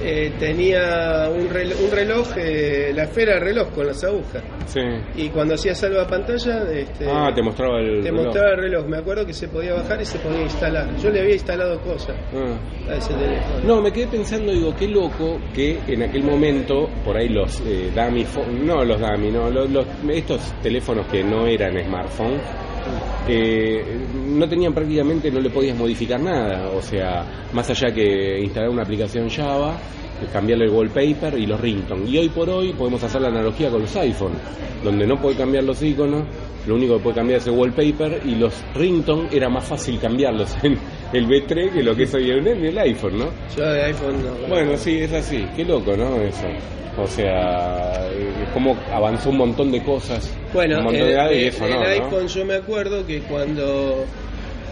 eh, 0.03 0.33
tenía 0.39 1.29
un 1.29 1.49
reloj, 1.49 1.77
un 1.83 1.91
reloj 1.91 2.27
eh, 2.37 2.91
la 2.95 3.03
esfera 3.03 3.33
del 3.35 3.41
reloj 3.43 3.69
con 3.73 3.87
las 3.87 4.03
agujas 4.03 4.43
Sí. 4.67 4.81
y 5.15 5.29
cuando 5.29 5.55
hacía 5.55 5.73
salva 5.75 6.07
pantalla 6.07 6.63
este, 6.71 7.05
Ah, 7.09 7.31
te 7.33 7.41
mostraba 7.41 7.79
el 7.79 8.01
te 8.03 8.09
reloj. 8.11 8.25
mostraba 8.25 8.49
el 8.51 8.57
reloj. 8.57 8.85
Me 8.87 8.97
acuerdo 8.97 9.25
que 9.25 9.33
se 9.33 9.47
podía 9.47 9.73
bajar 9.73 10.01
y 10.01 10.05
se 10.05 10.19
podía 10.19 10.41
instalar. 10.43 10.95
Yo 10.97 11.09
le 11.09 11.21
había 11.21 11.33
instalado 11.33 11.79
cosas 11.81 12.15
Ah. 12.33 12.91
a 12.91 12.95
ese 12.95 13.13
teléfono. 13.13 13.59
No, 13.65 13.81
me 13.81 13.91
quedé 13.91 14.07
pensando, 14.07 14.51
digo, 14.51 14.73
qué 14.77 14.87
loco 14.87 15.39
que 15.53 15.79
en 15.87 16.03
aquel 16.03 16.23
momento, 16.23 16.89
por 17.05 17.17
ahí 17.17 17.29
los 17.29 17.59
eh, 17.61 17.89
dummy, 17.95 18.25
no 18.65 18.83
los 18.83 18.99
dummy, 18.99 19.31
no, 19.31 19.49
los, 19.49 19.69
los- 19.69 19.85
estos 20.09 20.41
teléfonos 20.61 21.05
que 21.07 21.23
no 21.23 21.45
eran 21.47 21.77
smartphones, 21.83 22.41
eh, 23.27 23.83
no 24.27 24.47
tenían 24.47 24.73
prácticamente, 24.73 25.31
no 25.31 25.39
le 25.39 25.49
podías 25.49 25.77
modificar 25.77 26.19
nada, 26.19 26.69
o 26.69 26.81
sea, 26.81 27.49
más 27.53 27.69
allá 27.69 27.93
que 27.93 28.39
instalar 28.41 28.69
una 28.69 28.83
aplicación 28.83 29.29
Java, 29.29 29.77
cambiarle 30.31 30.65
el 30.65 30.71
wallpaper 30.71 31.37
y 31.37 31.45
los 31.45 31.59
ringtones. 31.59 32.09
Y 32.09 32.17
hoy 32.17 32.29
por 32.29 32.49
hoy 32.49 32.73
podemos 32.73 33.03
hacer 33.03 33.21
la 33.21 33.29
analogía 33.29 33.69
con 33.69 33.81
los 33.81 33.95
iPhone, 33.95 34.33
donde 34.83 35.05
no 35.07 35.19
puede 35.19 35.37
cambiar 35.37 35.63
los 35.63 35.81
iconos, 35.81 36.23
lo 36.67 36.75
único 36.75 36.97
que 36.97 37.03
puede 37.03 37.15
cambiar 37.15 37.39
es 37.39 37.47
el 37.47 37.53
wallpaper 37.53 38.21
y 38.25 38.35
los 38.35 38.53
ringtones 38.73 39.33
era 39.33 39.49
más 39.49 39.65
fácil 39.65 39.99
cambiarlos 39.99 40.55
en 40.63 40.77
el 41.11 41.27
B3 41.27 41.73
que 41.73 41.83
lo 41.83 41.95
que 41.95 42.03
es 42.03 42.13
hoy 42.13 42.29
en 42.29 42.47
el, 42.47 42.57
en 42.57 42.65
el 42.65 42.77
iPhone, 42.77 43.19
¿no? 43.19 43.25
Yo 43.55 43.63
de 43.65 43.83
iPhone 43.83 44.23
no. 44.23 44.47
Bueno, 44.47 44.77
sí, 44.77 44.99
es 44.99 45.11
así. 45.11 45.45
Qué 45.55 45.65
loco, 45.65 45.95
¿no? 45.97 46.15
Eso. 46.21 46.47
O 46.97 47.07
sea, 47.07 48.07
eh, 48.11 48.47
cómo 48.53 48.77
avanzó 48.91 49.29
un 49.29 49.37
montón 49.37 49.71
de 49.71 49.83
cosas. 49.83 50.33
Bueno, 50.53 50.77
un 50.79 50.83
montón 50.85 51.01
el, 51.01 51.07
de 51.07 51.13
edades 51.13 51.37
y 51.37 51.41
el- 51.41 51.47
eso 51.47 51.65
el 51.65 51.71
no, 51.71 51.79
¿no? 51.79 51.85
iPhone 51.87 52.27
yo 52.27 52.45
me 52.45 52.55
acuerdo 52.55 53.05
que 53.05 53.19
cuando 53.21 54.05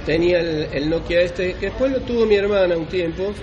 tenía 0.05 0.39
el, 0.39 0.67
el 0.73 0.89
Nokia 0.89 1.21
este, 1.21 1.53
que 1.53 1.67
después 1.67 1.91
lo 1.91 1.99
tuvo 2.01 2.25
mi 2.25 2.35
hermana 2.35 2.77
un 2.77 2.85
tiempo, 2.85 3.33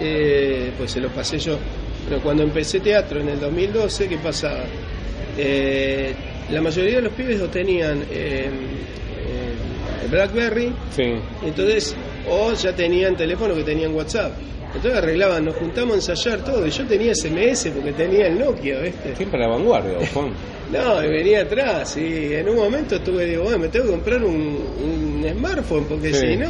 eh, 0.00 0.70
pues 0.76 0.90
se 0.92 1.00
lo 1.00 1.08
pasé 1.08 1.38
yo. 1.38 1.56
Pero 2.08 2.20
cuando 2.22 2.42
empecé 2.42 2.80
teatro 2.80 3.20
en 3.20 3.28
el 3.28 3.40
2012, 3.40 4.08
¿qué 4.08 4.16
pasaba? 4.18 4.64
Eh, 5.36 6.14
la 6.50 6.60
mayoría 6.60 6.96
de 6.96 7.02
los 7.02 7.12
pibes 7.12 7.38
lo 7.38 7.48
tenían 7.48 8.02
eh, 8.10 8.48
BlackBerry, 10.10 10.72
Sí. 10.96 11.12
entonces, 11.44 11.94
o 12.28 12.52
ya 12.54 12.74
tenían 12.74 13.16
teléfono 13.16 13.54
que 13.54 13.62
tenían 13.62 13.94
WhatsApp. 13.94 14.32
Entonces 14.74 14.94
arreglaban, 14.98 15.44
nos 15.44 15.56
juntamos 15.56 15.92
a 15.92 16.12
ensayar 16.12 16.44
todo. 16.44 16.66
Y 16.66 16.70
yo 16.70 16.86
tenía 16.86 17.14
SMS 17.14 17.68
porque 17.74 17.92
tenía 17.92 18.26
el 18.26 18.38
Nokia, 18.38 18.80
¿viste? 18.80 19.16
Siempre 19.16 19.42
a 19.42 19.48
la 19.48 19.54
vanguardia, 19.54 19.94
Juan. 20.12 20.32
No, 20.68 21.02
y 21.02 21.08
venía 21.08 21.40
atrás 21.44 21.96
y 21.96 22.34
en 22.34 22.46
un 22.46 22.56
momento 22.56 23.00
tuve, 23.00 23.24
digo, 23.24 23.44
bueno, 23.44 23.58
me 23.58 23.68
tengo 23.68 23.86
que 23.86 23.90
comprar 23.92 24.22
un, 24.22 24.34
un 24.84 25.26
smartphone 25.38 25.84
porque 25.84 26.12
Sí. 26.12 26.26
si 26.32 26.36
no, 26.36 26.48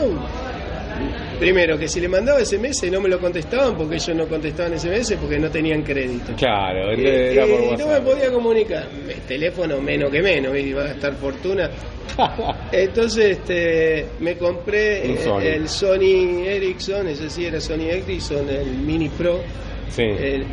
primero 1.39 1.79
que 1.79 1.89
si 1.89 2.01
le 2.01 2.09
mandaba 2.09 2.45
SMS 2.45 2.91
no 2.91 3.01
me 3.01 3.09
lo 3.09 3.19
contestaban 3.19 3.77
porque 3.77 3.97
ellos 3.97 4.17
no 4.17 4.27
contestaban 4.27 4.79
SMS 4.79 5.15
porque 5.21 5.39
no 5.39 5.51
tenían 5.51 5.83
crédito. 5.83 6.35
Claro, 6.37 6.91
entonces 6.93 7.33
era 7.33 7.47
por 7.47 7.61
y 7.61 7.77
no 7.77 7.87
me 7.89 8.01
podía 8.01 8.33
comunicar. 8.33 8.89
El 9.09 9.21
teléfono 9.23 9.81
menos 9.81 10.11
que 10.11 10.23
menos, 10.23 10.57
iba 10.59 10.83
a 10.83 10.87
gastar 10.89 11.15
fortuna. 11.15 11.71
Entonces 12.73 13.39
este, 13.39 14.07
me 14.21 14.37
compré 14.37 15.13
eh, 15.13 15.19
Sony. 15.23 15.41
el 15.43 15.69
Sony 15.69 16.45
Ericsson, 16.47 17.07
ese 17.09 17.31
sí 17.31 17.45
era 17.47 17.61
Sony 17.61 17.89
Ericsson, 17.91 18.49
el 18.49 18.67
Mini 18.79 19.09
Pro. 19.11 19.41
Sí. 19.89 20.03
El- 20.03 20.45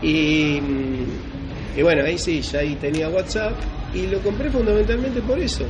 Y, 0.00 0.60
y 1.76 1.82
bueno, 1.82 2.04
ahí 2.04 2.16
sí, 2.18 2.40
ya 2.40 2.60
ahí 2.60 2.76
tenía 2.76 3.08
WhatsApp 3.08 3.52
y 3.92 4.06
lo 4.06 4.20
compré 4.20 4.48
fundamentalmente 4.48 5.20
por 5.22 5.38
eso. 5.40 5.64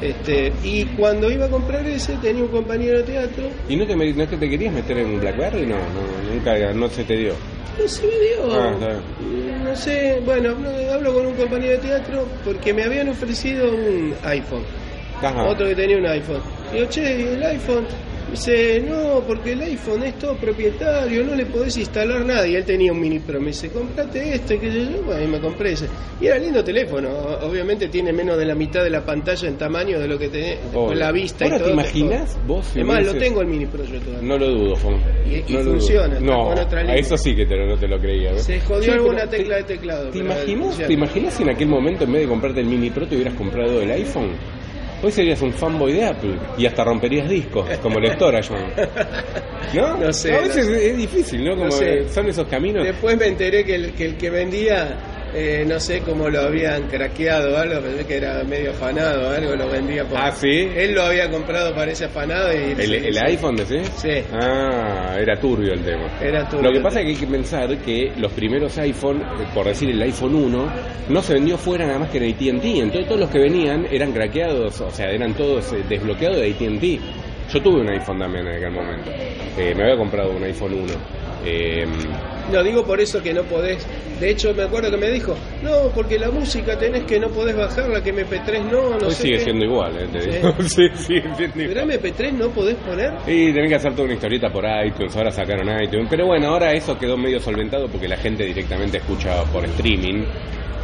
Este, 0.00 0.52
y 0.62 0.84
cuando 0.84 1.30
iba 1.30 1.46
a 1.46 1.48
comprar 1.48 1.86
ese 1.86 2.16
tenía 2.18 2.44
un 2.44 2.50
compañero 2.50 2.98
de 2.98 3.02
teatro. 3.04 3.48
¿Y 3.68 3.76
no, 3.76 3.86
te, 3.86 3.96
no 3.96 4.02
es 4.04 4.28
que 4.28 4.36
te 4.36 4.48
querías 4.48 4.72
meter 4.72 4.98
en 4.98 5.20
BlackBerry? 5.20 5.66
No, 5.66 5.76
no, 5.76 6.34
nunca, 6.34 6.72
no 6.72 6.88
se 6.88 7.04
te 7.04 7.16
dio. 7.16 7.34
No 7.80 7.88
se 7.88 8.02
me 8.02 8.12
dio. 8.12 8.60
Ah, 8.60 8.74
no 9.64 9.76
sé, 9.76 10.20
bueno, 10.24 10.54
no, 10.54 10.92
hablo 10.92 11.14
con 11.14 11.26
un 11.26 11.34
compañero 11.34 11.72
de 11.72 11.78
teatro 11.78 12.26
porque 12.44 12.72
me 12.72 12.84
habían 12.84 13.08
ofrecido 13.08 13.70
un 13.72 14.14
iPhone. 14.22 14.62
Ajá. 15.20 15.44
Otro 15.44 15.66
que 15.66 15.74
tenía 15.74 15.98
un 15.98 16.06
iPhone. 16.06 16.42
Digo, 16.72 16.86
che, 16.86 17.20
¿y 17.20 17.22
el 17.22 17.42
iPhone? 17.42 17.86
Dice, 18.30 18.80
no, 18.80 19.22
porque 19.26 19.52
el 19.52 19.62
iPhone 19.62 20.02
es 20.02 20.18
todo 20.18 20.36
propietario, 20.36 21.24
no 21.24 21.34
le 21.34 21.46
podés 21.46 21.76
instalar 21.78 22.24
nada. 22.26 22.46
Y 22.46 22.56
él 22.56 22.64
tenía 22.64 22.92
un 22.92 23.00
mini 23.00 23.18
Pro. 23.20 23.40
Me 23.40 23.46
dice, 23.48 23.70
comprate 23.70 24.34
este, 24.34 24.58
que 24.58 24.70
yo, 24.70 25.02
bueno, 25.02 25.22
y 25.24 25.26
me 25.28 25.40
compré 25.40 25.72
ese. 25.72 25.86
Y 26.20 26.26
era 26.26 26.38
lindo 26.38 26.62
teléfono. 26.62 27.08
Obviamente 27.42 27.88
tiene 27.88 28.12
menos 28.12 28.36
de 28.38 28.44
la 28.44 28.54
mitad 28.54 28.84
de 28.84 28.90
la 28.90 29.04
pantalla 29.04 29.48
en 29.48 29.56
tamaño 29.56 29.98
de 29.98 30.06
lo 30.08 30.18
que 30.18 30.28
tenés, 30.28 30.58
con 30.72 30.98
la 30.98 31.10
vista 31.10 31.44
Ahora, 31.46 31.56
y 31.56 31.58
todo. 31.60 31.68
¿te 31.68 31.72
imaginas 31.74 32.38
vos 32.46 32.66
si 32.66 32.78
Además, 32.80 33.06
lo 33.06 33.14
tengo 33.14 33.40
el 33.40 33.46
mini 33.48 33.66
Pro 33.66 33.84
yo 33.84 33.98
todavía. 34.00 34.28
No 34.28 34.36
lo 34.38 34.48
dudo, 34.48 34.76
Juan. 34.76 34.96
Y- 35.26 35.52
y 35.52 35.56
No 35.56 35.62
funciona, 35.64 36.20
No, 36.20 36.44
con 36.48 36.58
otra 36.58 36.80
a 36.80 36.82
línea. 36.82 36.96
eso 37.00 37.16
sí 37.16 37.34
que 37.34 37.46
te 37.46 37.56
no 37.56 37.76
te 37.76 37.88
lo 37.88 37.98
creía. 37.98 38.36
Se 38.38 38.60
jodió 38.60 38.82
Sí, 38.82 38.90
alguna 38.90 39.26
te- 39.26 39.38
tecla 39.38 39.56
de 39.56 39.62
teclado. 39.64 40.10
¿Te 40.10 40.18
imaginas. 40.18 40.76
¿Te 40.76 40.92
imaginas 40.92 41.34
si 41.34 41.42
en 41.42 41.50
aquel 41.50 41.68
momento 41.68 42.04
en 42.04 42.12
vez 42.12 42.22
de 42.22 42.28
comprarte 42.28 42.60
el 42.60 42.66
Mini 42.66 42.90
Pro 42.90 43.06
te 43.06 43.14
hubieras 43.16 43.34
comprado 43.34 43.80
el 43.80 43.90
iPhone? 43.90 44.30
Hoy 45.02 45.12
serías 45.12 45.40
un 45.42 45.52
fanboy 45.52 45.92
de 45.92 46.04
Apple 46.06 46.36
y 46.56 46.66
hasta 46.66 46.82
romperías 46.84 47.28
discos 47.28 47.68
como 47.78 48.00
lectora, 48.00 48.40
John. 48.46 48.58
¿No? 49.74 49.96
No 50.06 50.12
sé, 50.12 50.34
A 50.34 50.40
veces 50.40 50.68
no 50.68 50.74
es 50.74 50.96
difícil, 50.96 51.44
¿no? 51.44 51.50
Como 51.52 51.66
No 51.66 51.70
sé. 51.70 52.08
son 52.08 52.28
esos 52.28 52.46
caminos. 52.48 52.84
Después 52.84 53.16
me 53.18 53.26
enteré 53.26 53.64
que 53.64 53.74
el 53.74 53.92
que, 53.92 54.06
el 54.06 54.16
que 54.16 54.30
vendía, 54.30 54.96
eh, 55.34 55.64
no 55.66 55.78
sé 55.80 56.00
cómo 56.00 56.28
lo 56.28 56.40
habían 56.40 56.88
craqueado 56.88 57.54
o 57.54 57.56
algo, 57.56 57.80
pensé 57.80 58.06
que 58.06 58.16
era 58.16 58.42
medio 58.44 58.70
afanado 58.70 59.28
o 59.28 59.30
algo, 59.32 59.56
lo 59.56 59.68
vendía 59.68 60.04
por... 60.04 60.18
Ah, 60.18 60.32
¿sí? 60.32 60.68
Él 60.74 60.94
lo 60.94 61.02
había 61.02 61.30
comprado, 61.30 61.74
parece 61.74 62.06
afanado 62.06 62.52
y... 62.52 62.72
¿El, 62.72 62.94
el 62.94 63.14
sí. 63.14 63.20
iPhone, 63.24 63.56
decís? 63.56 63.90
Sí. 63.96 64.22
Ah, 64.32 65.16
era 65.18 65.38
turbio 65.40 65.72
el 65.72 65.84
tema. 65.84 66.08
Era 66.20 66.48
turbio 66.48 66.70
Lo 66.70 66.72
que 66.72 66.80
pasa 66.80 67.00
es 67.00 67.06
que 67.06 67.10
hay 67.12 67.16
que 67.16 67.26
pensar 67.26 67.78
que 67.78 68.12
los 68.16 68.32
primeros 68.32 68.76
iPhone, 68.78 69.22
por 69.54 69.66
decir 69.66 69.90
el 69.90 70.02
iPhone 70.02 70.34
1, 70.34 70.72
no 71.08 71.22
se 71.22 71.34
vendió 71.34 71.58
fuera 71.58 71.86
nada 71.86 71.98
más 71.98 72.10
que 72.10 72.18
en 72.18 72.34
AT&T. 72.34 72.78
Entonces 72.78 73.06
todos 73.06 73.20
los 73.20 73.30
que 73.30 73.38
venían 73.38 73.86
eran 73.90 74.12
craqueados, 74.12 74.80
o 74.80 74.90
sea, 74.90 75.10
eran 75.10 75.34
todos 75.34 75.72
eh, 75.72 75.84
desbloqueados 75.88 76.38
de 76.38 76.50
AT&T. 76.50 77.00
Yo 77.52 77.62
tuve 77.62 77.80
un 77.80 77.88
iPhone 77.88 78.18
también 78.18 78.46
en 78.46 78.56
aquel 78.56 78.70
momento. 78.70 79.10
Eh, 79.56 79.74
me 79.74 79.84
había 79.84 79.96
comprado 79.96 80.30
un 80.32 80.44
iPhone 80.44 80.74
1. 80.74 81.17
Eh, 81.44 81.86
No, 82.52 82.62
digo 82.62 82.84
por 82.84 83.00
eso 83.00 83.22
que 83.22 83.32
no 83.34 83.42
podés... 83.42 83.86
De 84.18 84.30
hecho, 84.30 84.52
me 84.54 84.62
acuerdo 84.64 84.90
que 84.90 84.96
me 84.96 85.10
dijo, 85.10 85.36
no, 85.62 85.90
porque 85.94 86.18
la 86.18 86.30
música 86.30 86.76
tenés 86.78 87.04
que 87.04 87.20
no 87.20 87.28
podés 87.28 87.54
bajarla, 87.54 88.02
que 88.02 88.12
MP3 88.12 88.64
no, 88.64 88.96
no 88.98 89.06
hoy 89.06 89.14
sé 89.14 89.22
sigue 89.22 89.36
qué. 89.38 89.44
siendo 89.44 89.64
igual, 89.66 89.92
eh, 89.96 90.08
te 90.12 90.20
Sí. 90.22 90.30
digo. 90.30 90.54
sí, 90.62 90.88
sigue 90.94 91.22
siendo 91.36 91.54
Pero 91.54 91.70
igual. 91.82 91.90
MP3 92.00 92.32
no 92.32 92.48
podés 92.48 92.74
poner... 92.76 93.12
Y 93.26 93.52
tenés 93.52 93.68
que 93.68 93.74
hacer 93.76 93.92
toda 93.92 94.04
una 94.04 94.14
historieta 94.14 94.48
por 94.50 94.64
iTunes, 94.84 95.14
ahora 95.16 95.30
sacaron 95.30 95.68
iTunes. 95.82 96.06
Pero 96.10 96.26
bueno, 96.26 96.48
ahora 96.48 96.72
eso 96.72 96.98
quedó 96.98 97.16
medio 97.16 97.38
solventado 97.38 97.86
porque 97.88 98.08
la 98.08 98.16
gente 98.16 98.44
directamente 98.44 98.96
escucha 98.96 99.44
por 99.52 99.64
streaming. 99.66 100.24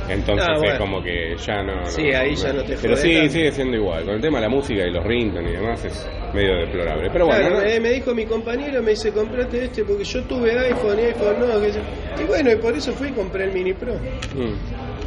Entonces 0.09 0.47
Ah, 0.47 0.57
bueno. 0.59 0.73
es 0.75 0.79
como 0.79 1.03
que 1.03 1.35
ya 1.45 1.63
no. 1.63 1.77
no- 1.77 1.87
Sí, 1.87 2.13
ahí 2.13 2.37
ya 2.37 2.53
no 2.53 2.63
te 2.63 2.77
Pero 2.77 2.95
sí, 2.95 3.15
tanto. 3.15 3.33
sigue 3.33 3.53
siendo 3.53 3.77
igual. 3.79 4.05
Con 4.05 4.15
el 4.17 4.21
tema 4.21 4.39
de 4.39 4.43
la 4.45 4.51
música 4.51 4.87
y 4.87 4.91
los 4.93 5.03
ringtones 5.03 5.51
y 5.51 5.57
demás 5.57 5.85
es 5.87 6.07
medio 6.35 6.57
deplorable. 6.57 7.09
Pero 7.13 7.27
bueno, 7.27 7.41
Claro, 7.49 7.75
¿no? 7.75 7.81
me, 7.81 7.91
dijo 7.91 8.15
mi 8.15 8.27
compañero, 8.27 8.83
me 8.83 8.91
dice, 8.91 9.13
comprate 9.13 9.65
este 9.65 9.85
porque 9.85 10.05
yo 10.05 10.23
tuve 10.25 10.59
iPhone 10.59 10.99
y 10.99 11.03
iPhone 11.03 11.37
no. 11.41 11.61
que 11.61 12.23
Y 12.23 12.27
bueno, 12.27 12.53
y 12.53 12.57
por 12.57 12.75
eso 12.77 12.93
fui 12.93 13.09
y 13.09 13.13
compré 13.13 13.45
el 13.45 13.53
Mini 13.53 13.73
Pro. 13.73 13.95
Mm. 13.95 14.55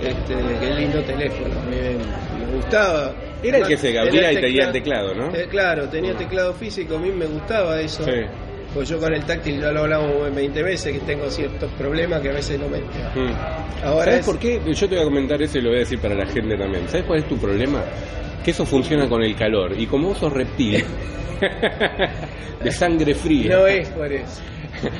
Este, 0.01 0.35
qué 0.59 0.73
lindo 0.79 1.01
teléfono, 1.01 1.55
me, 1.69 2.45
me 2.45 2.55
gustaba. 2.55 3.13
Era 3.43 3.57
el 3.59 3.67
que 3.67 3.77
se 3.77 3.91
Tenía 3.91 4.31
y 4.31 4.35
tenía 4.41 4.65
el 4.67 4.71
teclado, 4.71 5.13
¿no? 5.13 5.35
Eh, 5.35 5.47
claro, 5.49 5.87
tenía 5.89 6.13
teclado 6.15 6.53
físico, 6.53 6.95
a 6.95 6.99
mí 6.99 7.11
me 7.11 7.25
gustaba 7.25 7.79
eso. 7.81 8.03
Sí. 8.03 8.11
Pues 8.73 8.89
yo 8.89 8.99
con 8.99 9.13
el 9.13 9.23
táctil 9.25 9.59
ya 9.61 9.71
lo 9.71 9.81
hablamos 9.81 10.33
20 10.35 10.61
veces, 10.61 10.93
que 10.93 10.99
tengo 10.99 11.29
ciertos 11.31 11.71
problemas 11.79 12.21
que 12.21 12.29
a 12.29 12.33
veces 12.33 12.59
no 12.59 12.67
me. 12.67 12.77
Mm. 12.79 13.33
Ahora 13.83 14.05
¿Sabes 14.05 14.19
es- 14.19 14.25
por 14.25 14.39
qué? 14.39 14.59
Yo 14.67 14.87
te 14.89 14.95
voy 14.95 14.99
a 15.03 15.03
comentar 15.05 15.41
eso 15.41 15.57
y 15.57 15.61
lo 15.61 15.69
voy 15.69 15.77
a 15.77 15.79
decir 15.79 15.99
para 15.99 16.13
la 16.15 16.25
gente 16.27 16.57
también. 16.57 16.87
¿Sabes 16.87 17.05
cuál 17.05 17.19
es 17.19 17.27
tu 17.27 17.37
problema? 17.37 17.81
Que 18.47 18.51
eso 18.51 18.65
funciona 18.65 19.09
con 19.09 19.21
el 19.21 19.35
calor. 19.35 19.77
Y 19.77 19.87
como 19.87 20.07
vos 20.07 20.19
sos 20.19 20.31
reptil, 20.31 20.81
de 22.63 22.71
sangre 22.71 23.13
fría, 23.13 23.57
No 23.57 23.67
es 23.67 23.89
por 23.89 24.09
eso. 24.09 24.41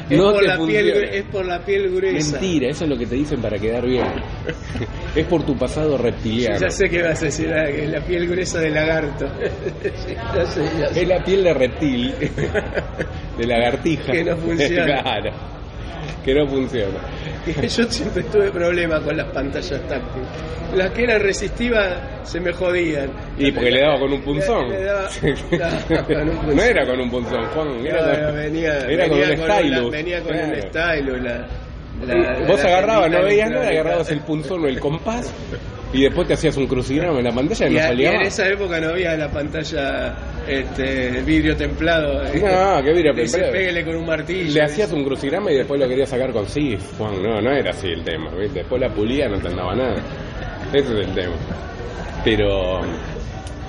Es, 0.10 0.18
No 0.18 0.34
por 0.34 0.46
la 0.46 0.58
piel, 0.58 0.90
es 0.90 1.24
por 1.24 1.46
la 1.46 1.64
piel 1.64 1.90
gruesa. 1.96 2.42
Mentira, 2.42 2.72
eso 2.72 2.84
es 2.84 2.90
lo 2.90 2.98
que 2.98 3.06
te 3.06 3.16
dicen 3.16 3.40
para 3.40 3.58
quedar 3.58 3.86
bien. 3.86 4.04
es 5.16 5.26
por 5.28 5.46
tu 5.46 5.58
pasado 5.58 5.98
reptiliano. 5.98 6.60
Ya 6.60 6.70
sé 6.70 6.90
que 6.90 7.02
vas 7.02 7.22
a 7.22 7.26
decir 7.28 7.50
ah, 7.54 7.68
que 7.68 7.86
es 7.86 7.90
la 7.90 8.02
piel 8.02 8.28
gruesa 8.28 8.60
de 8.60 8.70
lagarto. 8.70 9.30
Sí, 9.96 10.14
ya 10.36 10.46
sé, 10.46 10.62
ya 10.78 10.90
sé. 10.90 11.02
Es 11.04 11.08
la 11.08 11.24
piel 11.24 11.46
de 11.46 11.54
reptil, 11.54 12.16
de 13.38 13.48
lagartija. 13.48 14.12
Que 14.12 14.26
no 14.26 14.36
funciona. 14.36 15.02
Claro, 15.04 15.32
que 16.28 16.34
no 16.36 16.46
funciona. 16.48 17.00
Yo 17.62 17.84
siempre 17.90 18.24
tuve 18.24 18.52
problemas 18.52 19.02
con 19.02 19.16
las 19.16 19.28
pantallas 19.32 19.80
táctiles. 19.88 20.28
Las 20.76 20.92
que 20.92 21.04
eran 21.04 21.22
resistivas 21.22 21.96
se 22.24 22.42
me 22.42 22.52
jodían. 22.52 23.10
Y 23.38 23.50
porque 23.54 23.72
le 23.72 23.80
daba 23.82 23.98
con 24.00 24.12
un 24.12 24.22
punzón. 24.22 24.70
Le- 24.70 24.80
le 24.80 24.86
daba- 24.86 25.10
no, 25.90 26.06
con 26.08 26.18
un 26.20 26.36
No 26.36 26.42
punzón. 26.42 26.60
era 26.60 26.86
con 26.86 27.00
un 27.00 27.10
punzón, 27.10 27.46
Juan. 27.46 27.86
Era 27.88 28.32
No, 28.32 28.34
venía, 28.34 29.08
con 29.08 29.18
un 29.18 29.38
stylus. 29.38 29.92
venía 29.92 30.22
con 30.22 30.34
Claro. 30.34 30.48
un 30.54 30.62
stylus. 30.62 31.22
La, 31.22 31.48
la- 32.14 32.40
Vos 32.46 32.62
la 32.62 32.70
agarrabas, 32.70 33.10
no 33.10 33.24
veías 33.24 33.50
nada, 33.50 33.70
agarrabas 33.70 34.12
el 34.12 34.20
punzón 34.20 34.66
o 34.66 34.68
el 34.68 34.80
compás 34.82 35.34
y 35.94 36.04
después 36.04 36.28
te 36.28 36.34
hacías 36.34 36.58
un 36.58 36.68
crucigrama 36.68 37.20
en 37.20 37.26
la 37.26 37.32
pantalla 37.32 37.68
y, 37.68 37.74
no 37.74 37.80
y 37.80 37.82
salía 37.82 38.12
en 38.14 38.22
esa 38.22 38.48
época 38.48 38.80
no 38.80 38.90
había 38.90 39.16
la 39.16 39.32
pantalla 39.32 40.16
este, 40.48 41.22
vidrio 41.22 41.56
templado. 41.56 42.24
No, 42.24 42.84
qué 42.84 42.94
vidrio 42.94 43.14
templado. 43.14 43.52
Pégale 43.52 43.86
con 43.86 43.96
un 43.96 44.06
martillo. 44.06 44.54
Le 44.54 44.62
hacías 44.64 44.92
un 44.92 45.04
crucigrama 45.04 45.52
y 45.52 45.58
después 45.58 45.80
lo 45.80 45.88
querías 45.88 46.10
sacar 46.10 46.32
con 46.32 46.46
sí, 46.48 46.78
Juan. 46.98 47.22
No, 47.24 47.42
no 47.42 47.52
era 47.52 47.72
así 47.72 47.88
el 47.88 48.04
tema. 48.04 48.30
¿viste? 48.32 48.60
Después 48.60 48.82
la 48.82 48.90
pulía 48.90 49.28
no 49.30 49.40
te 49.40 49.48
andaba 49.48 49.76
nada. 49.76 49.96
Ese 50.74 50.94
es 50.94 51.08
el 51.08 51.14
tema. 51.14 51.36
Pero. 52.24 52.82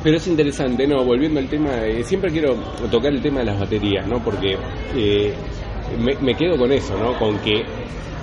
Pero 0.02 0.16
es 0.16 0.26
interesante, 0.28 0.86
¿no? 0.86 1.04
Volviendo 1.04 1.40
al 1.40 1.48
tema, 1.48 1.84
eh, 1.84 2.04
siempre 2.04 2.30
quiero 2.30 2.54
tocar 2.88 3.12
el 3.12 3.20
tema 3.20 3.40
de 3.40 3.46
las 3.46 3.58
baterías, 3.58 4.06
¿no? 4.06 4.22
Porque 4.22 4.56
eh, 4.96 5.34
me, 5.98 6.14
me 6.20 6.36
quedo 6.36 6.56
con 6.56 6.70
eso, 6.70 6.96
¿no? 6.96 7.18
Con 7.18 7.36
que 7.40 7.64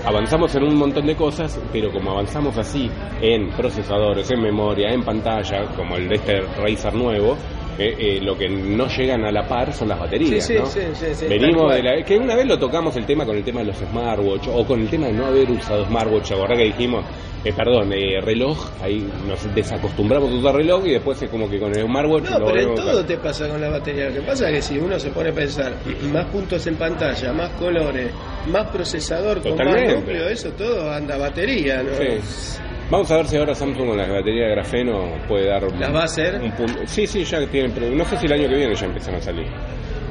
avanzamos 0.05 0.53
en 0.55 0.63
un 0.63 0.75
montón 0.75 1.05
de 1.05 1.15
cosas, 1.15 1.59
pero 1.71 1.91
como 1.91 2.11
avanzamos 2.11 2.57
así 2.57 2.89
en 3.21 3.49
procesadores, 3.49 4.29
en 4.31 4.41
memoria, 4.41 4.89
en 4.91 5.03
pantalla, 5.03 5.65
como 5.75 5.95
el 5.97 6.07
de 6.07 6.15
este 6.15 6.41
Razer 6.41 6.93
nuevo, 6.93 7.35
eh, 7.77 7.95
eh, 7.99 8.19
lo 8.21 8.37
que 8.37 8.47
no 8.47 8.87
llegan 8.87 9.25
a 9.25 9.31
la 9.31 9.45
par 9.47 9.73
son 9.73 9.89
las 9.89 9.99
baterías, 9.99 10.45
Sí, 10.45 10.53
sí, 10.53 10.59
¿no? 10.59 10.65
sí, 10.95 11.25
Venimos 11.27 11.73
de 11.73 11.83
la... 11.83 12.03
Que 12.03 12.17
una 12.17 12.35
vez 12.35 12.45
lo 12.45 12.57
tocamos 12.57 12.95
el 12.95 13.05
tema 13.05 13.25
con 13.25 13.35
el 13.35 13.43
tema 13.43 13.59
de 13.61 13.67
los 13.67 13.77
smartwatch, 13.77 14.47
o 14.53 14.65
con 14.65 14.79
el 14.81 14.89
tema 14.89 15.07
de 15.07 15.13
no 15.13 15.25
haber 15.25 15.51
usado 15.51 15.85
smartwatch, 15.85 16.31
ahora 16.31 16.55
que 16.55 16.63
dijimos, 16.65 17.03
eh, 17.45 17.53
perdón, 17.55 17.93
eh, 17.93 18.19
reloj, 18.21 18.57
ahí 18.81 19.07
nos 19.27 19.53
desacostumbramos 19.55 20.31
a 20.31 20.33
usar 20.33 20.55
reloj 20.55 20.85
y 20.87 20.91
después 20.93 21.21
es 21.21 21.29
como 21.29 21.47
que 21.49 21.59
con 21.59 21.69
el 21.77 21.85
smartwatch 21.85 22.23
No, 22.29 22.39
lo 22.39 22.45
pero 22.47 22.59
en 22.69 22.75
todo 22.75 23.05
te 23.05 23.17
pasa 23.17 23.47
con 23.47 23.61
la 23.61 23.69
batería. 23.69 24.09
Lo 24.09 24.15
que 24.15 24.21
pasa 24.21 24.49
es 24.49 24.55
que 24.55 24.61
si 24.73 24.79
uno 24.79 24.99
se 24.99 25.11
pone 25.11 25.29
a 25.29 25.33
pensar 25.33 25.73
más 26.11 26.25
puntos 26.25 26.65
en 26.67 26.75
pantalla, 26.75 27.31
más 27.33 27.51
colores, 27.51 28.11
más 28.51 28.67
procesador, 28.69 29.41
con 29.41 29.51
Totalmente. 29.51 29.93
más 29.93 29.95
núcleo, 30.03 30.27
eso 30.27 30.49
todo 30.51 30.91
anda 30.91 31.17
batería, 31.17 31.83
¿no? 31.83 31.93
Sí. 31.95 32.59
Vamos 32.89 33.09
a 33.09 33.17
ver 33.17 33.25
si 33.27 33.37
ahora 33.37 33.55
Samsung 33.55 33.87
con 33.87 33.97
la 33.97 34.07
batería 34.07 34.45
de 34.45 34.51
grafeno 34.51 35.09
puede 35.27 35.47
dar 35.47 35.63
¿Las 35.79 35.93
va 35.93 36.01
a 36.01 36.03
hacer? 36.05 36.39
un 36.41 36.51
punto. 36.51 36.79
Sí, 36.85 37.07
sí, 37.07 37.23
ya 37.23 37.45
tienen. 37.47 37.71
pero 37.71 37.89
No 37.89 38.05
sé 38.05 38.17
si 38.17 38.25
el 38.27 38.33
año 38.33 38.47
que 38.47 38.55
viene 38.55 38.75
ya 38.75 38.85
empiezan 38.85 39.15
a 39.15 39.21
salir. 39.21 39.47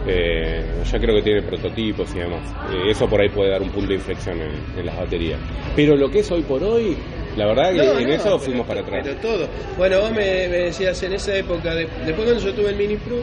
Eh, 0.07 0.62
ya 0.85 0.99
creo 0.99 1.14
que 1.16 1.23
tiene 1.23 1.42
prototipos 1.42 2.14
y 2.14 2.18
demás. 2.18 2.42
Eh, 2.73 2.90
eso 2.90 3.09
por 3.09 3.20
ahí 3.20 3.29
puede 3.29 3.51
dar 3.51 3.62
un 3.62 3.70
punto 3.70 3.88
de 3.88 3.94
inflexión 3.94 4.38
en, 4.40 4.79
en 4.79 4.87
las 4.87 4.97
baterías. 4.99 5.40
Pero 5.77 5.97
lo 5.97 6.11
que 6.11 6.18
es 6.18 6.31
hoy 6.31 6.42
por 6.42 6.62
hoy, 6.62 6.97
la 7.37 7.47
verdad 7.47 7.70
que 7.73 7.79
No, 7.79 7.99
en 7.99 8.09
no, 8.09 8.14
eso 8.14 8.25
pero- 8.25 8.38
fuimos 8.38 8.66
para 8.66 8.81
atrás. 8.81 9.01
Pero 9.05 9.16
todo. 9.20 9.49
Bueno, 9.76 10.01
vos 10.01 10.11
me, 10.11 10.49
me 10.49 10.59
decías 10.59 11.03
en 11.03 11.12
esa 11.14 11.35
época, 11.37 11.74
de- 11.74 11.89
después 12.07 12.26
cuando 12.28 12.39
yo 12.39 12.53
tuve 12.55 12.70
el 12.70 12.76
Mini 12.76 12.97
Pro, 12.97 13.16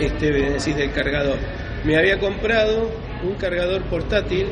este, 0.00 0.30
me 0.32 0.50
decís 0.50 0.76
del 0.76 0.92
cargador, 0.92 1.36
me 1.84 1.96
había 1.96 2.18
comprado 2.18 2.90
un 3.22 3.34
cargador 3.34 3.82
portátil 3.84 4.46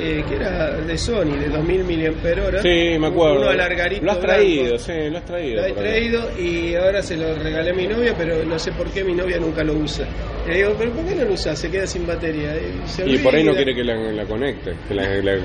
eh, 0.00 0.24
que 0.26 0.36
era 0.36 0.70
de 0.78 0.96
Sony, 0.96 1.36
de 1.38 1.48
2000 1.50 1.84
mAh. 1.84 2.62
Sí, 2.62 2.98
me 2.98 3.08
acuerdo. 3.08 3.40
Uno 3.42 3.50
alargadito 3.50 4.02
Lo 4.04 4.12
has 4.12 4.20
blanco. 4.20 4.32
traído, 4.34 4.78
sí, 4.78 4.92
lo 5.10 5.18
has 5.18 5.24
traído. 5.26 5.60
Lo 5.60 5.66
he 5.66 5.70
acá. 5.72 5.80
traído 5.82 6.30
y 6.40 6.74
ahora 6.74 7.02
se 7.02 7.16
lo 7.16 7.34
regalé 7.34 7.70
a 7.70 7.74
mi 7.74 7.86
novia, 7.86 8.14
pero 8.16 8.42
no 8.44 8.58
sé 8.58 8.72
por 8.72 8.88
qué 8.90 9.04
mi 9.04 9.12
novia 9.14 9.38
nunca 9.38 9.62
lo 9.62 9.74
usa. 9.74 10.06
Le 10.48 10.56
digo, 10.56 10.74
¿pero 10.78 10.92
por 10.92 11.04
qué 11.04 11.14
no 11.14 11.24
lo 11.26 11.32
usa? 11.34 11.54
Se 11.54 11.70
queda 11.70 11.86
sin 11.86 12.06
batería. 12.06 12.54
Y, 13.06 13.14
Y 13.14 13.18
por 13.18 13.34
ahí 13.34 13.44
no 13.44 13.54
quiere 13.54 13.74
que 13.74 13.84
la, 13.84 13.94
la 13.94 14.24
conecte. 14.24 14.72
Que 14.88 14.94
la- 14.94 15.14
la- 15.16 15.38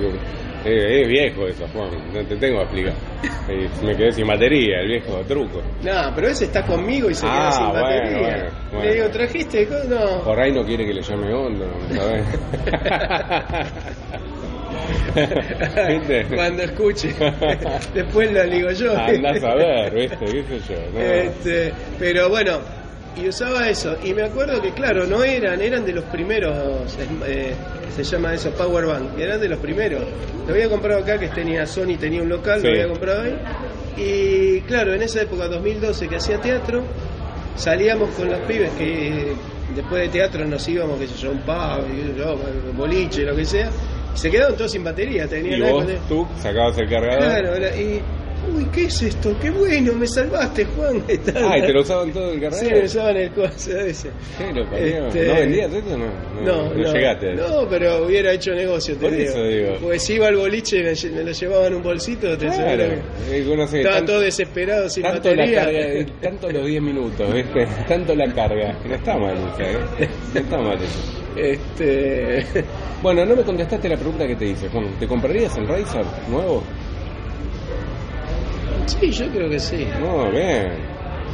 eh, 0.65 1.01
es 1.01 1.07
viejo 1.07 1.47
eso, 1.47 1.65
Juan. 1.73 1.89
No 2.13 2.23
te 2.25 2.35
tengo 2.37 2.57
que 2.57 2.63
explicar. 2.63 2.93
Eh, 3.49 3.69
me 3.81 3.95
quedé 3.95 4.11
sin 4.11 4.27
batería, 4.27 4.81
el 4.81 4.89
viejo 4.89 5.21
truco. 5.25 5.61
No, 5.81 6.11
pero 6.13 6.27
ese 6.27 6.43
está 6.45 6.65
conmigo 6.65 7.09
y 7.09 7.13
se 7.13 7.21
queda 7.25 7.47
Ah, 7.47 7.51
sin 7.53 7.65
bueno, 7.69 7.81
batería. 7.81 8.19
bueno, 8.19 8.43
bueno. 8.73 8.85
Le 8.85 8.93
digo, 8.95 9.09
¿trajiste? 9.09 9.65
co-?" 9.67 9.83
No. 9.87 10.21
Por 10.25 10.37
ahí 10.37 10.51
no 10.51 10.65
quiere 10.65 10.85
que 10.85 10.93
le 10.93 11.01
llame 11.01 11.33
hondo, 11.33 11.65
¿sabes? 11.95 12.25
¿Viste? 15.89 16.25
Cuando 16.35 16.63
escuche. 16.63 17.13
Después 17.93 18.31
lo 18.31 18.43
digo 18.45 18.71
yo. 18.71 18.97
Andás 18.97 19.43
a 19.43 19.55
ver, 19.55 19.93
¿viste? 19.93 20.17
¿Qué 20.25 20.43
sé 20.59 20.73
yo? 20.73 20.79
No. 20.93 20.99
Este, 20.99 21.73
pero 21.97 22.29
bueno, 22.29 22.59
y 23.21 23.27
usaba 23.27 23.69
eso. 23.69 23.95
Y 24.03 24.13
me 24.13 24.23
acuerdo 24.23 24.61
que, 24.61 24.71
claro, 24.71 25.05
no 25.07 25.23
eran, 25.23 25.61
eran 25.61 25.85
de 25.85 25.93
los 25.93 26.03
primeros, 26.05 26.97
eh, 27.25 27.53
se 27.95 28.03
llama 28.03 28.33
eso, 28.33 28.51
Power 28.51 28.85
Bank, 28.85 29.17
eran 29.19 29.39
de 29.41 29.49
los 29.49 29.59
primeros. 29.59 30.03
Lo 30.47 30.53
había 30.53 30.69
comprado 30.69 31.01
acá, 31.01 31.17
que 31.19 31.27
tenía 31.29 31.65
Sony, 31.65 31.97
tenía 31.99 32.21
un 32.21 32.29
local, 32.29 32.61
Sí. 32.61 32.67
lo 32.67 32.73
había 32.73 32.87
comprado 32.87 33.21
ahí. 33.23 33.35
Y 33.97 34.61
claro, 34.61 34.93
en 34.93 35.01
esa 35.01 35.21
época, 35.23 35.47
2012, 35.47 36.07
que 36.07 36.15
hacía 36.17 36.39
teatro, 36.39 36.83
salíamos 37.55 38.09
con 38.11 38.29
los 38.29 38.39
pibes 38.41 38.71
que 38.73 39.33
después 39.75 40.01
de 40.03 40.09
teatro 40.09 40.45
nos 40.45 40.67
íbamos, 40.67 40.99
qué 40.99 41.07
sé 41.07 41.15
yo, 41.17 41.31
un 41.31 41.39
pub, 41.39 42.15
yo, 42.17 42.37
boliche, 42.75 43.23
lo 43.23 43.35
que 43.35 43.45
sea. 43.45 43.69
Y 44.15 44.17
se 44.17 44.29
quedaban 44.31 44.55
todos 44.55 44.71
sin 44.71 44.83
batería, 44.83 45.27
tenían 45.27 45.59
Y 45.67 45.71
vos, 45.71 45.85
tú, 46.07 46.27
sacabas 46.39 46.77
el 46.77 46.89
cargador. 46.89 47.19
Claro, 47.23 47.55
era- 47.55 47.75
y. 47.75 48.01
Uy, 48.55 48.65
¿qué 48.73 48.85
es 48.85 49.01
esto? 49.01 49.35
¡Qué 49.41 49.49
bueno! 49.51 49.93
Me 49.93 50.07
salvaste, 50.07 50.65
Juan. 50.65 51.03
Ah, 51.35 51.57
¿y 51.57 51.61
te 51.61 51.73
lo 51.73 51.81
usaban 51.81 52.11
todo 52.13 52.29
el 52.31 52.35
Sí, 52.35 52.41
cargador? 52.41 52.71
me 52.73 52.83
usaban 52.85 53.17
el 53.17 53.31
coso 53.31 53.71
ese. 53.77 54.09
¿Qué 54.37 54.53
lo? 54.53 54.63
Este- 54.75 55.27
¿No 55.27 55.33
vendías 55.35 55.73
eso? 55.73 55.97
No, 55.97 56.05
No, 56.45 56.73
no, 56.73 56.93
llegaste. 56.93 57.33
no, 57.35 57.67
pero 57.69 58.05
hubiera 58.05 58.31
hecho 58.31 58.51
negocio, 58.53 58.95
te 58.95 59.01
Por 59.01 59.11
digo. 59.11 59.29
eso 59.31 59.43
digo. 59.43 59.75
Porque 59.81 59.99
si 59.99 60.13
iba 60.13 60.27
al 60.27 60.35
boliche 60.37 60.79
y 60.79 60.83
me, 60.83 61.23
lo 61.23 61.31
llevaba 61.31 61.67
en 61.67 61.73
un 61.75 61.83
bolsito, 61.83 62.37
te 62.37 62.45
Claro, 62.47 62.55
se- 63.67 63.77
estaba 63.77 63.95
tanto- 63.97 64.11
todo 64.13 64.21
desesperado 64.21 64.89
sin 64.89 65.03
tanto 65.03 65.29
la 65.35 65.45
batería. 65.45 65.63
carga, 65.63 66.11
tanto 66.21 66.51
los 66.51 66.65
10 66.67 66.81
minutos, 66.81 67.33
¿viste? 67.33 67.67
Tanto 67.87 68.15
la 68.15 68.33
carga. 68.33 68.77
No 68.87 68.95
está 68.95 69.17
mal, 69.17 69.35
¿eh? 69.59 70.07
No 70.33 70.39
está 70.39 70.57
mal 70.57 70.77
eso. 70.81 71.13
Este, 71.35 72.43
Bueno, 73.01 73.25
no 73.25 73.35
me 73.35 73.43
contestaste 73.43 73.87
la 73.89 73.95
pregunta 73.97 74.25
que 74.25 74.35
te 74.35 74.45
hice, 74.47 74.69
Juan. 74.69 74.87
¿Te 74.99 75.07
comprarías 75.07 75.55
el 75.57 75.67
Razer 75.67 76.03
nuevo? 76.29 76.63
Sí, 78.87 79.11
yo 79.11 79.27
creo 79.29 79.49
que 79.49 79.59
sí. 79.59 79.85
No, 80.01 80.31
bien. 80.31 80.71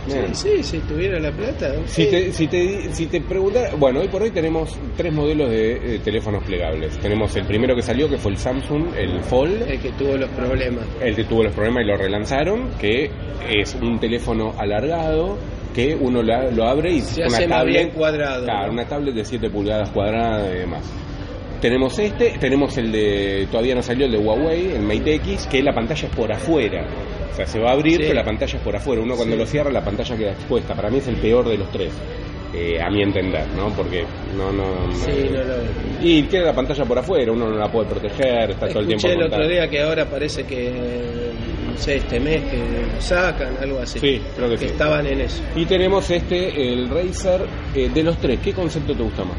bien. 0.07 0.35
Sí, 0.35 0.47
sí, 0.57 0.63
si 0.63 0.79
tuviera 0.79 1.19
la 1.19 1.31
plata. 1.31 1.73
Si 1.85 2.05
te, 2.07 2.31
si 2.33 2.47
te, 2.47 2.93
si 2.93 3.05
te 3.07 3.21
preguntara, 3.21 3.71
bueno, 3.77 4.01
hoy 4.01 4.07
por 4.09 4.21
hoy 4.21 4.31
tenemos 4.31 4.77
tres 4.97 5.13
modelos 5.13 5.49
de, 5.49 5.95
eh, 5.95 5.99
teléfonos 6.03 6.43
plegables. 6.43 6.97
Tenemos 6.99 7.33
el 7.37 7.45
primero 7.45 7.75
que 7.75 7.81
salió, 7.81 8.09
que 8.09 8.17
fue 8.17 8.31
el 8.31 8.37
Samsung, 8.37 8.87
el 8.97 9.21
Fold, 9.21 9.61
El 9.69 9.79
que 9.79 9.91
tuvo 9.93 10.17
los 10.17 10.29
problemas. 10.31 10.83
el 11.01 11.15
que 11.15 11.23
tuvo 11.23 11.43
los 11.43 11.53
problemas 11.53 11.83
y 11.83 11.87
lo 11.87 11.95
relanzaron, 11.97 12.69
que 12.79 13.09
es 13.49 13.75
un 13.81 13.99
teléfono 13.99 14.53
alargado 14.57 15.37
que 15.73 15.95
uno 15.95 16.21
la- 16.21 16.51
lo 16.51 16.65
abre 16.67 16.91
y 16.91 17.01
Se 17.01 17.21
una 17.21 17.27
hace 17.37 17.47
más 17.47 17.57
tablet, 17.59 17.75
bien 17.85 17.89
cuadrado. 17.91 18.43
claro, 18.43 18.71
una 18.73 18.85
tablet 18.87 19.15
de 19.15 19.25
7 19.25 19.49
pulgadas 19.49 19.89
cuadradas 19.89 20.53
y 20.53 20.57
demás. 20.59 20.83
Tenemos 21.61 21.97
este, 21.97 22.35
tenemos 22.39 22.77
el 22.77 22.91
de, 22.91 23.47
todavía 23.49 23.73
no 23.73 23.81
salió 23.81 24.05
el 24.05 24.11
de 24.11 24.17
Huawei, 24.17 24.71
el 24.75 24.81
Mate 24.81 25.15
X, 25.15 25.47
que 25.49 25.63
la 25.63 25.73
pantalla 25.73 26.07
es 26.09 26.13
por 26.15 26.29
afuera. 26.31 26.85
O 27.33 27.35
sea, 27.35 27.45
se 27.47 27.59
va 27.59 27.71
a 27.71 27.73
abrir, 27.73 27.93
Sí. 27.97 28.03
pero 28.03 28.13
la 28.13 28.23
pantalla 28.23 28.55
es 28.57 28.63
por 28.63 28.75
afuera. 28.75 29.01
Uno 29.01 29.15
cuando 29.15 29.33
Sí. 29.35 29.39
lo 29.39 29.45
cierra, 29.47 29.71
la 29.71 29.83
pantalla 29.83 30.15
queda 30.15 30.31
expuesta. 30.33 30.75
Para 30.75 30.89
mí 30.89 30.99
es 30.99 31.07
el 31.07 31.15
peor 31.15 31.47
de 31.49 31.57
los 31.57 31.69
tres, 31.71 31.91
eh, 32.53 32.79
a 32.79 32.89
mi 32.91 33.01
entender, 33.01 33.47
¿no? 33.57 33.69
Porque 33.69 34.05
no, 34.37 34.51
no... 34.51 34.91
Sí, 34.93 35.29
no 35.31 35.43
lo 35.43 35.55
Y 36.03 36.23
queda 36.23 36.45
la 36.45 36.53
pantalla 36.53 36.85
por 36.85 36.99
afuera, 36.99 37.31
uno 37.31 37.49
no 37.49 37.57
la 37.57 37.71
puede 37.71 37.89
proteger, 37.89 38.51
está 38.51 38.67
todo 38.67 38.79
el 38.81 38.87
tiempo 38.87 39.07
el 39.07 39.23
otro 39.23 39.47
día 39.47 39.67
que 39.67 39.81
ahora 39.81 40.05
parece 40.05 40.43
que, 40.43 40.71
no 41.71 41.75
sé, 41.77 41.95
este 41.97 42.19
mes 42.19 42.43
que 42.51 42.57
lo 42.57 43.01
sacan, 43.01 43.55
algo 43.59 43.79
así. 43.79 43.97
Sí, 43.99 44.21
creo 44.35 44.49
que 44.49 44.57
sí. 44.57 44.65
estaban 44.65 45.07
en 45.07 45.21
eso. 45.21 45.41
Y 45.55 45.65
tenemos 45.65 46.07
este, 46.11 46.71
el 46.73 46.87
Razer, 46.89 47.41
eh, 47.73 47.89
de 47.91 48.03
los 48.03 48.17
tres, 48.17 48.39
¿qué 48.43 48.53
concepto 48.53 48.93
te 48.93 49.01
gusta 49.01 49.23
más? 49.23 49.37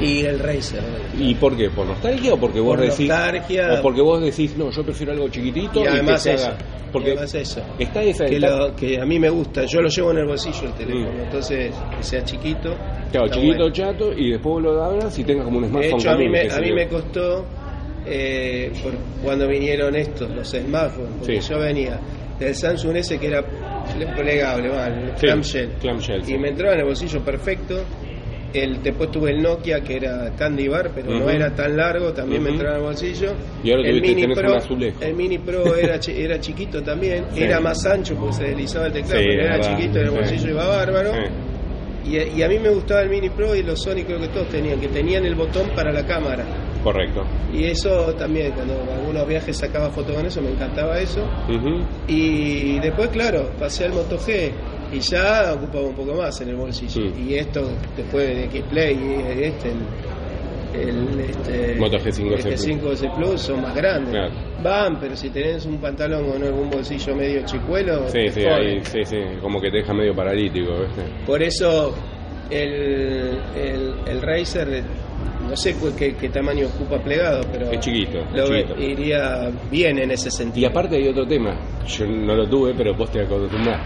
Y 0.00 0.20
el 0.24 0.38
Razer. 0.38 0.82
¿Y 1.18 1.34
por 1.36 1.56
qué? 1.56 1.70
¿Por 1.70 1.86
nostalgia 1.86 2.34
o 2.34 2.36
porque 2.38 2.60
vos 2.60 2.76
Por 2.76 2.84
decís... 2.90 3.08
nostalgia. 3.08 3.74
O 3.78 3.82
porque 3.82 4.02
vos 4.02 4.20
decís, 4.22 4.56
no, 4.56 4.70
yo 4.70 4.82
prefiero 4.84 5.12
algo 5.12 5.28
chiquitito 5.28 5.82
Y 5.82 5.86
además 5.86 6.22
que 6.22 6.30
se 6.30 6.34
eso. 6.34 6.46
haga- 6.48 6.58
Porque 6.92 7.08
y 7.08 7.12
además 7.12 7.34
eso. 7.34 7.62
está 7.78 8.02
esa... 8.02 8.26
Que, 8.26 8.38
lo- 8.40 8.76
que 8.76 9.00
a 9.00 9.04
mí 9.06 9.18
me 9.18 9.30
gusta, 9.30 9.64
yo 9.64 9.80
lo 9.80 9.88
llevo 9.88 10.10
en 10.12 10.18
el 10.18 10.26
bolsillo 10.26 10.66
el 10.68 10.72
teléfono, 10.74 11.12
Mm. 11.12 11.20
entonces 11.24 11.74
que 11.96 12.02
sea 12.02 12.24
chiquito. 12.24 12.74
Claro, 13.10 13.28
chiquito, 13.28 13.56
bueno. 13.56 13.70
chato, 13.72 14.12
y 14.12 14.30
después 14.32 14.52
vos 14.54 14.62
lo 14.62 14.84
abras 14.84 15.18
y 15.18 15.24
tengas 15.24 15.44
como 15.46 15.58
un 15.58 15.62
De 15.64 15.68
smartphone 15.70 16.00
hecho, 16.00 16.10
a 16.10 16.16
mí 16.16 16.28
me, 16.28 16.50
a 16.50 16.58
mí 16.60 16.72
me 16.72 16.88
costó 16.88 17.44
eh, 18.06 18.72
por- 18.82 18.94
cuando 19.24 19.48
vinieron 19.48 19.96
estos, 19.96 20.30
los 20.30 20.48
smartphones, 20.48 21.10
porque 21.18 21.40
Sí. 21.42 21.48
yo 21.52 21.58
venía 21.58 21.98
del 22.38 22.54
Samsung 22.54 22.96
ese 22.96 23.18
que 23.18 23.26
era 23.28 23.42
plegable, 24.14 24.68
el 24.68 25.10
Sí, 25.16 25.26
clamshell. 25.26 25.70
clamshell, 25.80 26.22
sí. 26.24 26.34
Y 26.34 26.38
me 26.38 26.48
entraba 26.50 26.74
en 26.74 26.80
el 26.80 26.86
bolsillo 26.86 27.24
perfecto. 27.24 27.82
El, 28.62 28.82
después 28.82 29.10
tuve 29.10 29.30
el 29.30 29.42
Nokia 29.42 29.80
que 29.82 29.96
era 29.96 30.30
Candy 30.36 30.68
Bar, 30.68 30.90
pero 30.94 31.10
no 31.18 31.28
era 31.28 31.54
tan 31.54 31.76
largo, 31.76 32.12
también 32.12 32.42
me 32.42 32.48
Ujú. 32.50 32.54
entraba 32.58 32.76
en 32.76 32.82
el 32.82 32.86
bolsillo. 32.88 33.32
Y 33.62 33.70
ahora 33.70 33.88
el 33.88 34.00
Mini 34.00 34.26
Pro, 34.34 34.56
el 35.00 35.14
Mini 35.14 35.38
Pro 35.38 35.74
era, 35.76 35.98
chi- 36.00 36.20
era 36.20 36.40
chiquito 36.40 36.82
también, 36.82 37.24
Sí. 37.32 37.42
era 37.42 37.60
más 37.60 37.84
ancho 37.86 38.14
porque 38.16 38.32
se 38.34 38.44
deslizaba 38.44 38.86
el 38.86 38.92
teclado, 38.92 39.20
Sí, 39.20 39.26
pero 39.28 39.42
era 39.42 39.56
verdad, 39.56 39.76
chiquito, 39.76 39.98
en 39.98 40.04
el 40.04 40.10
sí. 40.10 40.16
bolsillo 40.16 40.50
iba 40.50 40.66
bárbaro. 40.68 41.10
Y, 42.04 42.16
y 42.38 42.42
a 42.42 42.48
mí 42.48 42.58
me 42.60 42.68
gustaba 42.68 43.02
el 43.02 43.10
Mini 43.10 43.30
Pro 43.30 43.54
y 43.56 43.62
los 43.64 43.82
Sony 43.82 44.04
creo 44.06 44.20
que 44.20 44.28
todos 44.28 44.48
tenían, 44.48 44.78
que 44.80 44.86
tenían 44.88 45.24
el 45.26 45.34
botón 45.34 45.70
para 45.74 45.92
la 45.92 46.06
cámara. 46.06 46.44
Correcto. 46.84 47.24
Y 47.52 47.64
eso 47.64 48.14
también, 48.14 48.52
cuando 48.52 48.74
algunos 48.94 49.26
viajes 49.26 49.56
sacaba 49.56 49.90
fotos 49.90 50.14
con 50.14 50.24
eso, 50.24 50.40
me 50.40 50.50
encantaba 50.50 51.00
eso. 51.00 51.26
Y 52.06 52.78
después, 52.78 53.08
claro, 53.10 53.50
pasé 53.58 53.86
al 53.86 53.92
Moto 53.92 54.16
G 54.18 54.50
y 54.96 55.00
ya 55.00 55.52
ocupaba 55.54 55.84
un 55.86 55.94
poco 55.94 56.14
más 56.14 56.40
en 56.40 56.48
el 56.50 56.56
bolsillo. 56.56 57.10
Mm. 57.10 57.28
Y 57.28 57.34
esto, 57.34 57.68
después 57.96 58.26
de 58.28 58.44
X-Play 58.44 58.94
y 58.94 59.42
este, 59.44 59.70
el, 60.74 60.88
el, 60.88 61.20
este, 61.20 61.74
Moto 61.76 61.96
G5S 61.98 62.46
el 62.46 62.56
G5S 62.58 63.14
Plus 63.16 63.40
son 63.40 63.62
más 63.62 63.74
grandes. 63.74 64.10
Claro. 64.10 64.32
Van, 64.62 64.98
pero 65.00 65.16
si 65.16 65.30
tenés 65.30 65.64
un 65.66 65.78
pantalón 65.78 66.30
con 66.30 66.42
algún 66.42 66.70
bolsillo 66.70 67.14
medio 67.14 67.44
chicuelo, 67.44 68.08
Sí, 68.08 68.28
sí, 68.30 68.44
ahí, 68.44 68.80
sí, 68.84 69.04
sí, 69.04 69.16
como 69.40 69.60
que 69.60 69.70
te 69.70 69.78
deja 69.78 69.92
medio 69.94 70.14
paralítico, 70.14 70.72
¿viste? 70.80 71.02
Por 71.26 71.42
eso 71.42 71.94
el, 72.50 73.38
el, 73.56 73.94
el 74.06 74.22
Razer, 74.22 74.82
no 75.48 75.56
sé 75.56 75.76
qué, 75.98 76.14
qué 76.16 76.28
tamaño 76.28 76.66
ocupa 76.66 76.98
plegado, 77.02 77.42
pero 77.52 77.70
Es 77.70 77.80
chiquito, 77.80 78.18
es 78.18 78.32
lo 78.34 78.46
chiquito. 78.46 78.80
iría 78.80 79.50
bien 79.70 79.98
en 79.98 80.10
ese 80.10 80.28
Y 80.28 80.32
sentido. 80.32 80.68
aparte 80.68 80.96
hay 80.96 81.08
otro 81.08 81.26
tema, 81.26 81.54
yo 81.86 82.06
no 82.06 82.34
lo 82.34 82.48
tuve, 82.48 82.74
pero 82.74 82.94
vos 82.94 83.10
te 83.10 83.20
acostumbras. 83.20 83.80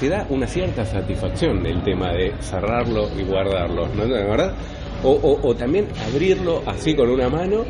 Te 0.00 0.08
da 0.08 0.26
una 0.30 0.46
cierta 0.46 0.84
satisfacción 0.84 1.64
el 1.66 1.82
tema 1.82 2.12
de 2.12 2.32
cerrarlo 2.40 3.08
y 3.18 3.22
guardarlo, 3.22 3.86
¿no? 3.94 4.06
¿De 4.06 4.24
verdad? 4.24 4.54
O, 5.02 5.12
o, 5.12 5.48
o 5.48 5.54
también 5.54 5.86
abrirlo 6.12 6.62
así 6.66 6.94
con 6.94 7.08
una 7.08 7.26
mano, 7.30 7.64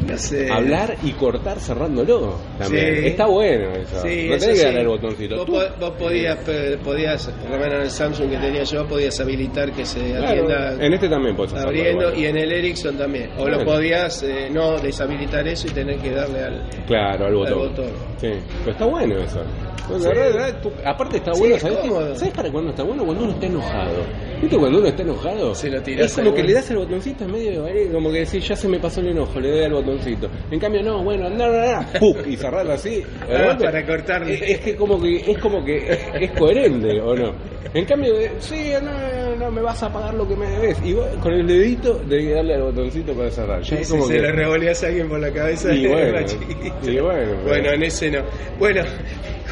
hablar 0.52 0.96
y 1.04 1.12
cortar 1.12 1.60
cerrándolo 1.60 2.34
también. 2.58 2.96
Sí. 3.02 3.06
Está 3.06 3.26
bueno 3.26 3.70
eso. 3.70 4.00
Sí, 4.02 4.26
no 4.28 4.34
eso 4.34 4.46
tenés 4.46 4.48
que 4.48 4.56
sí. 4.56 4.64
darle 4.64 4.80
el 4.80 4.88
botoncito. 4.88 5.46
Vos, 5.46 5.64
vos 5.78 5.90
podías, 5.96 6.38
pe- 6.38 6.76
podías, 6.78 7.28
por 7.28 7.50
lo 7.50 7.56
menos 7.58 7.74
en 7.74 7.80
el 7.82 7.90
Samsung 7.90 8.30
que 8.30 8.36
tenía 8.36 8.64
yo, 8.64 8.84
podías 8.88 9.20
habilitar 9.20 9.70
que 9.72 9.84
se 9.86 10.00
Claro, 10.10 10.26
atienda 10.42 10.84
en 10.84 10.92
este 10.92 11.08
también 11.08 11.36
hacerlo. 11.40 11.68
abriendo 11.68 12.14
y 12.16 12.24
en 12.26 12.36
el 12.36 12.52
Ericsson 12.52 12.96
también. 12.98 13.30
O 13.36 13.42
Bueno. 13.42 13.58
lo 13.58 13.64
podías 13.64 14.22
eh, 14.24 14.48
no 14.50 14.78
deshabilitar 14.80 15.46
eso 15.46 15.68
y 15.68 15.70
tener 15.70 15.98
que 16.00 16.10
darle 16.10 16.42
al... 16.42 16.68
Claro, 16.88 17.26
al 17.26 17.34
botón. 17.34 17.58
botón. 17.58 17.90
Sí, 18.20 18.30
pero 18.64 18.72
está 18.72 18.86
bueno 18.86 19.16
eso. 19.18 19.40
Pues, 19.88 20.04
verdad, 20.04 20.60
tú- 20.62 20.72
aparte 20.84 21.16
está 21.18 21.34
Sí, 21.34 21.40
bueno, 21.40 21.56
es 21.56 21.62
¿sabes? 21.62 21.78
cómodo. 21.78 22.14
¿Sabes 22.16 22.34
para 22.34 22.50
cuándo 22.52 22.70
está 22.70 22.82
bueno? 22.84 23.04
Cuando 23.04 23.24
uno 23.24 23.32
está 23.32 23.46
enojado. 23.46 23.96
¿Viste 24.40 24.56
cuando 24.56 24.78
uno 24.78 24.88
está 24.88 25.02
enojado? 25.02 25.54
Se 25.54 25.68
lo 25.70 25.82
tirás 25.82 26.06
es 26.06 26.14
como 26.14 26.30
al 26.30 26.34
que 26.36 26.42
le 26.44 26.52
das 26.54 26.70
el 26.70 26.76
botoncito 26.78 27.24
en 27.24 27.32
medio 27.32 27.62
de 27.64 27.88
como 27.92 28.10
que 28.12 28.20
decís, 28.20 28.46
ya 28.48 28.56
se 28.56 28.68
me 28.68 28.78
pasó 28.78 29.00
el 29.00 29.08
enojo, 29.08 29.38
le 29.40 29.50
doy 29.50 29.64
al 29.64 29.72
botoncito. 29.72 30.28
En 30.50 30.58
cambio, 30.60 30.82
no, 30.82 31.02
bueno, 31.02 31.28
no, 31.28 31.46
no, 31.48 31.80
no, 31.82 32.26
y 32.26 32.36
cerrarlo 32.36 32.72
así. 32.72 32.96
de 33.28 33.36
Ah, 33.36 33.44
golpe. 33.48 33.64
para 33.64 33.86
cortarle. 33.86 34.34
Es, 34.34 34.42
es 34.42 34.60
que 34.60 34.76
como 34.76 35.00
que 35.00 35.16
es 35.30 35.38
como 35.38 35.64
que 35.64 35.76
es, 35.76 35.98
es 36.20 36.30
coherente, 36.38 37.00
¿o 37.00 37.14
no? 37.14 37.32
En 37.72 37.84
cambio, 37.84 38.14
de, 38.16 38.32
sí, 38.40 38.72
no, 38.82 39.36
no, 39.36 39.50
me 39.50 39.60
vas 39.62 39.80
a 39.82 39.92
pagar 39.92 40.14
lo 40.14 40.26
que 40.26 40.34
me 40.34 40.48
debes. 40.50 40.78
Y 40.84 40.92
vos 40.92 41.06
con 41.22 41.32
el 41.32 41.46
dedito 41.46 41.94
de 42.08 42.18
que 42.18 42.34
darle 42.34 42.54
al 42.54 42.62
botoncito 42.62 43.12
para 43.12 43.30
cerrar. 43.30 43.62
Ya 43.62 43.76
es 43.76 43.86
si 43.86 43.92
como 43.92 44.06
se 44.06 44.14
que- 44.14 44.20
le 44.22 44.32
revoleas 44.32 44.82
a 44.82 44.86
alguien 44.88 45.08
por 45.08 45.20
la 45.20 45.30
cabeza 45.32 45.72
Y 45.72 45.84
era 45.86 45.94
bueno, 46.12 46.26
chiquito. 46.26 46.90
y 46.90 46.98
bueno, 46.98 47.32
Bueno, 47.44 47.44
pero- 47.48 47.72
en 47.74 47.82
ese 47.84 48.10
no. 48.10 48.22
Bueno, 48.58 48.82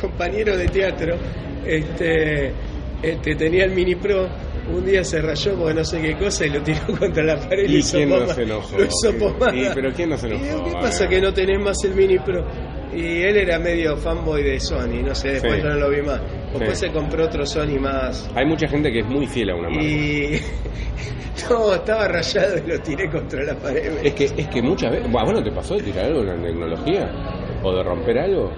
compañero 0.01 0.57
de 0.57 0.66
teatro, 0.68 1.16
este, 1.66 2.53
este 3.03 3.34
tenía 3.36 3.64
el 3.64 3.72
mini 3.72 3.94
pro. 3.94 4.28
Un 4.70 4.84
día 4.84 5.03
se 5.03 5.22
rayó 5.22 5.55
porque 5.55 5.72
no 5.72 5.82
sé 5.84 5.99
qué 6.03 6.14
cosa 6.18 6.44
y 6.44 6.51
lo 6.51 6.61
tiró 6.62 6.80
contra 6.99 7.24
la 7.24 7.36
pared 7.40 7.62
y, 7.62 7.66
¿Y 7.66 7.68
lo 7.72 7.78
hizo 7.78 7.96
quién 7.96 8.11
no 8.11 8.26
se 8.26 8.42
enojó? 8.42 8.76
Lo 8.76 8.84
hizo. 8.84 9.55
Y, 9.55 9.74
pero 9.74 9.92
¿quién 9.94 10.11
no 10.11 10.18
se 10.18 10.28
Y 10.28 10.32
enojó? 10.32 10.44
digo, 10.44 10.64
¿Qué 10.66 10.72
pasa 10.72 11.09
que 11.09 11.20
no 11.22 11.32
tenés 11.32 11.59
más 11.61 11.76
el 11.84 11.94
mini 11.94 12.18
pro? 12.18 12.44
Y 12.94 13.22
él 13.22 13.36
era 13.38 13.59
medio 13.59 13.96
fanboy 13.96 14.42
de 14.42 14.61
Sony, 14.61 15.03
no 15.05 15.14
sé, 15.14 15.32
después 15.32 15.57
Sí. 15.57 15.62
no 15.62 15.74
lo 15.74 15.90
vi 15.90 16.03
más. 16.03 16.20
Después 16.53 16.78
Sí. 16.78 16.86
se 16.86 16.92
compró 16.92 17.24
otro 17.24 17.46
Sony 17.46 17.78
más. 17.80 18.30
Hay 18.34 18.44
mucha 18.44 18.68
gente 18.68 18.90
que 18.92 19.01
es 19.01 19.07
muy 19.07 19.26
fiel 19.26 19.51
a 19.51 19.55
una 19.55 19.68
marca. 19.70 19.84
Y 19.84 20.40
no, 21.51 21.74
estaba 21.74 22.09
rayado 22.09 22.59
y 22.59 22.68
lo 22.68 22.78
tiré 22.80 23.09
contra 23.11 23.42
la 23.44 23.55
pared. 23.57 23.92
Es 24.05 24.12
que, 24.14 24.24
es 24.24 24.49
que 24.49 24.61
muchas 24.62 24.90
veces. 24.90 25.11
Bueno, 25.11 25.32
¿no 25.32 25.42
te 25.42 25.51
pasó 25.53 25.76
de 25.76 25.82
tirar 25.82 26.07
algo 26.07 26.20
en 26.20 26.26
la 26.26 26.42
tecnología? 26.46 27.11
¿O 27.62 27.74
de 27.74 27.82
romper 27.82 28.18
algo? 28.18 28.53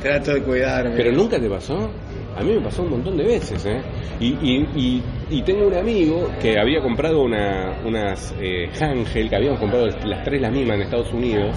Trato 0.00 0.32
de 0.32 0.42
cuidarme. 0.42 0.96
¿Pero 0.96 1.12
nunca 1.12 1.38
te 1.38 1.48
pasó? 1.48 1.90
A 2.36 2.42
mí 2.42 2.52
me 2.54 2.60
pasó 2.60 2.82
un 2.82 2.90
montón 2.90 3.16
de 3.16 3.24
veces, 3.24 3.66
¿eh? 3.66 3.80
Y, 4.20 4.28
y, 4.28 4.68
y, 4.76 5.02
y 5.30 5.42
tengo 5.42 5.66
un 5.66 5.74
amigo 5.74 6.30
que 6.40 6.58
había 6.58 6.80
comprado 6.80 7.22
una, 7.22 7.80
unas 7.84 8.34
eh, 8.40 8.68
Hangel, 8.78 9.28
que 9.28 9.36
habíamos 9.36 9.58
comprado 9.58 9.88
las 10.04 10.24
tres 10.24 10.40
las 10.40 10.52
mismas 10.52 10.76
en 10.76 10.82
Estados 10.82 11.12
Unidos, 11.12 11.56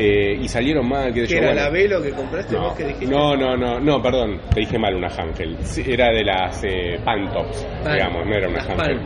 eh, 0.00 0.38
y 0.40 0.48
salieron 0.48 0.88
mal. 0.88 1.12
Que 1.12 1.22
¿Que 1.22 1.26
yo, 1.26 1.36
era 1.38 1.46
bueno, 1.48 1.62
la 1.62 1.70
Velo 1.70 2.02
que 2.02 2.10
compraste 2.10 2.54
no, 2.54 2.62
vos 2.62 2.74
que 2.74 2.84
dijiste? 2.86 3.06
no, 3.06 3.36
no, 3.36 3.56
no, 3.56 3.78
no, 3.80 4.02
perdón, 4.02 4.40
te 4.54 4.60
dije 4.60 4.78
mal 4.78 4.94
una 4.94 5.08
Hangel. 5.08 5.56
Sí, 5.62 5.82
Era 5.86 6.10
de 6.10 6.24
las 6.24 6.62
eh, 6.64 6.98
Pantops, 7.04 7.66
Palm. 7.84 7.92
digamos, 7.94 8.26
no 8.26 8.34
era 8.34 8.48
una 8.48 8.56
Las 8.58 8.68
Hangel. 8.68 9.00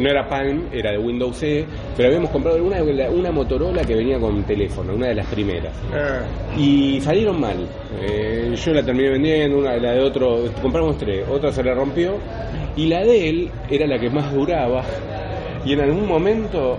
No 0.00 0.10
era 0.10 0.28
Palm, 0.28 0.64
era 0.72 0.90
de 0.90 0.98
Windows 0.98 1.40
E, 1.44 1.64
pero 1.96 2.08
habíamos 2.08 2.30
comprado 2.30 2.62
una, 2.62 2.82
una 2.82 3.30
Motorola 3.30 3.82
que 3.84 3.94
venía 3.94 4.18
con 4.18 4.42
teléfono, 4.42 4.94
una 4.94 5.06
de 5.08 5.14
las 5.14 5.26
primeras. 5.26 5.72
Ah, 5.92 6.22
Y 6.58 7.00
salieron 7.00 7.40
mal. 7.40 7.68
Eh, 8.02 8.52
yo 8.56 8.72
la 8.72 8.82
terminé 8.82 9.10
vendiendo, 9.10 9.58
una, 9.58 9.76
la 9.76 9.92
de 9.92 10.00
otro, 10.00 10.44
compramos 10.60 10.98
tres, 10.98 11.24
otra 11.28 11.52
se 11.52 11.62
le 11.62 11.72
rompió. 11.72 12.16
Y 12.76 12.88
la 12.88 13.04
de 13.04 13.28
él 13.28 13.50
era 13.70 13.86
la 13.86 13.98
que 13.98 14.10
más 14.10 14.32
duraba. 14.32 14.82
Y 15.64 15.72
en 15.74 15.80
algún 15.82 16.08
momento 16.08 16.78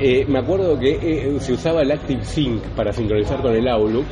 eh, 0.00 0.24
me 0.28 0.38
acuerdo 0.38 0.78
que 0.78 0.92
eh, 1.00 1.40
se 1.40 1.52
usaba 1.52 1.82
el 1.82 1.90
Active 1.92 2.24
Sync 2.24 2.62
para 2.76 2.92
sincronizar 2.92 3.40
con 3.42 3.54
el 3.54 3.66
Outlook. 3.68 4.04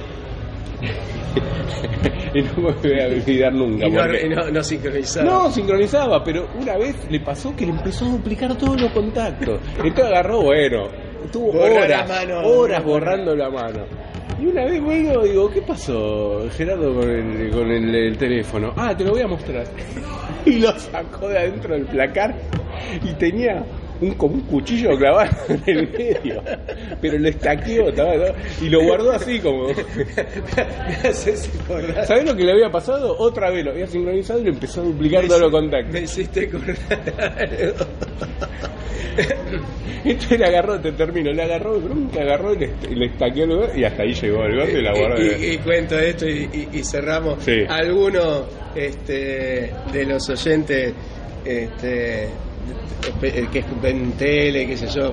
y 2.34 2.42
no 2.42 2.52
me 2.56 2.72
voy 2.72 3.00
a 3.00 3.06
olvidar 3.06 3.52
nunca. 3.52 3.86
y 3.86 3.90
no, 3.90 4.00
porque- 4.00 4.26
y 4.26 4.28
no, 4.30 4.50
no 4.50 4.62
sincronizaba. 4.62 5.30
no, 5.30 5.50
sincronizaba, 5.50 6.24
pero 6.24 6.48
una 6.60 6.76
vez 6.76 6.96
le 7.10 7.20
pasó 7.20 7.54
que 7.54 7.66
le 7.66 7.72
empezó 7.72 8.06
a 8.06 8.08
duplicar 8.10 8.56
todos 8.56 8.80
los 8.80 8.90
contactos. 8.92 9.60
Entonces 9.78 10.04
agarró, 10.04 10.42
bueno, 10.42 10.88
estuvo 11.24 11.52
Borra 11.52 11.82
horas, 11.84 12.08
mano. 12.08 12.40
horas 12.46 12.84
borrando 12.84 13.36
la 13.36 13.50
mano. 13.50 13.84
Y 14.40 14.46
una 14.46 14.64
vez 14.64 14.84
vengo 14.84 15.22
digo, 15.22 15.50
¿qué 15.50 15.62
pasó, 15.62 16.48
Gerardo, 16.56 16.94
con 16.94 17.08
el, 17.08 17.50
con 17.50 17.70
el, 17.70 17.94
el 17.94 18.18
teléfono? 18.18 18.72
Ah, 18.76 18.96
te 18.96 19.04
lo 19.04 19.12
voy 19.12 19.22
a 19.22 19.28
mostrar. 19.28 19.64
Y 20.44 20.58
lo 20.58 20.76
sacó 20.76 21.28
de 21.28 21.38
adentro 21.38 21.72
del 21.74 21.84
placar 21.86 22.34
y 23.04 23.12
tenía 23.14 23.64
un, 24.09 24.14
como 24.14 24.34
un 24.34 24.40
cuchillo 24.42 24.96
clavado 24.96 25.30
en 25.48 25.62
el 25.78 25.88
medio. 25.90 26.42
Pero 27.00 27.18
lo 27.18 27.28
estaqueó, 27.28 27.88
estaba, 27.88 28.14
¿no? 28.16 28.24
y 28.61 28.68
lo 28.68 28.82
guardó 28.84 29.12
así 29.12 29.38
como... 29.40 29.68
¿Sabés 31.12 32.24
lo 32.24 32.36
que 32.36 32.44
le 32.44 32.53
había 32.53 32.70
pasado? 32.70 33.16
Otra 33.18 33.50
vez 33.50 33.64
lo 33.64 33.70
había 33.72 33.86
sincronizado 33.86 34.40
y 34.40 34.44
le 34.44 34.50
empezó 34.50 34.80
a 34.80 34.84
duplicar 34.84 35.26
todos 35.26 35.40
los 35.40 35.50
contactos. 35.50 35.92
Me 35.92 36.00
hiciste 36.03 36.46
acordar. 36.46 36.76
Entonces 40.05 40.38
le 40.38 40.46
agarró, 40.46 40.80
te 40.80 40.92
termino, 40.92 41.30
le 41.32 41.42
agarró, 41.42 41.78
nunca 41.78 42.22
agarró 42.22 42.55
y 42.55 42.59
le, 42.59 42.70
le 42.90 43.07
estaqueó 43.07 43.44
el 43.44 43.50
gordo 43.57 43.76
y 43.78 43.84
hasta 43.84 44.03
ahí 44.03 44.14
llegó 44.14 44.42
el 44.44 44.57
gordo 44.57 44.78
y 44.78 44.82
la 44.82 44.92
guardó. 44.92 45.22
Y, 45.22 45.26
y- 45.28 45.50
y 45.53 45.59
cuento 45.59 45.98
esto 45.98 46.26
y, 46.28 46.82
cerramos. 46.84 47.42
Sí. 47.44 47.62
Alguno 47.68 48.46
este, 48.74 49.70
de 49.92 50.05
los 50.07 50.28
oyentes 50.28 50.92
este, 51.44 52.28
que 53.53 53.59
es 53.59 53.66
en 53.84 54.12
tele, 54.12 54.66
qué 54.66 54.76
sé 54.76 54.86
yo, 54.88 55.12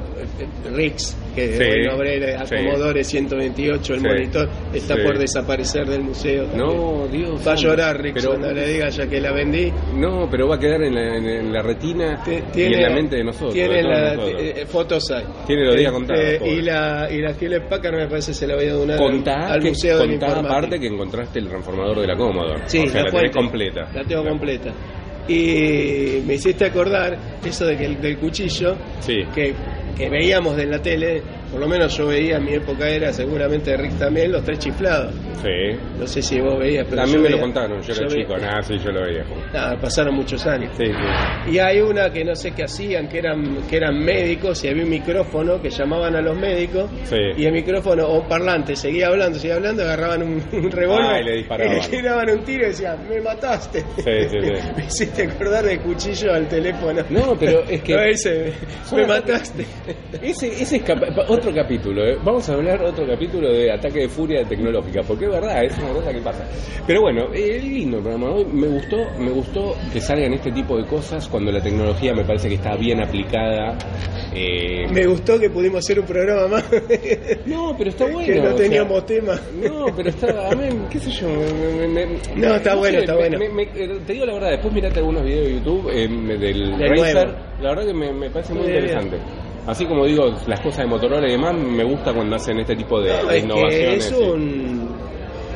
Rix, 0.75 1.15
que 1.35 1.47
Sí, 1.57 1.63
es 1.63 1.87
un 1.87 1.93
obrero, 1.99 2.45
sí. 2.45 2.55
Acomodore 2.55 3.03
128, 3.03 3.93
el 3.95 3.99
Sí, 4.01 4.05
monitor, 4.07 4.49
está 4.73 4.95
por 4.97 5.17
desaparecer 5.17 5.85
del 5.87 6.01
museo. 6.01 6.45
también. 6.45 6.67
No, 6.67 7.07
Dios. 7.07 7.47
Va 7.47 7.53
a 7.53 7.55
llorar 7.55 8.01
Rix 8.01 8.13
Pero- 8.15 8.29
cuando 8.29 8.51
le 8.51 8.67
diga 8.67 8.89
ya 8.89 9.07
que 9.07 9.19
la 9.19 9.31
vendí. 9.31 9.71
No, 9.95 10.27
pero 10.29 10.47
va 10.47 10.55
a 10.55 10.59
quedar 10.59 10.81
en 10.83 10.93
la, 10.95 11.17
en- 11.17 11.51
la 11.53 11.61
retina 11.61 12.21
Te- 12.23 12.43
y 12.55 12.63
en 12.73 12.81
la 12.81 12.89
mente 12.91 13.15
de 13.17 13.23
nosotros. 13.23 13.53
Tiene 13.53 13.75
de 13.77 13.83
la, 13.83 14.15
nosotros. 14.15 14.41
eh, 14.41 14.65
fotos 14.67 15.11
hay. 15.11 15.23
Tiene 15.47 15.65
los 15.65 15.75
días 15.75 15.91
contados, 15.91 16.23
Eh, 16.23 16.39
y 16.45 16.61
la 16.61 17.07
y 17.11 17.17
la 17.21 17.31
Hewlett 17.31 17.67
Packard 17.69 17.95
me 17.95 18.07
parece 18.07 18.33
se 18.33 18.45
la 18.47 18.55
voy 18.55 18.65
a 18.67 18.73
donar 18.73 18.97
Contá, 18.97 19.47
al 19.53 19.61
que, 19.61 19.69
museo 19.69 19.97
de 19.97 20.03
la 20.05 20.11
contá 20.11 20.25
informática. 20.27 20.57
aparte 20.57 20.79
que 20.79 20.87
encontraste 20.87 21.39
el 21.39 21.47
transformador 21.47 22.01
de 22.01 22.07
la 22.07 22.15
Commodore. 22.15 22.61
Sí, 22.67 22.79
o 22.79 22.81
sea, 22.87 23.03
la, 23.03 23.09
tenés 23.09 23.11
fuente. 23.11 23.31
completa. 23.31 23.89
La 23.93 24.03
tengo 24.03 24.23
completa. 24.25 24.71
Y 25.29 26.21
me 26.25 26.33
hiciste 26.35 26.65
acordar 26.65 27.17
eso 27.45 27.65
de 27.65 27.77
que 27.77 27.85
el- 27.85 28.01
del 28.01 28.17
cuchillo 28.17 28.75
Sí. 28.99 29.23
que, 29.35 29.53
que 29.95 30.09
veíamos 30.09 30.55
de 30.57 30.65
la 30.65 30.81
tele, 30.81 31.21
por 31.51 31.59
lo 31.59 31.67
menos 31.67 31.95
yo 31.97 32.07
veía 32.07 32.37
en 32.37 32.45
mi 32.45 32.53
época 32.53 32.87
era 32.87 33.11
seguramente 33.13 33.75
Rick 33.77 33.97
también 33.97 34.31
los 34.31 34.43
tres 34.43 34.59
chiflados. 34.59 35.13
Sí. 35.41 35.77
No 35.97 36.05
sé 36.05 36.21
si 36.21 36.39
vos 36.41 36.59
veías, 36.59 36.85
pero 36.89 36.97
También 37.01 37.17
yo 37.17 37.23
me 37.23 37.29
lo 37.29 37.39
contaron, 37.39 37.81
yo 37.81 37.93
era 37.93 38.07
chico. 38.07 38.37
Nada, 38.37 38.61
sí, 38.61 38.77
yo 38.77 38.91
lo 38.91 39.01
veía. 39.05 39.23
Nada, 39.53 39.79
pasaron 39.79 40.15
muchos 40.15 40.45
años. 40.45 40.71
Sí, 40.77 40.85
sí. 40.85 41.51
Y 41.51 41.59
hay 41.59 41.79
una 41.79 42.11
que 42.11 42.25
no 42.25 42.35
sé 42.35 42.51
qué 42.51 42.63
hacían, 42.63 43.07
que 43.07 43.19
eran, 43.19 43.57
que 43.69 43.77
eran 43.77 43.97
médicos 44.03 44.63
y 44.65 44.67
había 44.67 44.83
un 44.83 44.89
micrófono 44.89 45.61
que 45.61 45.69
llamaban 45.69 46.15
a 46.15 46.21
los 46.21 46.37
médicos 46.37 46.89
Sí. 47.03 47.15
y 47.37 47.45
el 47.45 47.53
micrófono 47.53 48.05
o 48.07 48.27
parlante 48.27 48.75
seguía 48.75 49.07
hablando, 49.07 49.39
seguía 49.39 49.55
hablando, 49.55 49.83
agarraban 49.83 50.23
un, 50.23 50.43
un 50.51 50.71
revólver 50.71 51.05
Ah, 51.15 51.21
y 51.21 51.23
le 51.25 51.37
disparaban. 51.37 51.77
y 51.77 51.81
le 51.81 51.87
tiraban 51.87 52.29
un 52.31 52.43
tiro 52.43 52.63
y 52.65 52.67
decían, 52.67 53.07
me 53.09 53.21
mataste. 53.21 53.79
Sí, 53.79 54.29
sí, 54.29 54.37
sí. 54.41 54.51
me 54.77 54.85
hiciste 54.85 55.23
acordar 55.23 55.63
de 55.65 55.79
cuchillo 55.79 56.33
al 56.33 56.47
teléfono. 56.49 57.01
No, 57.09 57.35
pero 57.39 57.63
es 57.63 57.81
que- 57.83 57.93
No, 57.95 58.01
ese, 58.03 58.53
me 58.93 59.05
mataste. 59.07 59.65
Ese, 60.21 60.47
ese 60.47 60.75
es 60.77 60.83
capa- 60.83 61.13
pa- 61.15 61.25
otro 61.39 61.53
capítulo, 61.53 62.05
¿eh? 62.05 62.17
vamos 62.23 62.47
a 62.49 62.53
hablar 62.53 62.81
otro 62.83 63.05
capítulo 63.07 63.51
de 63.51 63.71
ataque 63.71 63.99
de 64.01 64.09
furia 64.09 64.43
tecnológica, 64.45 65.01
porque 65.03 65.25
es 65.25 65.31
verdad, 65.31 65.63
es 65.63 65.77
una 65.77 65.89
cosa 65.93 66.11
que 66.13 66.19
pasa. 66.21 66.47
Pero 66.85 67.01
bueno, 67.01 67.27
eh, 67.33 67.59
lindo 67.61 67.97
el 67.97 68.03
programa 68.03 68.31
hoy, 68.35 68.45
me 68.45 68.67
gustó, 68.67 68.97
me 69.19 69.31
gustó 69.31 69.75
que 69.91 69.99
salgan 70.01 70.33
este 70.33 70.51
tipo 70.51 70.77
de 70.77 70.85
cosas 70.85 71.27
cuando 71.27 71.51
la 71.51 71.61
tecnología 71.61 72.13
me 72.13 72.23
parece 72.25 72.49
que 72.49 72.55
está 72.55 72.75
bien 72.75 73.01
aplicada. 73.01 73.77
eh, 74.33 74.85
Me 74.91 75.05
gustó 75.07 75.39
que 75.39 75.49
pudimos 75.49 75.79
hacer 75.79 75.99
un 75.99 76.05
programa 76.05 76.47
más. 76.47 76.65
No, 77.45 77.75
pero 77.77 77.89
está 77.89 78.05
bueno. 78.11 78.25
que 78.25 78.35
no 78.35 78.43
o 78.43 78.47
sea, 78.49 78.55
teníamos 78.57 79.05
tema. 79.05 79.39
No, 79.63 79.85
pero 79.95 80.09
está, 80.09 80.49
a 80.49 80.55
mí, 80.55 80.63
qué 80.89 80.99
sé 80.99 81.11
yo. 81.11 81.27
me- 81.29 81.87
me- 81.87 82.05
No, 82.35 82.55
está 82.55 82.75
bueno, 82.75 82.97
sé, 82.97 83.03
está 83.05 83.15
bueno. 83.15 83.37
me- 83.39 83.49
me- 83.49 83.63
eh, 83.63 83.99
te 84.05 84.13
digo 84.13 84.25
la 84.25 84.33
verdad, 84.33 84.49
después 84.51 84.73
mirate 84.73 84.99
algunos 84.99 85.23
videos 85.23 85.45
de 85.47 85.53
YouTube 85.53 85.89
eh, 85.91 86.07
del 86.37 86.77
Del 86.77 86.89
Razer. 86.89 87.35
La 87.61 87.69
verdad 87.69 87.85
que 87.85 87.93
me, 87.93 88.13
me 88.13 88.29
parece 88.29 88.53
muy 88.53 88.67
bien. 88.67 88.85
Así 89.69 89.85
como 89.85 90.05
digo, 90.05 90.33
las 90.47 90.59
cosas 90.61 90.79
de 90.79 90.87
Motorola 90.87 91.27
y 91.27 91.31
demás, 91.31 91.53
me 91.55 91.83
gusta 91.83 92.11
cuando 92.13 92.35
hacen 92.35 92.59
este 92.59 92.75
tipo 92.75 92.99
de, 93.01 93.11
No, 93.21 93.29
de 93.29 93.39
innovaciones. 93.39 94.05
es 94.07 94.11
un 94.11 94.88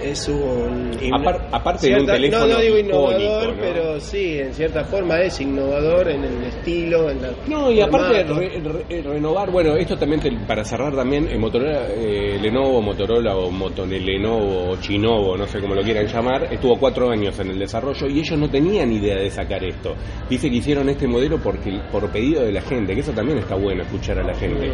es 0.04 0.28
un 0.28 0.92
Apar- 1.14 1.48
aparte 1.52 1.88
de 1.90 2.00
un 2.02 2.06
teléfono 2.06 2.48
no, 2.48 2.54
no 2.54 2.60
digo 2.60 2.78
icónico, 2.78 2.98
innovador 2.98 3.56
¿no? 3.56 3.62
pero 3.62 4.00
sí 4.00 4.40
en 4.40 4.54
cierta 4.54 4.84
forma 4.86 5.20
es 5.22 5.40
innovador 5.42 6.10
en 6.10 6.24
el 6.24 6.44
estilo 6.46 7.10
en 7.10 7.22
la 7.22 7.30
No, 7.48 7.72
y 7.72 7.82
aparte 7.82 8.24
re- 8.24 8.62
re- 8.62 9.02
renovar, 9.02 9.52
bueno, 9.52 9.76
esto 9.76 9.98
también 9.98 10.22
te- 10.22 10.32
para 10.48 10.64
cerrar 10.64 10.96
también, 10.96 11.28
eh, 11.30 11.38
Motorola, 11.38 11.88
eh, 11.90 12.38
Lenovo, 12.42 12.82
Motorola 12.82 13.36
o 13.36 13.50
Motonelenovo 13.52 14.70
o 14.72 14.76
Chinovo, 14.78 15.38
no 15.38 15.46
sé 15.48 15.60
cómo 15.60 15.76
lo 15.76 15.82
quieran 15.84 16.08
llamar, 16.08 16.52
estuvo 16.54 16.78
cuatro 16.78 17.10
años 17.10 17.38
en 17.40 17.50
el 17.52 17.60
desarrollo 17.60 18.08
y 18.08 18.20
ellos 18.20 18.38
no 18.38 18.50
tenían 18.50 18.92
idea 18.92 19.16
de 19.18 19.30
sacar 19.30 19.64
esto. 19.64 19.94
Dice 20.30 20.50
que 20.50 20.58
hicieron 20.58 20.90
este 20.90 21.08
modelo 21.08 21.38
porque 21.42 21.72
por 21.92 22.10
pedido 22.12 22.44
de 22.44 22.52
la 22.52 22.62
gente, 22.62 22.94
que 22.94 23.02
eso 23.02 23.12
también 23.12 23.40
está 23.40 23.56
bueno 23.56 23.84
escuchar 23.84 24.20
a 24.20 24.24
la 24.24 24.34
gente, 24.34 24.72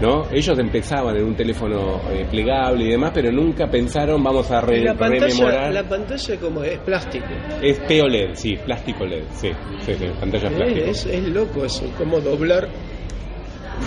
¿no? 0.00 0.24
Ellos 0.32 0.58
empezaban 0.58 1.16
en 1.16 1.24
un 1.24 1.34
teléfono 1.36 2.00
eh, 2.10 2.26
plegable 2.30 2.84
y 2.84 2.90
demás, 2.90 3.10
pero 3.14 3.30
nunca 3.32 3.66
pensaron 3.68 4.22
vamos 4.22 4.50
a 4.50 4.60
re- 4.66 4.82
la 4.82 4.94
pantalla 4.94 5.26
rememorar. 5.26 5.72
la 5.72 5.82
pantalla 5.88 6.36
como 6.40 6.62
es 6.64 6.78
plástico 6.78 7.26
Es 7.62 7.78
POLED, 7.80 8.34
sí, 8.34 8.56
plástico 8.64 9.04
LED, 9.06 9.24
sí, 9.32 9.50
sí, 9.84 9.94
sí, 9.94 10.06
pantalla 10.20 10.48
plástica. 10.50 10.80
es, 10.90 11.06
es 11.06 11.28
loco 11.28 11.64
eso 11.64 11.84
como 11.98 12.20
doblar 12.20 12.68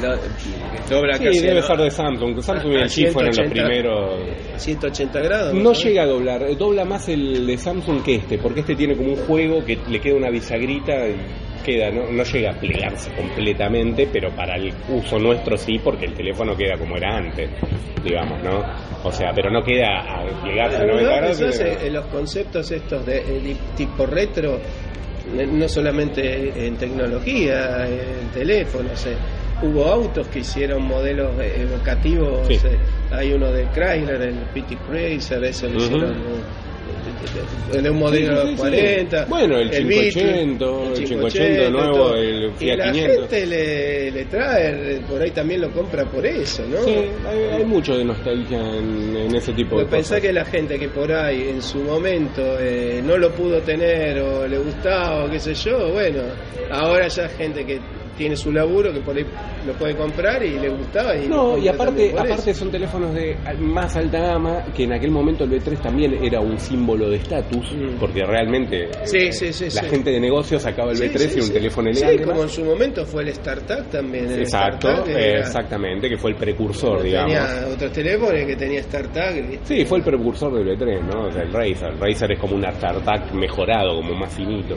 la- 0.01 0.17
dobla 0.89 1.17
Sí, 1.17 1.23
casi 1.23 1.39
debe 1.39 1.61
¿no? 1.61 1.65
ser 1.65 1.77
de 1.77 1.91
Samsung. 1.91 2.41
Samsung 2.41 2.71
y 2.73 2.75
el 2.75 2.89
G 2.89 3.11
fueron 3.11 3.27
los 3.29 3.35
180. 3.37 3.51
primeros. 3.51 4.19
180 4.57 5.19
grados 5.21 5.53
No 5.53 5.73
¿sabes? 5.73 5.83
llega 5.85 6.03
a 6.03 6.05
doblar, 6.05 6.43
eh, 6.43 6.55
dobla 6.55 6.85
más 6.85 7.07
el 7.09 7.47
de 7.47 7.57
Samsung 7.57 8.03
que 8.03 8.15
este, 8.15 8.37
porque 8.37 8.59
este 8.61 8.75
tiene 8.75 8.95
como 8.95 9.09
un 9.13 9.15
juego 9.15 9.63
que 9.65 9.77
le 9.89 9.99
queda 9.99 10.15
una 10.15 10.29
bisagrita 10.29 11.07
y 11.07 11.15
queda, 11.67 11.91
no, 11.91 12.09
no 12.11 12.23
llega 12.23 12.51
a 12.51 12.53
plegarse 12.59 13.11
completamente, 13.13 14.07
pero 14.11 14.31
para 14.31 14.55
el 14.55 14.73
uso 14.87 15.19
nuestro 15.19 15.57
sí, 15.57 15.77
porque 15.83 16.05
el 16.05 16.13
teléfono 16.13 16.55
queda 16.55 16.77
como 16.77 16.95
era 16.95 17.17
antes, 17.17 17.49
digamos, 18.03 18.41
¿no? 18.41 18.63
O 19.03 19.11
sea, 19.11 19.31
pero 19.35 19.51
no 19.51 19.61
queda 19.63 19.99
a 19.99 20.23
plegarse 20.43 20.77
Pero 20.79 20.93
90 20.93 21.09
no, 21.11 21.17
grados. 21.17 21.37
sino- 21.55 21.81
en 21.87 21.93
los 21.93 22.05
conceptos 22.05 22.71
estos 22.71 23.05
de, 23.05 23.17
eh, 23.17 23.55
tipo 23.75 24.05
retro, 24.05 24.59
no 25.35 25.67
solamente 25.67 26.67
en 26.67 26.77
tecnología, 26.77 27.85
en 27.87 28.29
teléfonos. 28.33 29.05
eh. 29.07 29.15
Hubo 29.61 29.85
autos 29.85 30.27
que 30.27 30.39
hicieron 30.39 30.83
modelos 30.83 31.31
eh, 31.41 31.63
evocativos. 31.63 32.47
Sí. 32.47 32.53
eh, 32.65 32.77
Hay 33.11 33.33
uno 33.33 33.51
de 33.51 33.65
Chrysler, 33.73 34.21
el 34.21 34.35
PT 34.53 34.77
Chrysler, 34.87 35.43
eso 35.45 35.67
lo 35.67 35.77
Ujú. 35.77 35.85
hicieron 35.85 36.11
eh, 36.11 36.43
de 37.81 37.89
un 37.89 37.97
modelo 37.99 38.41
Sí, 38.41 38.47
sí, 38.47 38.47
sí, 38.47 38.55
sí. 38.55 38.57
40. 38.61 39.25
Bueno, 39.25 39.57
el 39.57 39.69
Beetle, 39.85 40.11
580, 40.11 40.65
el 40.99 41.03
580 41.05 41.69
nuevo, 41.69 42.13
el 42.15 42.45
Y 42.45 42.51
Fiat 42.51 42.77
la 42.77 42.91
500. 42.91 43.17
gente 43.29 43.45
le, 43.45 44.11
le 44.11 44.25
trae, 44.25 45.01
por 45.09 45.21
ahí 45.21 45.31
también 45.31 45.61
lo 45.61 45.71
compra 45.71 46.05
por 46.05 46.25
eso, 46.25 46.63
¿no? 46.67 46.77
Sí, 46.83 46.95
hay, 47.27 47.39
hay 47.57 47.65
mucho 47.65 47.97
de 47.97 48.05
nostalgia 48.05 48.57
en, 48.59 49.15
en 49.15 49.35
ese 49.35 49.53
tipo 49.53 49.77
de 49.77 49.83
Pues 49.85 49.95
pensá 49.95 50.15
cosas. 50.15 50.21
que 50.21 50.33
la 50.33 50.45
gente 50.45 50.79
que 50.79 50.89
por 50.89 51.11
ahí 51.11 51.49
en 51.49 51.61
su 51.61 51.79
momento 51.79 52.41
eh, 52.59 53.01
no 53.03 53.17
lo 53.17 53.31
pudo 53.31 53.59
tener 53.61 54.19
o 54.21 54.47
le 54.47 54.57
gustaba 54.57 55.25
o 55.25 55.29
qué 55.29 55.39
sé 55.39 55.53
yo, 55.53 55.91
bueno, 55.91 56.21
ahora 56.71 57.07
ya 57.07 57.27
gente 57.29 57.65
que 57.65 57.79
tiene 58.17 58.35
su 58.35 58.51
laburo, 58.51 58.91
que 58.91 58.99
por 59.01 59.15
ahí 59.15 59.25
lo 59.65 59.73
puede 59.73 59.95
comprar 59.95 60.43
y 60.43 60.57
le 60.59 60.69
gustaba. 60.69 61.15
Y 61.15 61.27
No, 61.27 61.57
y 61.57 61.67
aparte, 61.67 62.13
aparte 62.17 62.53
son 62.53 62.71
teléfonos 62.71 63.13
de 63.13 63.35
más 63.59 63.95
alta 63.95 64.19
gama, 64.19 64.65
que 64.75 64.83
en 64.83 64.93
aquel 64.93 65.11
momento 65.11 65.43
el 65.43 65.51
B3 65.51 65.81
también 65.81 66.17
era 66.23 66.39
un 66.39 66.57
símbolo 66.57 67.09
de 67.09 67.17
estatus, 67.17 67.71
Mm. 67.73 67.99
porque 67.99 68.23
realmente 68.25 68.89
Sí, 69.03 69.17
eh, 69.17 69.31
sí, 69.31 69.53
sí, 69.53 69.65
la 69.65 69.81
sí. 69.83 69.89
gente 69.89 70.09
de 70.11 70.19
negocios 70.19 70.61
sacaba 70.63 70.91
el 70.91 70.97
Sí, 70.97 71.03
B3 71.05 71.17
sí, 71.29 71.37
y 71.37 71.41
un 71.41 71.47
sí. 71.47 71.53
teléfono 71.53 71.93
Sí, 71.93 72.03
elegante. 72.03 72.23
como 72.29 72.43
en 72.43 72.49
su 72.49 72.65
momento 72.65 73.05
fue 73.05 73.23
el 73.23 73.33
StarTAC 73.33 73.89
también. 73.89 74.31
el 74.31 74.39
Exacto, 74.39 74.89
era- 75.05 75.39
exactamente, 75.39 76.09
que 76.09 76.17
fue 76.17 76.31
el 76.31 76.37
precursor, 76.37 77.01
tenía 77.01 77.25
digamos. 77.25 77.73
otros 77.75 77.91
teléfonos 77.91 78.33
que 78.45 78.55
tenía. 78.55 78.77
¿viste? 78.77 79.59
Sí, 79.63 79.85
fue 79.85 79.99
el 79.99 80.03
precursor 80.03 80.53
del 80.53 80.77
B3, 80.77 81.01
¿no? 81.03 81.27
O 81.27 81.31
sea, 81.31 81.43
el 81.43 81.51
Razer. 81.53 81.91
El 81.93 81.99
Razer 81.99 82.31
es 82.31 82.39
como 82.39 82.55
un 82.55 82.63
StarTAC 82.63 83.33
mejorado, 83.33 83.95
como 83.97 84.13
más 84.13 84.33
finito. 84.33 84.75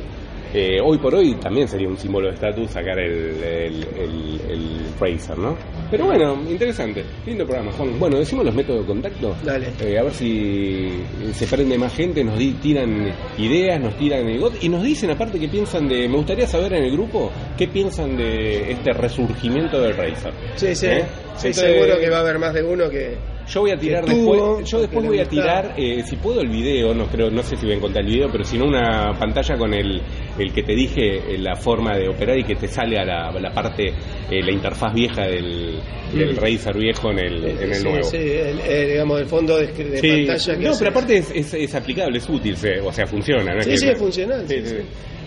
Eh, 0.53 0.79
hoy 0.83 0.99
por 0.99 1.15
hoy 1.15 1.35
también 1.37 1.69
sería 1.69 1.89
un 1.89 1.97
símbolo 1.97 2.29
de 2.29 2.35
estatus 2.35 2.71
sacar 2.71 2.99
el, 2.99 3.43
el, 3.43 3.85
el, 3.97 4.41
el 4.51 4.81
Razer, 4.99 5.39
¿no? 5.39 5.57
Pero 5.91 6.07
bueno, 6.07 6.35
interesante. 6.49 7.05
Lindo 7.25 7.45
programa, 7.47 7.71
Juan. 7.73 7.99
Bueno, 8.01 8.19
decimos 8.19 8.45
los 8.45 8.55
métodos 8.55 8.81
de 8.81 8.87
contacto. 8.87 9.37
Dale. 9.45 9.69
Eh, 9.81 9.99
a 9.99 10.03
ver 10.03 10.13
si 10.13 11.03
se 11.33 11.47
prende 11.47 11.79
más 11.79 11.95
gente, 11.95 12.25
nos 12.25 12.37
di- 12.37 12.55
tiran 12.55 13.13
ideas, 13.39 13.81
nos 13.81 13.97
tiran 13.97 14.29
el 14.29 14.41
got 14.41 14.55
y 14.63 14.69
nos 14.69 14.83
dicen 14.83 15.11
aparte 15.11 15.39
qué 15.39 15.49
piensan 15.49 15.89
de... 15.89 16.09
Me 16.09 16.17
gustaría 16.17 16.47
saber 16.47 16.73
en 16.75 16.85
el 16.85 16.93
grupo 16.93 17.31
qué 17.57 17.69
piensan 17.69 18.17
de 18.17 18.73
este 18.73 18.93
resurgimiento 18.93 19.81
del 19.81 19.97
Razer. 19.97 20.33
Sí, 20.57 20.75
sí. 20.75 20.87
¿Eh? 20.87 21.05
Sí, 21.37 21.47
Entonces, 21.49 21.57
seguro 21.57 21.99
que 21.99 22.11
va 22.11 22.19
a 22.19 22.21
haber 22.21 22.39
más 22.39 22.53
de 22.55 22.63
uno 22.63 22.91
que. 22.91 23.17
Yo 23.51 23.61
voy 23.63 23.71
a 23.73 23.77
tirar 23.77 24.05
tuvo, 24.05 24.37
después, 24.57 24.71
yo 24.71 24.81
después 24.81 25.07
voy 25.07 25.19
a 25.19 25.25
tirar, 25.25 25.75
eh, 25.77 26.03
si 26.05 26.17
puedo 26.17 26.41
el 26.41 26.49
video, 26.49 26.95
no 26.95 27.07
creo, 27.07 27.31
no 27.31 27.43
sé 27.43 27.57
si 27.57 27.63
voy 27.67 27.73
a 27.75 27.77
encontrar 27.79 28.05
el 28.05 28.11
video, 28.13 28.29
pero 28.31 28.45
si 28.45 28.57
no 28.57 28.67
una 28.67 29.13
pantalla 29.19 29.57
con 29.59 29.75
el, 29.75 30.01
el 30.39 30.53
que 30.53 30.63
te 30.63 30.75
dije 30.75 31.17
eh, 31.35 31.39
la 31.39 31.57
forma 31.57 31.97
de 31.97 32.09
operar 32.09 32.39
y 32.39 32.45
que 32.45 32.55
te 32.55 32.69
sale 32.69 32.97
a 32.99 33.05
la, 33.05 33.31
la 33.33 33.51
parte, 33.53 33.89
eh, 33.89 34.43
la 34.43 34.53
interfaz 34.53 34.95
vieja 34.95 35.23
del, 35.27 35.81
del. 36.15 36.37
Razer 36.37 36.77
viejo 36.77 37.11
en 37.11 37.19
el, 37.19 37.45
en 37.45 37.59
el 37.73 37.75
sí, 37.75 37.85
nuevo. 37.85 38.05
sí, 38.05 38.17
el- 38.17 38.89
digamos, 38.89 39.21
el 39.21 39.27
fondo 39.27 39.57
de, 39.57 39.67
de 39.67 39.99
Sí, 39.99 40.09
pantalla 40.27 40.57
que 40.59 40.65
no, 40.65 40.71
hace- 40.71 40.79
pero 40.85 40.91
aparte 40.93 41.17
es, 41.19 41.31
es, 41.35 41.55
es 41.55 41.75
aplicable, 41.75 42.19
es 42.19 42.29
útil, 42.29 42.57
se- 42.57 42.81
o 42.81 42.93
sea, 42.93 43.07
funciona. 43.07 43.53
¿no? 43.55 43.63
Sí, 43.63 43.77
sí, 43.77 43.89
es 43.89 43.99
funcional, 43.99 44.47
sí. 44.47 44.55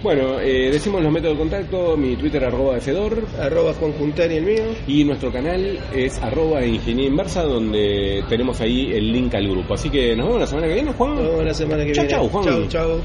Bueno, 0.03 0.37
eh, 0.41 0.69
decimos 0.69 1.01
los 1.01 1.13
métodos 1.13 1.35
de 1.37 1.39
contacto, 1.39 1.95
mi 1.95 2.17
Twitter 2.17 2.43
arroba 2.43 2.77
Fedor, 2.81 3.23
Arroba 3.39 3.73
Juan 3.73 3.93
Juntari 3.93 4.35
el 4.35 4.43
mío. 4.45 4.63
y 4.85 5.05
nuestro 5.05 5.31
canal 5.31 5.79
es 5.95 6.21
arroba 6.21 6.65
ingeniería 6.65 7.09
inversa, 7.09 7.43
donde 7.43 8.21
tenemos 8.27 8.59
ahí 8.59 8.91
el 8.91 9.13
link 9.13 9.33
al 9.33 9.47
grupo. 9.47 9.75
Así 9.75 9.89
que 9.89 10.13
nos 10.13 10.25
vemos 10.25 10.41
la 10.41 10.47
semana 10.47 10.67
que 10.67 10.73
viene, 10.73 10.91
Juan. 10.91 11.15
Nos 11.15 11.23
vemos 11.29 11.45
la 11.45 11.53
semana 11.53 11.85
que 11.85 11.93
Chau, 11.93 12.03
viene. 12.03 12.17
chau, 12.19 12.27
Juan. 12.29 12.43
Chau, 12.45 12.67
chau. 12.67 12.99